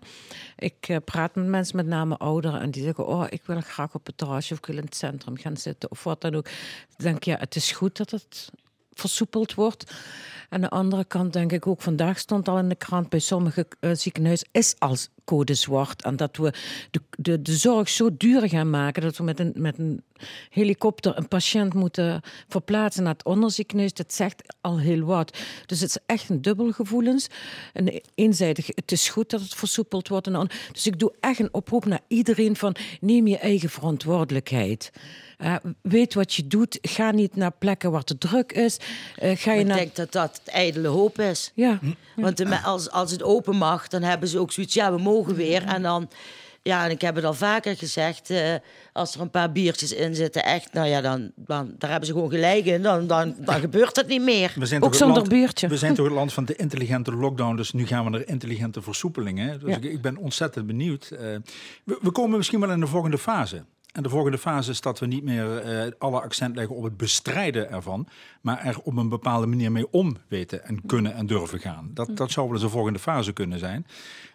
[0.57, 3.95] Ik eh, praat met mensen, met name ouderen, en die zeggen: Oh, ik wil graag
[3.95, 6.45] op het terrasje of ik wil in het centrum gaan zitten of wat dan ook.
[6.45, 6.55] Dan
[6.97, 8.51] denk ik, ja, het is goed dat het
[8.93, 9.95] versoepeld wordt.
[10.49, 13.67] Aan de andere kant denk ik ook, vandaag stond al in de krant bij sommige
[13.81, 16.03] uh, ziekenhuizen is als code zwart.
[16.03, 16.53] En dat we
[16.91, 20.03] de, de, de zorg zo duur gaan maken dat we met een, met een
[20.51, 23.93] helikopter een patiënt moeten verplaatsen naar het onderziekenhuis.
[23.93, 25.39] Dat zegt al heel wat.
[25.67, 27.27] Dus het is echt een dubbel gevoelens.
[27.73, 30.27] En eenzijdig, het is goed dat het versoepeld wordt.
[30.27, 34.91] En dus ik doe echt een oproep naar iedereen van neem je eigen verantwoordelijkheid.
[35.39, 36.79] Uh, weet wat je doet.
[36.83, 38.77] Ga niet naar plekken waar te druk is.
[39.23, 39.77] Uh, ga je ik naar...
[39.77, 41.53] denk dat dat ijdele hoop is.
[41.55, 41.79] Ja.
[42.17, 44.75] Want als, als het open mag, dan hebben ze ook zoiets.
[44.75, 45.65] Ja, we mogen weer.
[45.65, 46.09] En dan...
[46.67, 48.31] Ja, en ik heb het al vaker gezegd.
[48.31, 48.55] Uh,
[48.93, 52.15] als er een paar biertjes in zitten, echt, nou ja, dan, dan daar hebben ze
[52.15, 52.83] gewoon gelijk in.
[52.83, 54.53] Dan, dan, dan gebeurt het niet meer.
[54.55, 55.69] We zijn ook zonder land, biertje.
[55.69, 58.83] We zijn toch het land van de intelligente lockdown, dus nu gaan we naar intelligente
[58.83, 59.61] versoepelingen.
[59.61, 59.77] Dus ja.
[59.77, 61.09] ik, ik, ben ontzettend benieuwd.
[61.13, 61.19] Uh,
[61.85, 63.65] we, we komen misschien wel in de volgende fase.
[63.97, 66.97] En de volgende fase is dat we niet meer uh, alle accent leggen op het
[66.97, 68.09] bestrijden ervan,
[68.41, 71.91] maar er op een bepaalde manier mee om weten en kunnen en durven gaan.
[71.95, 73.87] Dat, dat zou wel eens de volgende fase kunnen zijn.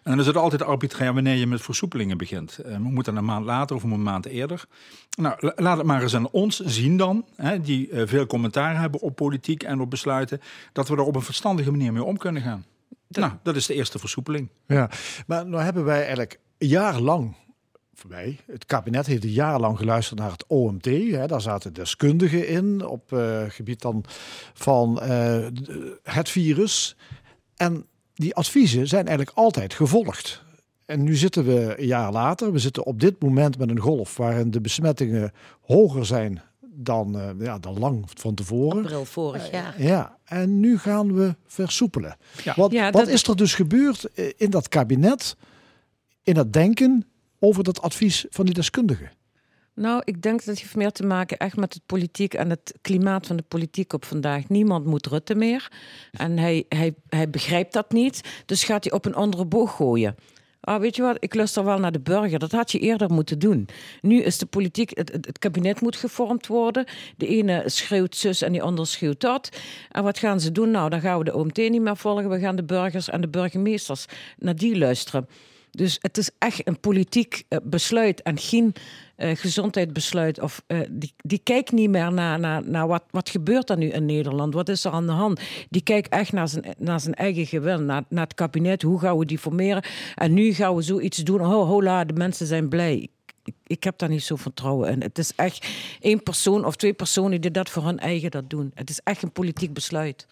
[0.02, 2.58] En dan is het altijd arbitrair wanneer je met versoepelingen begint.
[2.66, 4.64] Uh, we moeten een maand later of een maand eerder.
[5.18, 9.00] Nou, laat het maar eens aan ons zien dan, hè, die uh, veel commentaar hebben
[9.00, 10.40] op politiek en op besluiten,
[10.72, 12.64] dat we er op een verstandige manier mee om kunnen gaan.
[13.08, 13.24] Dat...
[13.24, 14.48] Nou, dat is de eerste versoepeling.
[14.66, 14.90] Ja,
[15.26, 17.36] maar nou hebben wij eigenlijk jarenlang
[17.94, 18.38] voorbij.
[18.46, 20.84] Het kabinet heeft jarenlang geluisterd naar het OMT.
[20.84, 21.26] Hè.
[21.26, 24.04] Daar zaten deskundigen in op uh, gebied dan
[24.52, 25.46] van uh,
[26.02, 26.96] het virus.
[27.56, 30.42] En die adviezen zijn eigenlijk altijd gevolgd.
[30.84, 32.52] En nu zitten we een jaar later.
[32.52, 37.30] We zitten op dit moment met een golf waarin de besmettingen hoger zijn dan, uh,
[37.38, 38.82] ja, dan lang van tevoren.
[38.82, 39.82] April vorig jaar.
[39.82, 42.16] ja, en nu gaan we versoepelen.
[42.44, 42.54] Ja.
[42.56, 44.04] Wat, Ja, wat is er dus gebeurd
[44.36, 45.36] in dat kabinet,
[46.22, 47.06] in dat denken
[47.42, 49.10] over dat advies van die deskundigen?
[49.74, 52.74] Nou, ik denk dat het heeft meer te maken echt met het politiek en het
[52.80, 54.48] klimaat van de politiek op vandaag.
[54.48, 55.70] Niemand moet Rutte meer.
[56.10, 58.42] En hij, hij, hij begrijpt dat niet.
[58.46, 60.14] Dus gaat hij op een andere boog gooien.
[60.60, 62.38] Ah, weet je wat, ik luister wel naar de burger.
[62.38, 63.68] Dat had je eerder moeten doen.
[64.00, 66.84] Nu is de politiek, het, het, kabinet moet gevormd worden.
[67.16, 69.48] De ene schreeuwt zus en die andere schreeuwt dat.
[69.90, 70.70] En wat gaan ze doen?
[70.70, 72.30] Nou, dan gaan we de OMT niet meer volgen.
[72.30, 74.06] We gaan de burgers en de burgemeesters
[74.38, 75.28] naar die luisteren.
[75.72, 78.74] Dus het is echt een politiek eh, besluit en geen
[79.16, 80.40] eh, gezondheidsbesluit.
[80.40, 83.88] Of, eh, die, die kijkt niet meer naar, naar, naar wat, wat gebeurt er nu
[83.88, 84.54] in Nederland.
[84.54, 85.40] Wat is er aan de hand?
[85.70, 88.82] Die kijkt echt naar zijn, naar zijn eigen gewin, naar, naar het kabinet.
[88.82, 89.82] Hoe gaan we die formeren?
[90.14, 91.40] En nu gaan we zoiets doen.
[91.40, 93.08] Oh, hola, de mensen zijn blij.
[93.66, 95.02] Ik heb daar niet zo vertrouwen in.
[95.02, 95.66] Het is echt
[96.00, 98.70] één persoon of twee personen die dat voor hun eigen dat doen.
[98.74, 100.26] Het is echt een politiek besluit.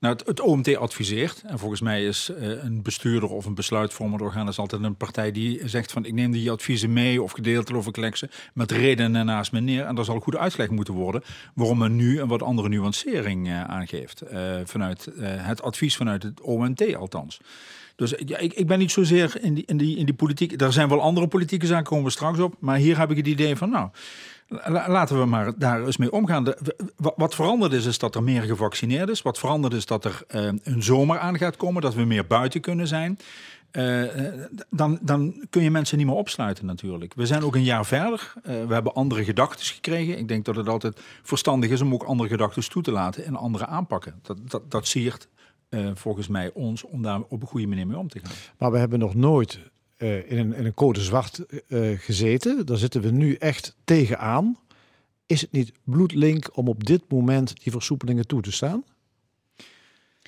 [0.00, 4.48] Nou, het, OMT adviseert, en volgens mij is uh, een bestuurder of een besluitvormend orgaan
[4.48, 7.86] is altijd een partij die zegt van ik neem die adviezen mee of gedeeltelijk of
[7.88, 9.84] ik leg ze met redenen naast me neer.
[9.84, 11.22] En daar zal goed uitgelegd moeten worden
[11.54, 14.22] waarom men nu een wat andere nuancering uh, aangeeft.
[14.32, 17.40] Uh, vanuit het advies vanuit het OMT althans.
[17.96, 20.60] Dus ik, ik ben niet zozeer in die, in, die, in die politiek.
[20.60, 22.54] Er zijn wel andere politieke zaken, komen we straks op.
[22.58, 23.88] Maar hier heb ik het idee van, nou,
[24.68, 26.54] laten we maar daar eens mee omgaan.
[26.96, 29.22] Wat veranderd is, is dat er meer gevaccineerd is.
[29.22, 31.82] Wat veranderd is, dat er uh, een zomer aan gaat komen.
[31.82, 33.18] Dat we meer buiten kunnen zijn.
[33.72, 34.02] Uh,
[34.70, 37.14] dan, dan kun je mensen niet meer opsluiten natuurlijk.
[37.14, 38.32] We zijn ook een jaar verder.
[38.42, 40.18] We hebben andere gedachten gekregen.
[40.18, 43.36] Ik denk dat het altijd verstandig is om ook andere gedachten toe te laten en
[43.36, 44.20] andere aanpakken.
[44.22, 45.28] Dat, dat, dat siert
[45.94, 48.32] volgens mij ons om daar op een goede manier mee om te gaan.
[48.58, 49.60] Maar we hebben nog nooit
[49.98, 52.66] uh, in, een, in een code zwart uh, gezeten.
[52.66, 54.58] Daar zitten we nu echt tegenaan.
[55.26, 58.84] Is het niet bloedlink om op dit moment die versoepelingen toe te staan?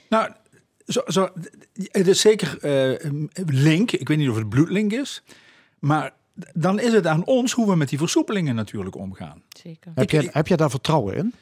[0.09, 0.33] Nou,
[0.87, 1.29] zo, zo,
[1.75, 2.59] het is zeker
[3.47, 3.93] link.
[3.93, 5.23] Ik weet niet of het bloedlink is.
[5.79, 6.13] Maar
[6.55, 9.43] dan is het aan ons hoe we met die versoepelingen natuurlijk omgaan.
[9.49, 9.93] Zeker.
[9.95, 11.35] Heb, je, heb je daar vertrouwen in?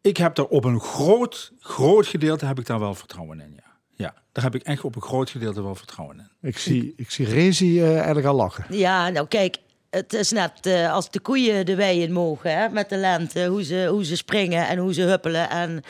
[0.00, 3.63] Ik heb er op een groot, groot gedeelte heb ik daar wel vertrouwen in, ja.
[3.96, 6.48] Ja, daar heb ik echt op een groot gedeelte wel vertrouwen in.
[6.48, 8.64] Ik zie, ik zie Rezi uh, eigenlijk al lachen.
[8.68, 9.56] Ja, nou kijk,
[9.90, 13.46] het is net uh, als de koeien de wei in mogen, hè, met de lente.
[13.46, 15.50] Hoe ze, hoe ze springen en hoe ze huppelen.
[15.50, 15.82] En,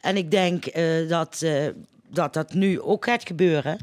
[0.00, 1.44] en ik denk uh, dat,
[2.08, 3.78] dat dat nu ook gaat gebeuren.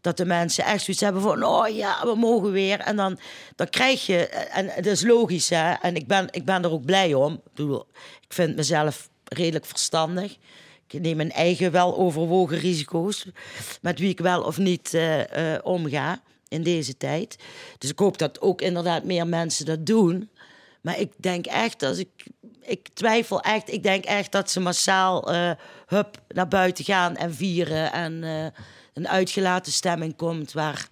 [0.00, 2.80] Dat de mensen echt zoiets hebben van, oh ja, we mogen weer.
[2.80, 3.18] En dan,
[3.56, 5.72] dan krijg je, en het is logisch, hè.
[5.72, 7.32] En ik ben, ik ben er ook blij om.
[7.32, 7.86] Ik, bedoel,
[8.20, 10.36] ik vind mezelf redelijk verstandig.
[10.88, 13.26] Ik neem mijn eigen wel overwogen risico's.
[13.80, 17.36] Met wie ik wel of niet eh, eh, omga in deze tijd.
[17.78, 20.30] Dus ik hoop dat ook inderdaad meer mensen dat doen.
[20.80, 22.08] Maar ik denk echt, als ik,
[22.62, 25.50] ik twijfel echt, ik denk echt dat ze massaal eh,
[25.86, 27.92] hup, naar buiten gaan en vieren.
[27.92, 28.22] En
[28.94, 30.88] een uitgelaten stemming komt waar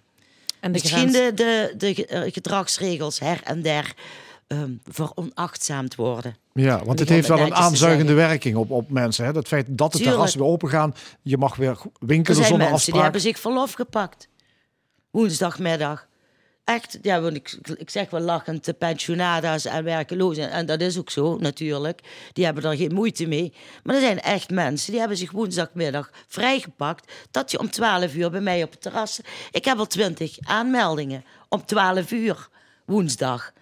[0.59, 3.93] En de misschien grens- de, de, de ge- gedragsregels her en der
[4.47, 6.35] ehm veronachtzaamd worden.
[6.53, 9.25] Ja, want het heeft wel een aanzuigende werking op, op mensen.
[9.25, 9.33] Hè?
[9.33, 10.11] Dat feit dat de Tuurlijk.
[10.11, 13.39] terrassen weer open gaan, je mag weer Er winkelen zijn zonder mensen die hebben zich
[13.39, 14.27] verlof gepakt.
[15.11, 16.07] Woensdagmiddag.
[16.65, 20.51] Echt, ja, want ik, ik zeg wel lachend, de pensionada's en werkelozen.
[20.51, 22.01] En dat is ook zo, natuurlijk.
[22.33, 23.53] Die hebben er geen moeite mee.
[23.83, 27.11] Maar er zijn echt mensen die hebben zich woensdagmiddag vrijgepakt.
[27.31, 29.19] Dat je om 12 uur bij mij op het terras...
[29.51, 32.49] Ik heb al 20 aanmeldingen om 12 uur
[32.85, 33.53] woensdag.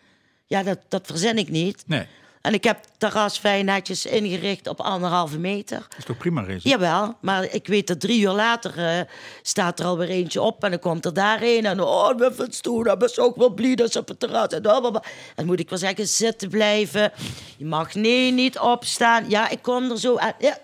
[0.53, 1.83] Ja, dat, dat verzin ik niet.
[1.85, 2.05] Nee,
[2.41, 5.77] En ik heb het terras fijn netjes ingericht op anderhalve meter.
[5.77, 6.69] dat is toch prima, Rezi?
[6.69, 9.01] Jawel, maar ik weet dat drie uur later eh,
[9.41, 11.65] staat er alweer eentje op en dan komt er daar een.
[11.65, 14.47] En oh, ben het stoel, dat is ook wel blij dat ze op het terras.
[14.47, 15.03] En blablabla.
[15.35, 17.11] dan moet ik wel zeggen, zitten blijven.
[17.57, 19.29] Je mag nee, niet opstaan.
[19.29, 20.33] Ja, ik kom er zo aan.
[20.39, 20.57] Ja,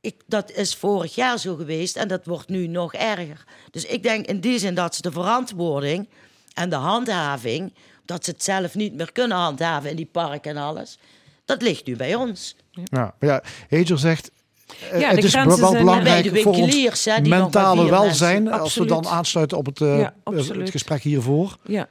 [0.00, 3.44] ik, dat is vorig jaar zo geweest en dat wordt nu nog erger.
[3.70, 6.08] Dus ik denk in die zin dat ze de verantwoording
[6.54, 7.72] en de handhaving...
[8.04, 10.98] dat ze het zelf niet meer kunnen handhaven in die parken en alles...
[11.44, 12.56] dat ligt nu bij ons.
[12.70, 14.30] Ja, maar ja, Heger zegt,
[14.90, 18.52] eh, Ja, het is wel belangrijk voor ons mentale welzijn.
[18.52, 21.56] Als we dan aansluiten op het, eh, Ja, eh, het gesprek hiervoor.
[21.62, 21.88] Ja.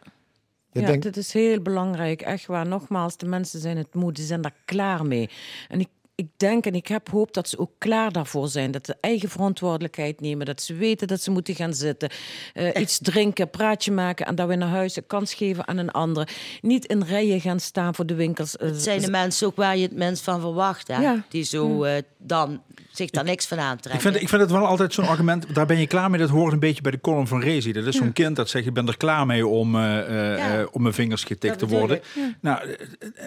[0.71, 2.21] Ja, dit is heel belangrijk.
[2.21, 2.67] Echt waar.
[2.67, 4.11] Nogmaals, de mensen zijn het moe.
[4.11, 5.29] Die zijn daar klaar mee.
[5.67, 8.71] En ik, ik denk en ik heb hoop dat ze ook klaar daarvoor zijn.
[8.71, 10.45] Dat ze eigen verantwoordelijkheid nemen.
[10.45, 12.09] Dat ze weten dat ze moeten gaan zitten.
[12.53, 14.25] eh, iets drinken, praatje maken.
[14.25, 16.29] En dat we naar huis een kans geven aan een ander.
[16.61, 18.57] Niet in rijen gaan staan voor de winkels.
[18.57, 20.87] Eh, Het zijn de mensen ook waar je het minst van verwacht.
[20.87, 21.01] Hè?
[21.01, 21.23] Ja.
[21.29, 22.61] Die zo eh, dan
[22.91, 24.01] zich daar niks van Ik aantrekken.
[24.01, 26.19] vind, ik vind het wel altijd zo'n argument, daar ben je klaar mee.
[26.19, 27.71] Dat hoort een beetje bij de column van Rezi.
[27.71, 30.59] Dat is zo'n kind dat zegt, ik ben er klaar mee om, eh, eh, Ja.
[30.59, 31.97] eh, om mijn vingers getikt te worden.
[31.97, 32.03] ik.
[32.41, 32.75] Nou,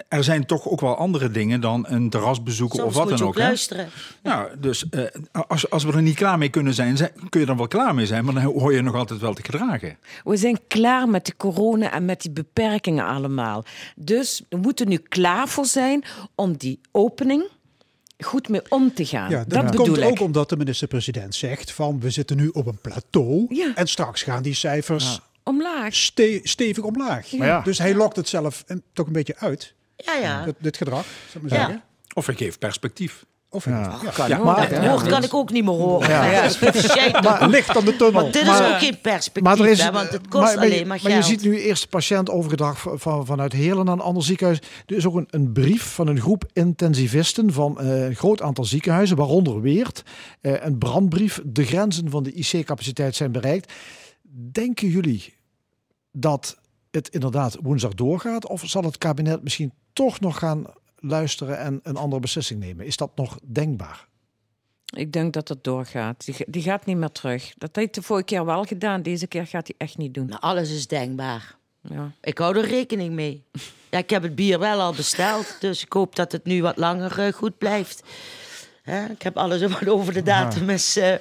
[0.07, 3.13] er zijn toch ook wel andere dingen dan een terras bezoeken Soms of wat moet
[3.13, 3.39] je dan ook ook.
[3.41, 3.47] hè?
[3.47, 3.89] luisteren.
[4.23, 5.03] Nou, dus eh,
[5.47, 7.95] als, als we er niet klaar mee kunnen zijn, zijn, kun je er wel klaar
[7.95, 9.97] mee zijn, maar dan hoor je nog altijd wel te gedragen.
[10.23, 13.63] We zijn klaar met de corona en met die beperkingen allemaal.
[13.95, 16.03] Dus we moeten nu klaar voor zijn
[16.35, 17.47] om die opening
[18.19, 19.29] goed mee om te gaan.
[19.29, 20.03] Ja, dat komt ik.
[20.03, 23.71] ook omdat de minister-president zegt van we zitten nu op een plateau Ja.
[23.75, 25.95] en straks gaan die cijfers Omlaag.
[25.95, 27.27] ste- stevig omlaag.
[27.63, 30.45] Dus hij lokt het zelf een- toch een beetje uit, Ja, ja.
[30.45, 31.65] dit, dit gedrag, zal ik maar Ja.
[31.65, 31.83] zeggen.
[32.13, 33.25] Of hij geeft perspectief.
[33.49, 33.99] Of Ja.
[34.03, 34.09] ja.
[34.11, 34.37] Kan Ja.
[34.37, 34.89] maar, Het ja.
[34.91, 36.09] woord kan ik ook niet meer horen.
[36.09, 36.25] Ja.
[36.31, 37.21] Ja.
[37.21, 38.11] Maar licht aan de tunnel.
[38.21, 40.63] Want dit is Maar- ook geen perspectief, Maar, er is, hè, want het kost maar,
[40.65, 41.13] alleen maar maar geld.
[41.13, 44.59] je ziet nu eerst patiënt overgedrag van, van, vanuit Heerlen naar een ander ziekenhuis.
[44.85, 48.65] Er is ook een, een brief van een groep intensivisten van eh, een groot aantal
[48.65, 50.03] ziekenhuizen, waaronder Weert.
[50.41, 51.41] Eh, een brandbrief.
[51.45, 53.73] De grenzen van de IC-capaciteit zijn bereikt.
[54.51, 55.33] Denken jullie
[56.11, 56.57] dat
[56.91, 58.47] het inderdaad woensdag doorgaat?
[58.47, 60.63] Of zal het kabinet misschien toch nog gaan
[61.07, 62.85] luisteren en een andere beslissing nemen?
[62.85, 64.07] Is dat nog denkbaar?
[64.95, 66.25] Ik denk dat het doorgaat.
[66.25, 67.53] Die, die gaat niet meer terug.
[67.57, 69.01] Dat heeft hij de vorige keer wel gedaan.
[69.01, 70.25] Deze keer gaat hij echt niet doen.
[70.25, 71.55] Nou, alles is denkbaar.
[71.81, 72.11] Ja.
[72.21, 73.43] Ik hou er rekening mee.
[73.89, 76.77] Ja, ik heb het bier wel al besteld, dus ik hoop dat het nu wat
[76.77, 78.03] langer eh, goed blijft.
[78.81, 80.97] Hè, ik heb alles wat over de datum is.
[80.97, 81.13] eh,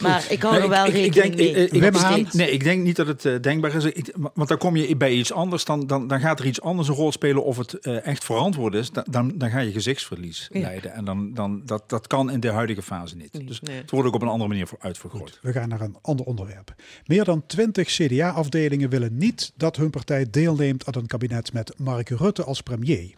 [0.00, 1.48] maar ik hou er Nee, wel ik- rekening denk- mee.
[1.48, 2.32] ik- ik-.
[2.32, 3.84] Nee, ik denk niet dat het eh, denkbaar is.
[3.84, 5.64] Ik- want dan kom je bij iets anders.
[5.64, 8.74] Dan, dan, dan gaat er iets anders een rol spelen of het eh, echt verantwoord
[8.74, 8.90] is.
[8.90, 10.60] Dan, dan, dan ga je gezichtsverlies Ja.
[10.60, 10.92] leiden.
[10.92, 13.32] En dan, dan, dat, dat kan in de huidige fase niet.
[13.32, 13.76] Nee, dus nee.
[13.76, 15.38] het wordt ook op een andere manier voor uitvergroot.
[15.42, 16.74] We gaan naar een ander onderwerp.
[17.06, 22.08] Meer dan 20 CDA-afdelingen willen niet dat hun partij deelneemt aan een kabinet met Mark
[22.08, 23.14] Rutte als premier.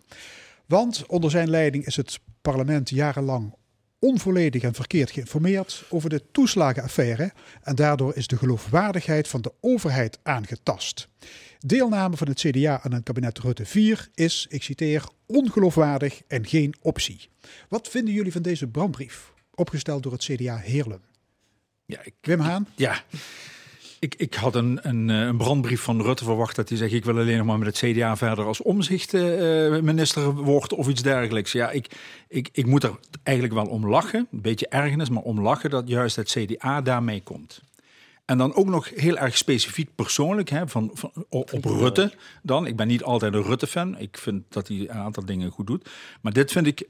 [0.66, 3.54] Want onder zijn leiding is het parlement jarenlang
[3.98, 10.18] onvolledig en verkeerd geïnformeerd over de toeslagenaffaire en daardoor is de geloofwaardigheid van de overheid
[10.22, 11.08] aangetast.
[11.58, 16.74] Deelname van het CDA aan een kabinet Rutte 4 is, ik citeer, ongeloofwaardig en geen
[16.80, 17.28] optie.
[17.68, 21.02] Wat vinden jullie van deze brandbrief, opgesteld door het CDA Heerlen?
[21.84, 22.68] Ja, ik, Wim Haan?
[22.76, 23.02] ja.
[24.00, 27.04] Ik, ik had een, een, eh, een brandbrief van Rutte verwacht dat hij zegt: Ik
[27.04, 31.52] wil alleen nog maar met het CDA verder als omzichtminister worden of iets dergelijks.
[31.52, 31.96] Ja, ik,
[32.28, 35.88] ik, ik moet er eigenlijk wel om lachen, een beetje ergernis, maar om lachen dat
[35.88, 37.60] juist het CDA daarmee komt.
[38.24, 42.12] En dan ook nog heel erg specifiek persoonlijk hè, van, van, op, op Rutte
[42.42, 42.66] dan.
[42.66, 43.98] Ik ben niet altijd een Rutte-fan.
[43.98, 45.88] Ik vind dat hij een aantal dingen goed doet.
[46.20, 46.84] Maar dit vind ik...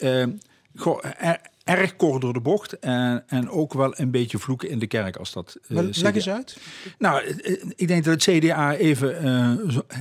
[0.74, 2.78] goh, er- erg kort door de bocht.
[2.78, 5.57] En, en ook wel een beetje vloeken in de kerk als dat.
[5.69, 6.57] eh, Maar leg eens uit.
[6.99, 9.51] Nou, eh, eh, ik denk dat het CDA even eh,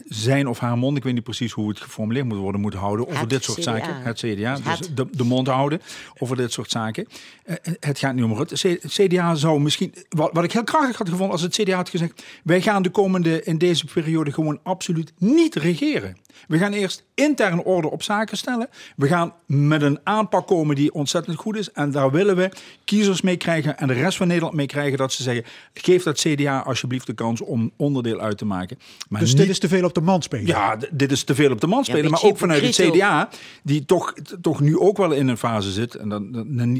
[0.06, 3.07] zijn of haar mond, ik weet niet precies hoe het geformuleerd moet worden, moet houden
[3.07, 3.77] over Het dit soort CDA.
[3.77, 4.02] zaken.
[4.02, 4.91] Het CDA, dus Het.
[4.98, 5.81] de, de mond houden
[6.19, 7.07] over dit soort zaken.
[7.44, 8.80] Eh, het gaat niet om Rutte.
[8.88, 12.23] CDA zou misschien, wat, wat ik heel krachtig had gevonden als het CDA had gezegd,
[12.44, 16.18] wij gaan de komende, in deze periode gewoon absoluut niet regeren.
[16.48, 18.68] We gaan eerst intern orde op zaken stellen.
[18.95, 21.71] We gaan met een aanpak komen die ontzettend goed is.
[21.71, 22.49] En daar willen we
[22.85, 24.97] kiezers mee krijgen en de rest van Nederland mee krijgen.
[24.97, 25.43] Dat ze zeggen,
[25.73, 28.77] geef dat CDA alsjeblieft de kans om onderdeel uit te maken.
[29.09, 30.45] Maar Dus niet- dit is te veel op de man spelen.
[30.45, 32.11] ja, dit is te veel op de man spelen.
[32.11, 33.29] maar ook vanuit het CDA,
[33.63, 36.35] die toch, toch nu ook wel in een fase zit, en dan,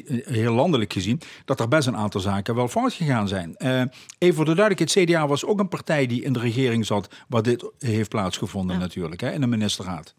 [0.08, 3.56] eh, heel landelijk gezien, dat er best een aantal zaken wel fout gegaan zijn.
[3.56, 3.82] Eh,
[4.18, 7.42] even voor de duidelijkheid, CDA was ook een partij die in de regering zat, waar
[7.44, 10.14] dit heeft plaatsgevonden natuurlijk, hè, in de ministerraad.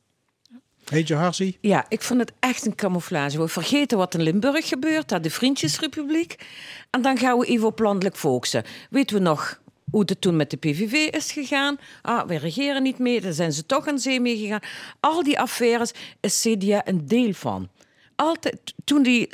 [0.90, 1.58] Heet je Harzi?
[1.60, 3.38] Ja, ik vond het echt een camouflage.
[3.38, 6.46] We vergeten wat in Limburg gebeurt, daar de Vriendjesrepubliek.
[6.90, 8.64] En dan gaan we even op landelijk focussen.
[8.90, 9.60] Weten we nog
[9.90, 11.78] hoe het toen met de PVV is gegaan?
[12.02, 14.60] Ah, we regeren niet mee, daar zijn ze toch aan zee mee gegaan.
[15.00, 17.68] Al die affaires is CDA een deel van.
[18.16, 19.28] Altijd, toen die,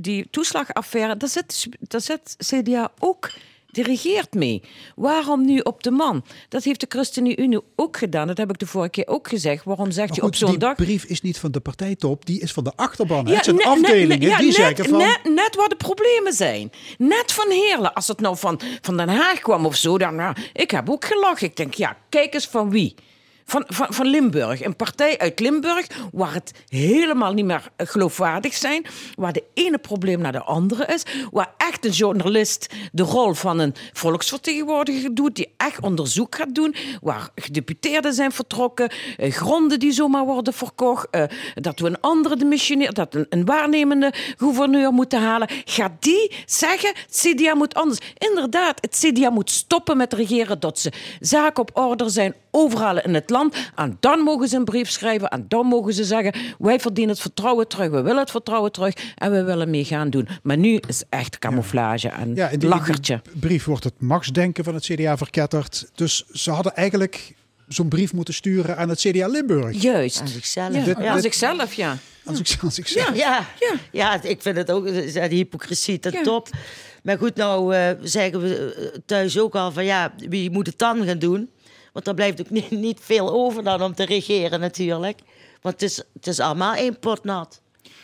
[0.00, 3.30] die toeslagaffaire, daar zit, daar zit CDA ook
[3.76, 4.62] die regeert mee.
[4.96, 6.24] Waarom nu op de man?
[6.48, 8.26] Dat heeft de ChristenUnie ook gedaan.
[8.26, 9.64] Dat heb ik de vorige keer ook gezegd.
[9.64, 10.74] Waarom zeg Maar je op zo'n die dag...
[10.74, 13.26] brief is niet van de partijtop, die is van de achterban.
[13.26, 13.34] hè?
[13.34, 14.98] het zijn net- afdelingen net- ja, die net, zeggen van...
[14.98, 16.70] Net, net waar de problemen zijn.
[16.98, 17.92] Net van Heerlen.
[17.94, 20.14] Als het nou van, van Den Haag kwam of zo, dan...
[20.14, 21.46] Ja, ik heb ook gelachen.
[21.46, 22.94] Ik denk, ja, kijk eens van wie.
[23.48, 24.62] Van, van, van Limburg.
[24.62, 28.86] Een partij uit Limburg waar het helemaal niet meer eh, geloofwaardig zijn.
[29.14, 31.02] Waar de ene probleem naar de andere is.
[31.30, 35.36] Waar echt een journalist de rol van een volksvertegenwoordiger doet.
[35.36, 36.74] Die echt onderzoek gaat doen.
[37.00, 38.90] Waar gedeputeerden zijn vertrokken.
[39.16, 41.06] eh, gronden die zomaar worden verkocht.
[41.10, 41.22] eh,
[41.54, 45.48] dat we een andere demissionair, dat een, een waarnemende gouverneur moeten halen.
[45.64, 47.98] Gaat die zeggen, het CDA moet anders.
[48.18, 53.14] Inderdaad, het CDA moet stoppen met regeren tot ze zaken op orde zijn overal in
[53.14, 53.34] het land.
[53.74, 57.22] En dan mogen ze een brief schrijven en dan mogen ze zeggen, wij verdienen het
[57.22, 60.28] vertrouwen terug, we willen het vertrouwen terug en we willen mee gaan doen.
[60.42, 63.20] Maar nu is echt camouflage en Ja, in die, lachertje.
[63.32, 65.90] die brief wordt het machtsdenken van het CDA verketterd.
[65.94, 67.34] Dus ze hadden eigenlijk
[67.68, 69.82] zo'n brief moeten sturen aan het CDA Limburg.
[69.82, 70.20] Juist.
[70.20, 70.74] Aan zichzelf.
[70.74, 71.96] Ja, Dit- aan zichzelf, ja.
[72.24, 73.16] Als ik, als ik zeg.
[73.16, 73.74] Ja, ja.
[73.92, 74.22] ja.
[74.22, 76.22] ik vind het ook eh, de hypocrisie ten Ja.
[76.22, 76.48] top.
[77.02, 80.78] Maar goed, nou eh, zeggen we eh, thuis ook al van ja, wie moet het
[80.78, 81.50] dan gaan doen?
[81.96, 85.20] Want er blijft ook niet, veel over dan om te regeren natuurlijk.
[85.60, 87.60] Want het is, het is allemaal één pot nat.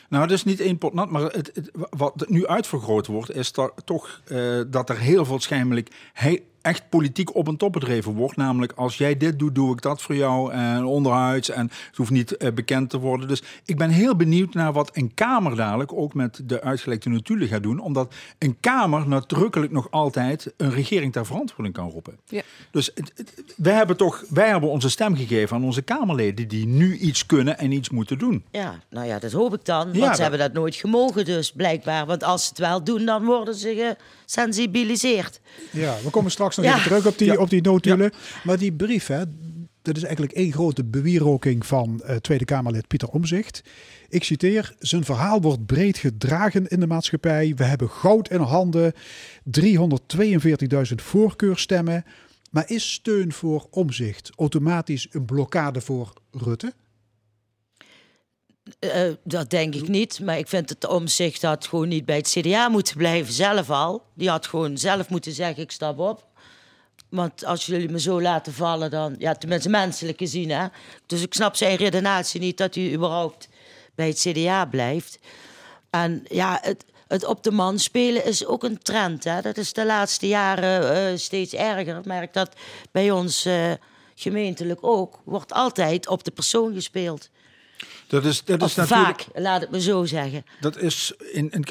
[0.09, 3.53] Nou, het is niet één pot nat, maar het, wat nu uitvergroot wordt, is
[3.85, 8.37] toch eh, dat er heel veel schijnlijk he- echt politiek op en top bedreven wordt.
[8.37, 10.53] Namelijk, als jij dit doet, doe ik dat voor jou.
[10.53, 11.51] En onderhuids.
[11.51, 13.29] En het hoeft niet eh, bekend te worden.
[13.29, 17.49] Dus ik ben heel benieuwd naar wat een Kamer dadelijk ook met de uitgelekte notulen
[17.49, 17.79] gaat doen.
[17.79, 22.19] Omdat een Kamer nadrukkelijk nog altijd een regering ter verantwoording kan roepen.
[22.27, 22.43] Ja.
[22.71, 26.67] Dus het, het- wij hebben toch wij hebben onze stem gegeven aan onze Kamerleden die
[26.67, 28.45] nu iets kunnen en iets moeten doen.
[28.51, 29.85] Ja, nou ja, dat hoop ik dan.
[29.85, 32.07] Want Ja, ze dat- hebben dat nooit gemogen dus, blijkbaar.
[32.07, 35.41] Want als ze het wel doen, dan worden ze gesensibiliseerd.
[35.71, 36.73] Ja, we komen straks nog Ja.
[36.73, 37.37] even terug op die, Ja.
[37.37, 38.13] op die notulen.
[38.45, 39.23] Maar die brief, hè,
[39.83, 43.63] dat is eigenlijk één grote bewieroking van eh, Tweede Kamerlid Pieter Omzicht.
[44.09, 47.53] Ik citeer, zijn verhaal wordt breed gedragen in de maatschappij.
[47.57, 48.93] We hebben goud in handen,
[49.45, 52.05] 342.000 voorkeurstemmen.
[52.51, 56.73] Maar is steun voor Omzicht automatisch een blokkade voor Rutte?
[58.79, 60.21] Eh, dat denk ik niet.
[60.21, 64.03] Maar ik vind het omzicht had gewoon niet bij het CDA moeten blijven, zelf al.
[64.15, 66.27] Die had gewoon zelf moeten zeggen, ik stap op.
[67.13, 69.15] Want als jullie me zo laten vallen, dan...
[69.19, 70.67] Ja, tenminste menselijk gezien, hè.
[71.07, 73.49] Dus ik snap zijn redenatie niet dat hij überhaupt
[73.95, 75.19] bij het CDA blijft.
[75.91, 79.41] En ja, het, het op de man spelen is ook een trend, hè.
[79.41, 81.97] Dat is de laatste jaren eh, steeds erger.
[81.97, 82.57] Ik merk dat
[82.91, 83.73] bij ons eh,
[84.15, 85.21] gemeentelijk ook.
[85.25, 87.31] Wordt altijd op de persoon gespeeld.
[88.13, 89.23] Dat is, dat is natuurlijk.
[89.23, 90.45] vaak, laat het me zo zeggen.
[90.61, 91.65] Dat is in, in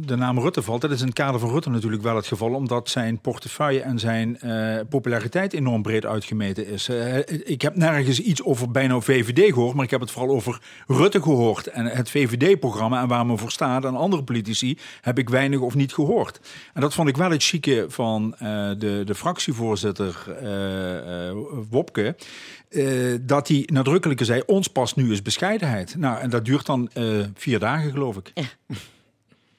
[0.00, 0.80] de naam Rutte valt.
[0.80, 3.98] Dat is in het kader van Rutte natuurlijk wel het geval, omdat zijn portefeuille en
[3.98, 6.88] zijn eh, populariteit enorm breed uitgemeten is.
[6.88, 10.60] Eh, ik heb nergens iets over bijna VVD gehoord, maar ik heb het vooral over
[10.86, 13.84] Rutte gehoord en het VVD-programma en waar men voor staat.
[13.84, 16.40] En andere politici heb ik weinig of niet gehoord.
[16.74, 20.16] En dat vond ik wel het chique van eh, de, de fractievoorzitter
[21.70, 22.16] Wopke.
[23.20, 25.77] dat hij nadrukkelijker zei: ons past nu is bescheidenheid.
[25.96, 28.32] Nou, en dat duurt dan eh, vier dagen, geloof ik.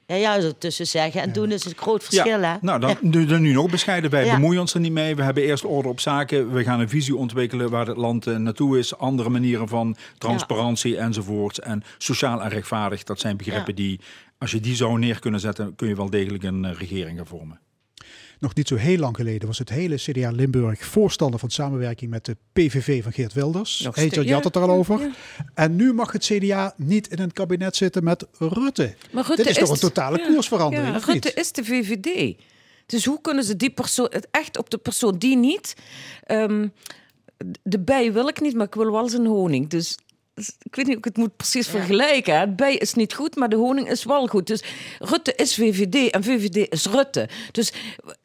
[0.05, 2.55] Ja, juist er tussen zeggen en doen is een groot verschil, hè?
[2.61, 4.09] Nou, dan, nu, dan nu nog bescheiden.
[4.09, 4.33] Wij Ja.
[4.33, 5.15] bemoeien ons er niet mee.
[5.15, 6.51] We hebben eerst orde op zaken.
[6.53, 8.97] We gaan een visie ontwikkelen waar het land eh, naartoe is.
[8.97, 11.59] Andere manieren van transparantie enzovoorts.
[11.59, 13.99] En sociaal en rechtvaardig, dat zijn begrippen die
[14.37, 17.27] als je die zou neer kunnen zetten, kun je wel degelijk een eh, regering gaan
[17.27, 17.59] vormen.
[18.39, 22.25] Nog niet zo heel lang geleden was het hele CDA Limburg voorstander van samenwerking met
[22.25, 23.81] de PVV van Geert Wilders.
[23.81, 24.99] Nog je had het er al over.
[24.99, 25.11] ja.
[25.53, 28.95] En nu mag het CDA niet in een kabinet zitten met Rutte.
[29.11, 31.37] Maar Rutte Dit is, toch een totale ja, koersverandering, ja, of Rutte niet?
[31.37, 32.37] is de VVD.
[32.85, 35.75] Dus hoe kunnen ze die persoon, het echt op de persoon die niet...
[36.23, 36.67] ehm,
[37.63, 39.69] de bij wil ik niet, maar ik wil wel zijn honing.
[39.69, 39.97] Dus
[40.39, 42.39] dus ik weet niet hoe ik het moet precies vergelijken.
[42.39, 44.47] Het bij is niet goed, maar de honing is wel goed.
[44.47, 44.63] Dus
[44.99, 47.29] Rutte is VVD en VVD is Rutte.
[47.51, 47.73] Dus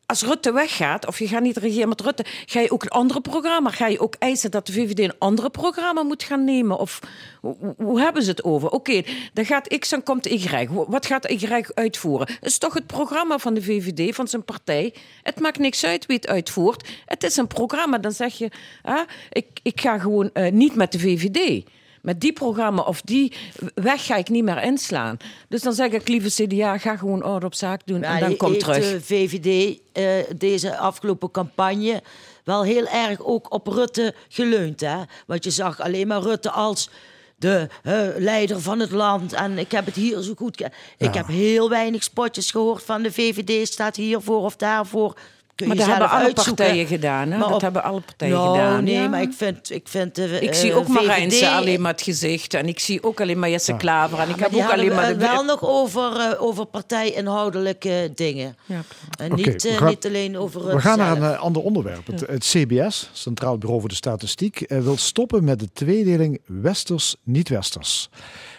[0.07, 3.21] als Rutte weggaat, of je gaat niet regeren met Rutte, ga je ook een andere
[3.21, 3.71] programma.
[3.71, 6.79] Ga je ook eisen dat de VVD een andere programma moet gaan nemen?
[6.79, 7.01] Of
[7.41, 8.71] hoe, hoe- hebben ze het over?
[8.71, 9.03] Oké,
[9.33, 10.69] dan gaat X en komt Y.
[10.71, 12.27] Wat gaat Y uitvoeren?
[12.27, 14.95] Het is toch het programma van de VVD, van zijn partij.
[15.23, 16.89] Het maakt niks uit wie het uitvoert.
[17.07, 17.99] Het is een programma.
[17.99, 18.51] Dan zeg je,
[18.83, 19.01] ah,
[19.31, 21.65] ik, ik ga gewoon eh, niet met de VVD.
[22.05, 23.33] Met die programma of die
[23.75, 25.17] weg ga ik niet meer inslaan.
[25.49, 28.59] Dus dan zeg ik, lieve CDA, ga gewoon orde op zaak doen en dan kom
[28.59, 28.91] terug.
[28.91, 32.03] de VVD eh, deze afgelopen campagne
[32.45, 34.81] wel heel erg ook op Rutte geleund.
[34.81, 34.97] Hè?
[35.27, 36.91] Want je zag alleen maar Rutte als
[37.37, 39.33] de eh, leider van het land.
[39.33, 40.71] En ik heb het hier zo goed...
[40.99, 45.17] Ik heb heel weinig spotjes gehoord van de VVD staat hiervoor of daarvoor.
[45.55, 46.55] Kun Maar dat hebben alle uitzoeken.
[46.65, 47.31] partijen gedaan.
[47.31, 47.39] Hè?
[47.39, 48.85] Maar dat op- hebben alle partijen gedaan.
[48.85, 49.09] nee, ja.
[49.09, 52.03] maar ik vind, ik vind de Ik eh, zie ook Marijnse VVD alleen maar het
[52.03, 52.55] gezicht.
[52.55, 54.19] En ik zie ook alleen maar Jesse Klaver.
[54.19, 55.07] En ik maar heb ook alleen maar...
[55.07, 55.27] we De...
[55.27, 58.57] wel nog over, eh, over partijinhoudelijke dingen.
[58.67, 58.81] Ja,
[59.19, 62.07] En Oké, niet, eh, gaan- niet alleen over We gaan naar een eh, ander onderwerp.
[62.07, 68.09] Het, het CBS, Centraal Bureau voor de Statistiek, eh, wil stoppen met de tweedeling westers-niet-westers.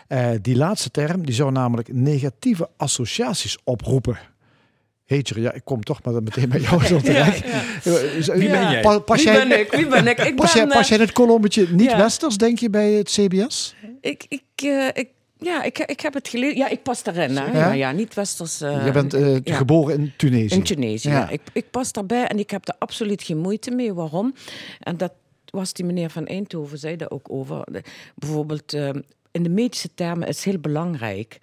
[0.07, 4.17] Eh, die laatste term die zou namelijk negatieve associaties oproepen.
[5.05, 7.43] Heetje, ja, ik kom toch maar meteen bij jou zo terecht.
[8.25, 8.81] Wie ben jij?
[8.81, 9.71] Pa- Pas Wie jij, ben ik?
[9.71, 10.19] Wie ben ik?
[10.19, 10.61] Ik Pas ben...
[10.63, 11.75] jij, pas eh, jij het kolommetje ja.
[11.75, 13.75] niet-westers, denk je, bij het CBS?
[14.01, 15.07] Ik, ik, eh, ik,
[15.39, 16.57] ja, ik, ik heb het gelezen.
[16.57, 17.37] Ja, ik pas daarin.
[17.37, 17.45] Hè?
[17.45, 17.51] Ja?
[17.57, 18.61] Ja, ja, niet westers.
[18.61, 19.55] eh, je bent eh, ja.
[19.55, 20.55] geboren in Tunesië.
[20.55, 21.15] In Tunesië, ja.
[21.19, 21.29] Ja.
[21.29, 23.93] Ik, ik pas daarbij en ik heb er absoluut geen moeite mee.
[23.93, 24.33] Waarom?
[24.79, 25.13] En dat
[25.45, 27.63] was die meneer van Eindhoven, zei daar ook over.
[28.15, 28.89] Bijvoorbeeld, eh,
[29.31, 31.37] in de medische termen is heel belangrijk.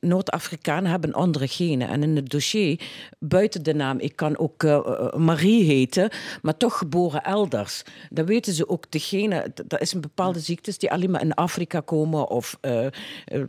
[0.00, 1.88] Noord-Afrikanen hebben andere genen.
[1.88, 2.80] En in het dossier,
[3.18, 6.10] buiten de naam, ik kan ook eh, eh, Marie heten,
[6.42, 7.82] maar toch geboren elders.
[8.10, 9.52] Dan weten ze ook de genen.
[9.66, 12.86] Dat is een bepaalde ziektes die alleen maar in Afrika komen of eh,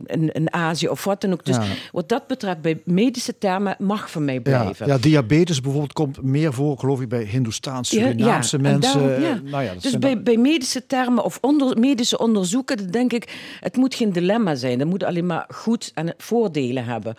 [0.06, 1.44] in, in Azië of wat dan ook.
[1.44, 1.64] Dus Ja.
[1.92, 4.86] wat dat betreft, bij medische termen mag voor mij blijven.
[4.86, 9.20] ja, diabetes bijvoorbeeld komt meer voor, geloof ik, bij Hindoestaanse, ja, Surinaamse en mensen.
[9.20, 12.86] daarom, Nou ja, dat dus bij, dan- bij medische termen of onder, medische onderzoeken, dan
[12.86, 14.78] denk ik, het moet geen dilemma zijn.
[14.78, 17.14] Het moet alleen maar goed en voordelen hebben.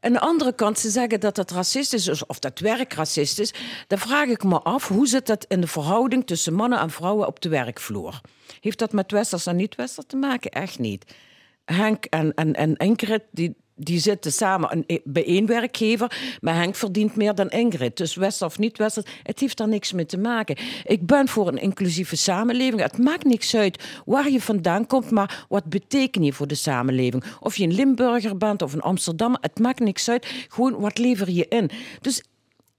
[0.00, 3.60] Aan de andere kant, ze zeggen dat het racistisch is of dat werk racistisch is.
[3.86, 7.26] Dan vraag ik me af, hoe zit dat in de verhouding tussen mannen en vrouwen
[7.26, 8.20] op de werkvloer?
[8.60, 10.50] Heeft dat met westers en niet-westers te maken?
[10.50, 11.14] Echt niet.
[11.64, 16.36] Henk en, en, en Ingrid, die, die zitten samen aan- bij één werkgever.
[16.40, 17.96] Maar Henk verdient meer dan Ingrid.
[17.96, 20.56] Dus Wester of niet Wester, het heeft daar niks mee te maken.
[20.84, 22.80] Ik ben voor een inclusieve samenleving.
[22.82, 27.24] Het maakt niks uit waar je vandaan komt, maar wat beteken je voor de samenleving?
[27.40, 30.26] Of je een Limburger bent of een Amsterdammer, het maakt niks uit.
[30.48, 31.70] Gewoon wat lever je in?
[32.00, 32.22] Dus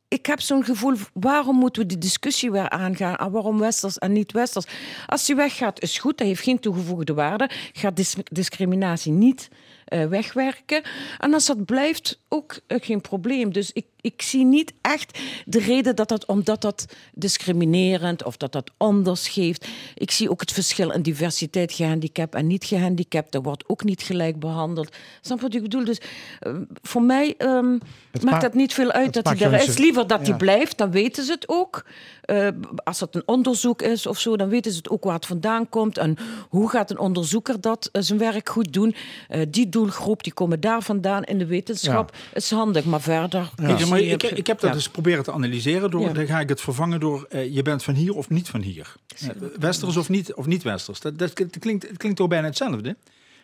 [0.07, 3.15] ik heb zo'n gevoel, waarom moeten we die discussie weer aangaan?
[3.15, 4.65] En waarom westers en niet westers?
[5.05, 7.49] Als die weggaat, is goed, dat heeft geen toegevoegde waarde.
[7.73, 10.83] Gaat dis- discriminatie niet eh, wegwerken.
[11.19, 13.53] En als dat blijft, ook eh, geen probleem.
[13.53, 18.51] Dus ik, ik zie niet echt de reden dat dat, omdat dat discriminerend of dat
[18.51, 19.67] dat anders geeft.
[19.95, 23.31] Ik zie ook het verschil in diversiteit, gehandicapt en niet gehandicapt.
[23.31, 24.95] Dat wordt ook niet gelijk behandeld.
[25.21, 25.85] Snap wat ik bedoel?
[25.85, 25.99] Dus
[26.39, 27.77] eh, voor mij ehm,
[28.23, 29.77] maakt dat niet veel uit dat hij er is.
[29.77, 30.25] Liever dat Ja.
[30.29, 31.85] hij blijft, dan weten ze het ook.
[32.21, 32.47] Eh,
[32.83, 35.69] als het een onderzoek is of zo, dan weten ze het ook waar het vandaan
[35.69, 35.97] komt.
[35.97, 36.17] En
[36.49, 38.95] hoe gaat een onderzoeker dat eh, zijn werk goed doen?
[39.27, 42.15] Eh, die doelgroep, die komen daar vandaan in de wetenschap.
[42.33, 43.51] is handig, maar verder...
[43.95, 44.75] maar zie je- ik, ik heb dat Ja.
[44.75, 45.91] dus proberen te analyseren.
[45.91, 46.13] Door, Ja.
[46.13, 48.95] Dan ga ik het vervangen door eh, je bent van hier of niet van hier.
[49.19, 50.99] Eh, westers of niet, of niet westers.
[50.99, 52.95] Dat, dat klinkt, het klinkt toch bijna hetzelfde.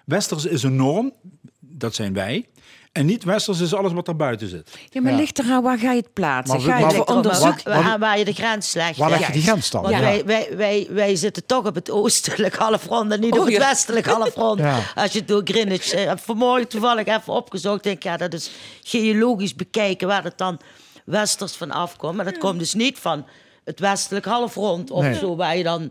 [0.06, 1.14] Westers is een norm,
[1.60, 2.48] dat zijn wij.
[2.92, 4.70] En niet westers is alles wat er buiten zit.
[4.90, 5.18] Ja, maar Ja.
[5.18, 6.56] ligt eraan waar ga je het plaatsen?
[6.56, 6.94] Maar- ga je maar-
[7.24, 8.98] het waar, waar, waar je de grens legt.
[8.98, 9.82] Waar leg je die grens dan?
[9.82, 13.46] Want wij, wij, wij, wij zitten toch op het oostelijk halfrond en niet Oh, op
[13.46, 13.60] het ja.
[13.60, 14.60] westelijk halfrond.
[14.60, 14.80] Ja.
[14.96, 15.92] Als je het door Greenwich...
[15.92, 17.84] eh, vanmorgen toevallig even opgezocht.
[17.84, 18.52] denk ik, ja, dat is
[18.84, 20.60] geologisch bekijken waar het dan
[21.06, 22.16] westers van afkomt.
[22.16, 23.26] Maar dat komt dus niet van
[23.66, 25.18] het westelijk halfrond of Nee.
[25.18, 25.90] zo, waar je dan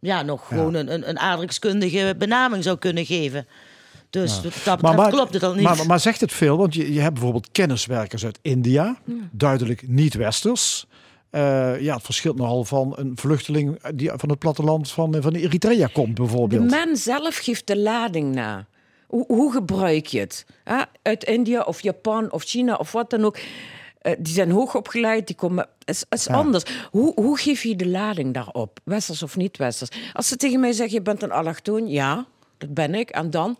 [0.00, 3.46] ja, nog gewoon een, een, een aardrijkskundige benaming zou kunnen geven.
[4.10, 5.64] Dus dat betreft klopt het dan niet.
[5.64, 6.56] Maar, maar zegt het veel?
[6.56, 8.98] Want je, je hebt bijvoorbeeld kenniswerkers uit India,
[9.30, 10.86] duidelijk niet-westers.
[11.30, 15.86] Eh, ja, het verschilt nogal van een vluchteling die van het platteland van, van Eritrea
[15.92, 16.70] komt, De bijvoorbeeld.
[16.70, 18.66] man zelf geeft de lading na.
[19.06, 20.46] Hoe, hoe gebruik je het?
[20.64, 20.82] Hè?
[21.02, 23.38] Uit India of Japan of China of wat dan ook.
[23.98, 25.68] Eh, die zijn hoog opgeleid, die komen.
[25.84, 26.34] is, is Ja.
[26.34, 26.64] anders.
[26.90, 28.80] Hoe, hoe geef je de lading daarop?
[28.84, 29.90] Westers of niet westers?
[30.12, 32.26] Als ze tegen mij zeggen: Je bent een allochtoon, ja,
[32.58, 33.10] dat ben ik.
[33.10, 33.56] En dan?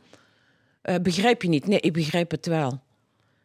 [0.88, 1.66] Eh, begrijp je niet?
[1.66, 2.80] Nee, ik begrijp het wel.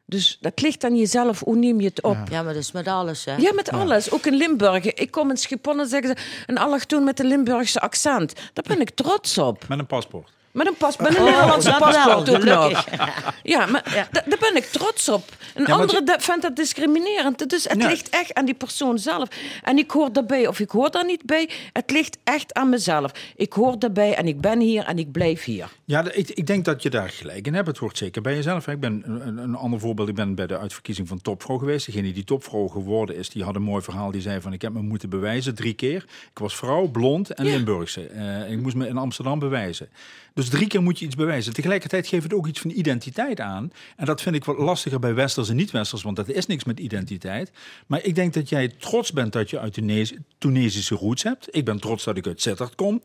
[0.06, 1.40] Dus dat ligt aan jezelf.
[1.40, 2.18] Hoe neem je het op?
[2.30, 3.36] Ja, maar is met alles, hè?
[3.36, 4.12] Ja, met alles.
[4.12, 4.94] Ook in Limburg.
[4.94, 8.34] Ik kom in Schiphol en zeggen ze een allochtoon met een Limburgse accent.
[8.54, 9.68] Daar ben ik trots op.
[9.68, 10.33] Met een paspoort.
[10.54, 12.86] Met een, pas, met een Oh, Nederlandse paspoort ook nog.
[13.44, 15.24] Ja, maar da- daar ben ik trots op.
[15.54, 17.50] Een Ja, andere je- vindt dat discriminerend.
[17.50, 17.88] Dus het Ja.
[17.88, 19.28] ligt echt aan die persoon zelf.
[19.64, 21.50] En ik hoor daarbij of ik hoor daar niet bij.
[21.74, 23.12] Het ligt echt aan mezelf.
[23.36, 25.68] Ik hoor daarbij en ik ben hier en ik blijf hier.
[25.86, 27.68] Ja, ik, ik denk dat je daar gelijk in hebt.
[27.68, 28.68] Het hoort zeker bij jezelf.
[28.68, 30.10] Ik ben een, een- een ander voorbeeld.
[30.10, 31.86] Ik ben bij de uitverkiezing van topvrouw geweest.
[31.86, 34.12] Degene die topvrouw geworden is, die had een mooi verhaal.
[34.12, 36.06] Die zei van, ik heb me moeten bewijzen drie keer.
[36.32, 38.06] Ik was vrouw, blond en Limburgse.
[38.08, 39.90] Eh, ik moest me in Amsterdam bewijzen.
[40.34, 41.54] Dus drie keer moet je iets bewijzen.
[41.54, 43.72] Tegelijkertijd geeft het ook iets van identiteit aan.
[43.98, 46.02] En dat vind ik wat lastiger bij westers en niet-westers.
[46.02, 47.52] Want dat is niks met identiteit.
[47.88, 51.48] Maar ik denk dat jij trots bent dat je uit Tunesi- Tunesische roots hebt.
[51.52, 53.02] Ik ben trots dat ik uit Sittard kom.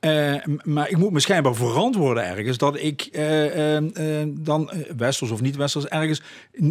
[0.00, 0.34] Eh,
[0.64, 5.86] maar ik moet me schijnbaar verantwoorden ergens dat ik eh, eh, dan westers of niet-westers
[5.86, 6.22] ergens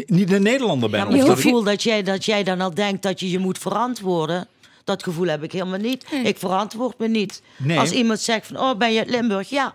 [0.05, 0.99] niet een Nederlander ben.
[0.99, 3.39] Ja, maar het dat ik- dat jij, dat jij dan al denkt dat je je
[3.39, 4.47] moet verantwoorden...
[4.83, 6.05] dat gevoel heb ik helemaal niet.
[6.23, 7.41] Ik verantwoord me niet.
[7.57, 7.79] Nee.
[7.79, 9.49] Als iemand zegt van, oh, ben je uit Limburg?
[9.49, 9.73] Ja,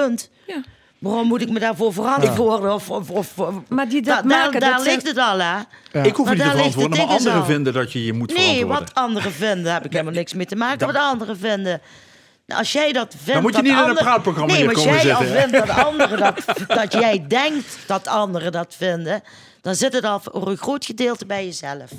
[0.00, 0.30] punt.
[0.46, 0.62] Ja.
[0.98, 2.74] Waarom moet ik me daarvoor verantwoorden?
[2.74, 5.18] Of, of, of, of- Maar die dat Da- daar maken, daar dat zijn- ligt het
[5.18, 5.58] al, hè?
[6.02, 7.44] Ik hoef Maar niet te daar verantwoorden, maar anderen al.
[7.44, 8.78] vinden dat je je moet Nee, verantwoorden.
[8.84, 10.86] wat anderen vinden, heb ik helemaal niks mee te maken.
[10.86, 11.80] Wat anderen vinden.
[12.46, 13.26] Nou, Als jij dat vindt.
[13.32, 15.22] Dan moet je dat niet in een anderen- praatprogramma Nee, hier maar als jij al
[15.22, 19.22] zitten, vindt dat anderen dat, dat jij denkt dat anderen dat vinden,
[19.60, 21.90] dan zit het al voor een groot gedeelte bij jezelf.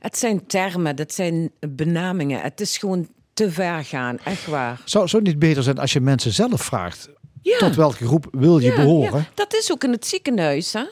[0.00, 2.40] Het zijn termen, dat zijn benamingen.
[2.40, 4.80] Het is gewoon te ver gaan, echt waar.
[4.84, 7.08] Zou, zou het niet beter zijn als je mensen zelf vraagt...
[7.52, 7.58] Ja.
[7.58, 9.18] tot welke groep wil je Ja, behoren?
[9.18, 10.72] ja, dat is ook in het ziekenhuis.
[10.72, 10.84] Hè?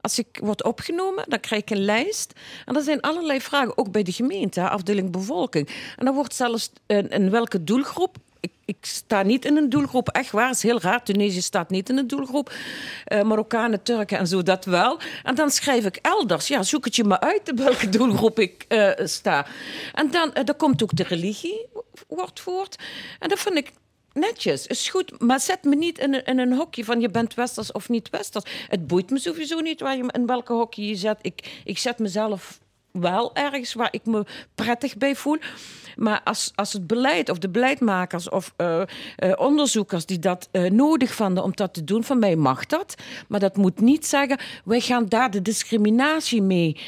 [0.00, 2.32] Als ik word opgenomen, dan krijg ik een lijst.
[2.64, 5.68] En er zijn allerlei vragen, ook bij de gemeente, hè, afdeling bevolking.
[5.96, 8.16] En dan wordt zelfs in, in welke doelgroep.
[8.40, 10.46] Ik, ik sta niet in een doelgroep, echt waar.
[10.46, 11.02] Het is heel raar.
[11.04, 12.52] Tunesië staat niet in een doelgroep.
[13.04, 14.98] Eh, Marokkanen, Turken en zo, dat wel.
[15.22, 16.48] En dan schrijf ik elders.
[16.48, 19.46] Ja, zoek het je maar uit in welke doelgroep ik eh, sta.
[19.92, 21.66] En dan, eh, dan komt ook de religie,
[22.08, 22.76] wordt voort.
[23.18, 23.72] En dat vind ik
[24.16, 25.20] netjes, is goed.
[25.20, 28.44] Maar zet me niet in een, een hokje van je bent westers of niet westers.
[28.68, 31.18] Het boeit me sowieso niet waar je, in welke hokje je zet.
[31.22, 32.58] Ik, ik zet mezelf
[32.92, 34.24] wel ergens waar ik me
[34.54, 35.38] prettig bij voel.
[35.96, 38.82] Maar als, als het beleid of de beleidmakers of eh,
[39.16, 42.94] eh, onderzoekers die dat eh, nodig vonden om dat te doen, van mij mag dat.
[43.28, 46.80] Maar dat moet niet zeggen, wij gaan daar de discriminatie mee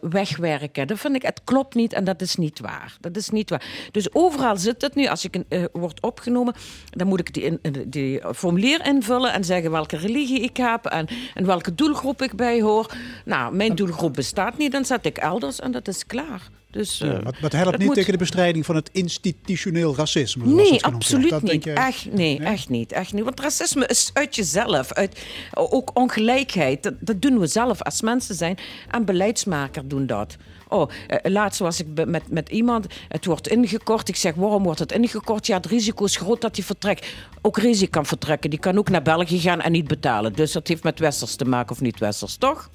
[0.00, 0.86] wegwerken.
[0.86, 2.96] Dat vind ik, het klopt niet en dat is niet waar.
[3.00, 3.88] Dat is niet waar.
[3.90, 5.06] Dus overal zit het nu.
[5.06, 6.54] Als ik een, word opgenomen,
[6.90, 11.06] dan moet ik die, in, die formulier invullen en zeggen welke religie ik heb en,
[11.34, 12.92] en welke doelgroep ik bij hoor.
[13.24, 16.57] Nou, mijn doelgroep bestaat niet, dan zet ik elders en dat is klaar.
[16.70, 20.46] Dus, eh, het helpt niet moet- tegen de bestrijding van het institutioneel racisme.
[20.46, 21.30] Nee, absoluut.
[21.30, 21.64] Dat niet.
[21.64, 22.92] je- Echt, nee, echt niet.
[22.92, 23.24] Echt niet.
[23.24, 24.92] Want racisme is uit jezelf.
[24.92, 25.22] Uit,
[25.54, 26.82] ook ongelijkheid.
[26.82, 28.58] Dat, dat doen we zelf als mensen zijn.
[28.90, 30.36] En beleidsmakers doen dat.
[30.68, 32.86] Oh, eh, laatst was ik met, met iemand.
[33.08, 34.08] Het wordt ingekort.
[34.08, 35.46] Ik zeg, waarom wordt het ingekort?
[35.46, 37.06] Ja, het risico is groot dat hij vertrekt.
[37.42, 38.50] Ook Rezi kan vertrekken.
[38.50, 40.32] Die kan ook naar België gaan en niet betalen.
[40.32, 42.70] Dus dat heeft met Westers te maken of niet Westers, toch?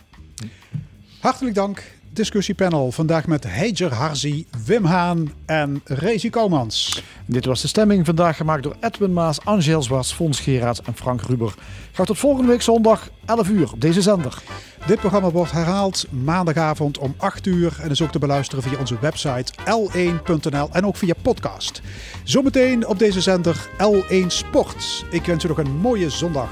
[1.20, 1.84] Hartelijk dank.
[2.14, 7.04] Discussiepanel vandaag met Heijer Harzi, Wim Haan en Rezi Komans.
[7.26, 11.22] Dit was de stemming vandaag gemaakt door Edwin Maas, Angel Zwas, Fons Geraerts en Frank
[11.22, 11.54] Ruber.
[11.92, 14.42] Graag tot volgende week zondag 11 uur op deze zender.
[14.86, 19.00] Dit programma wordt herhaald maandagavond om 8 uur en is ook te beluisteren via onze
[19.00, 21.82] website l1.nl en ook via podcast.
[22.24, 25.06] Zometeen op deze zender L1 Sport.
[25.12, 26.50] Ik wens u nog een mooie zondag.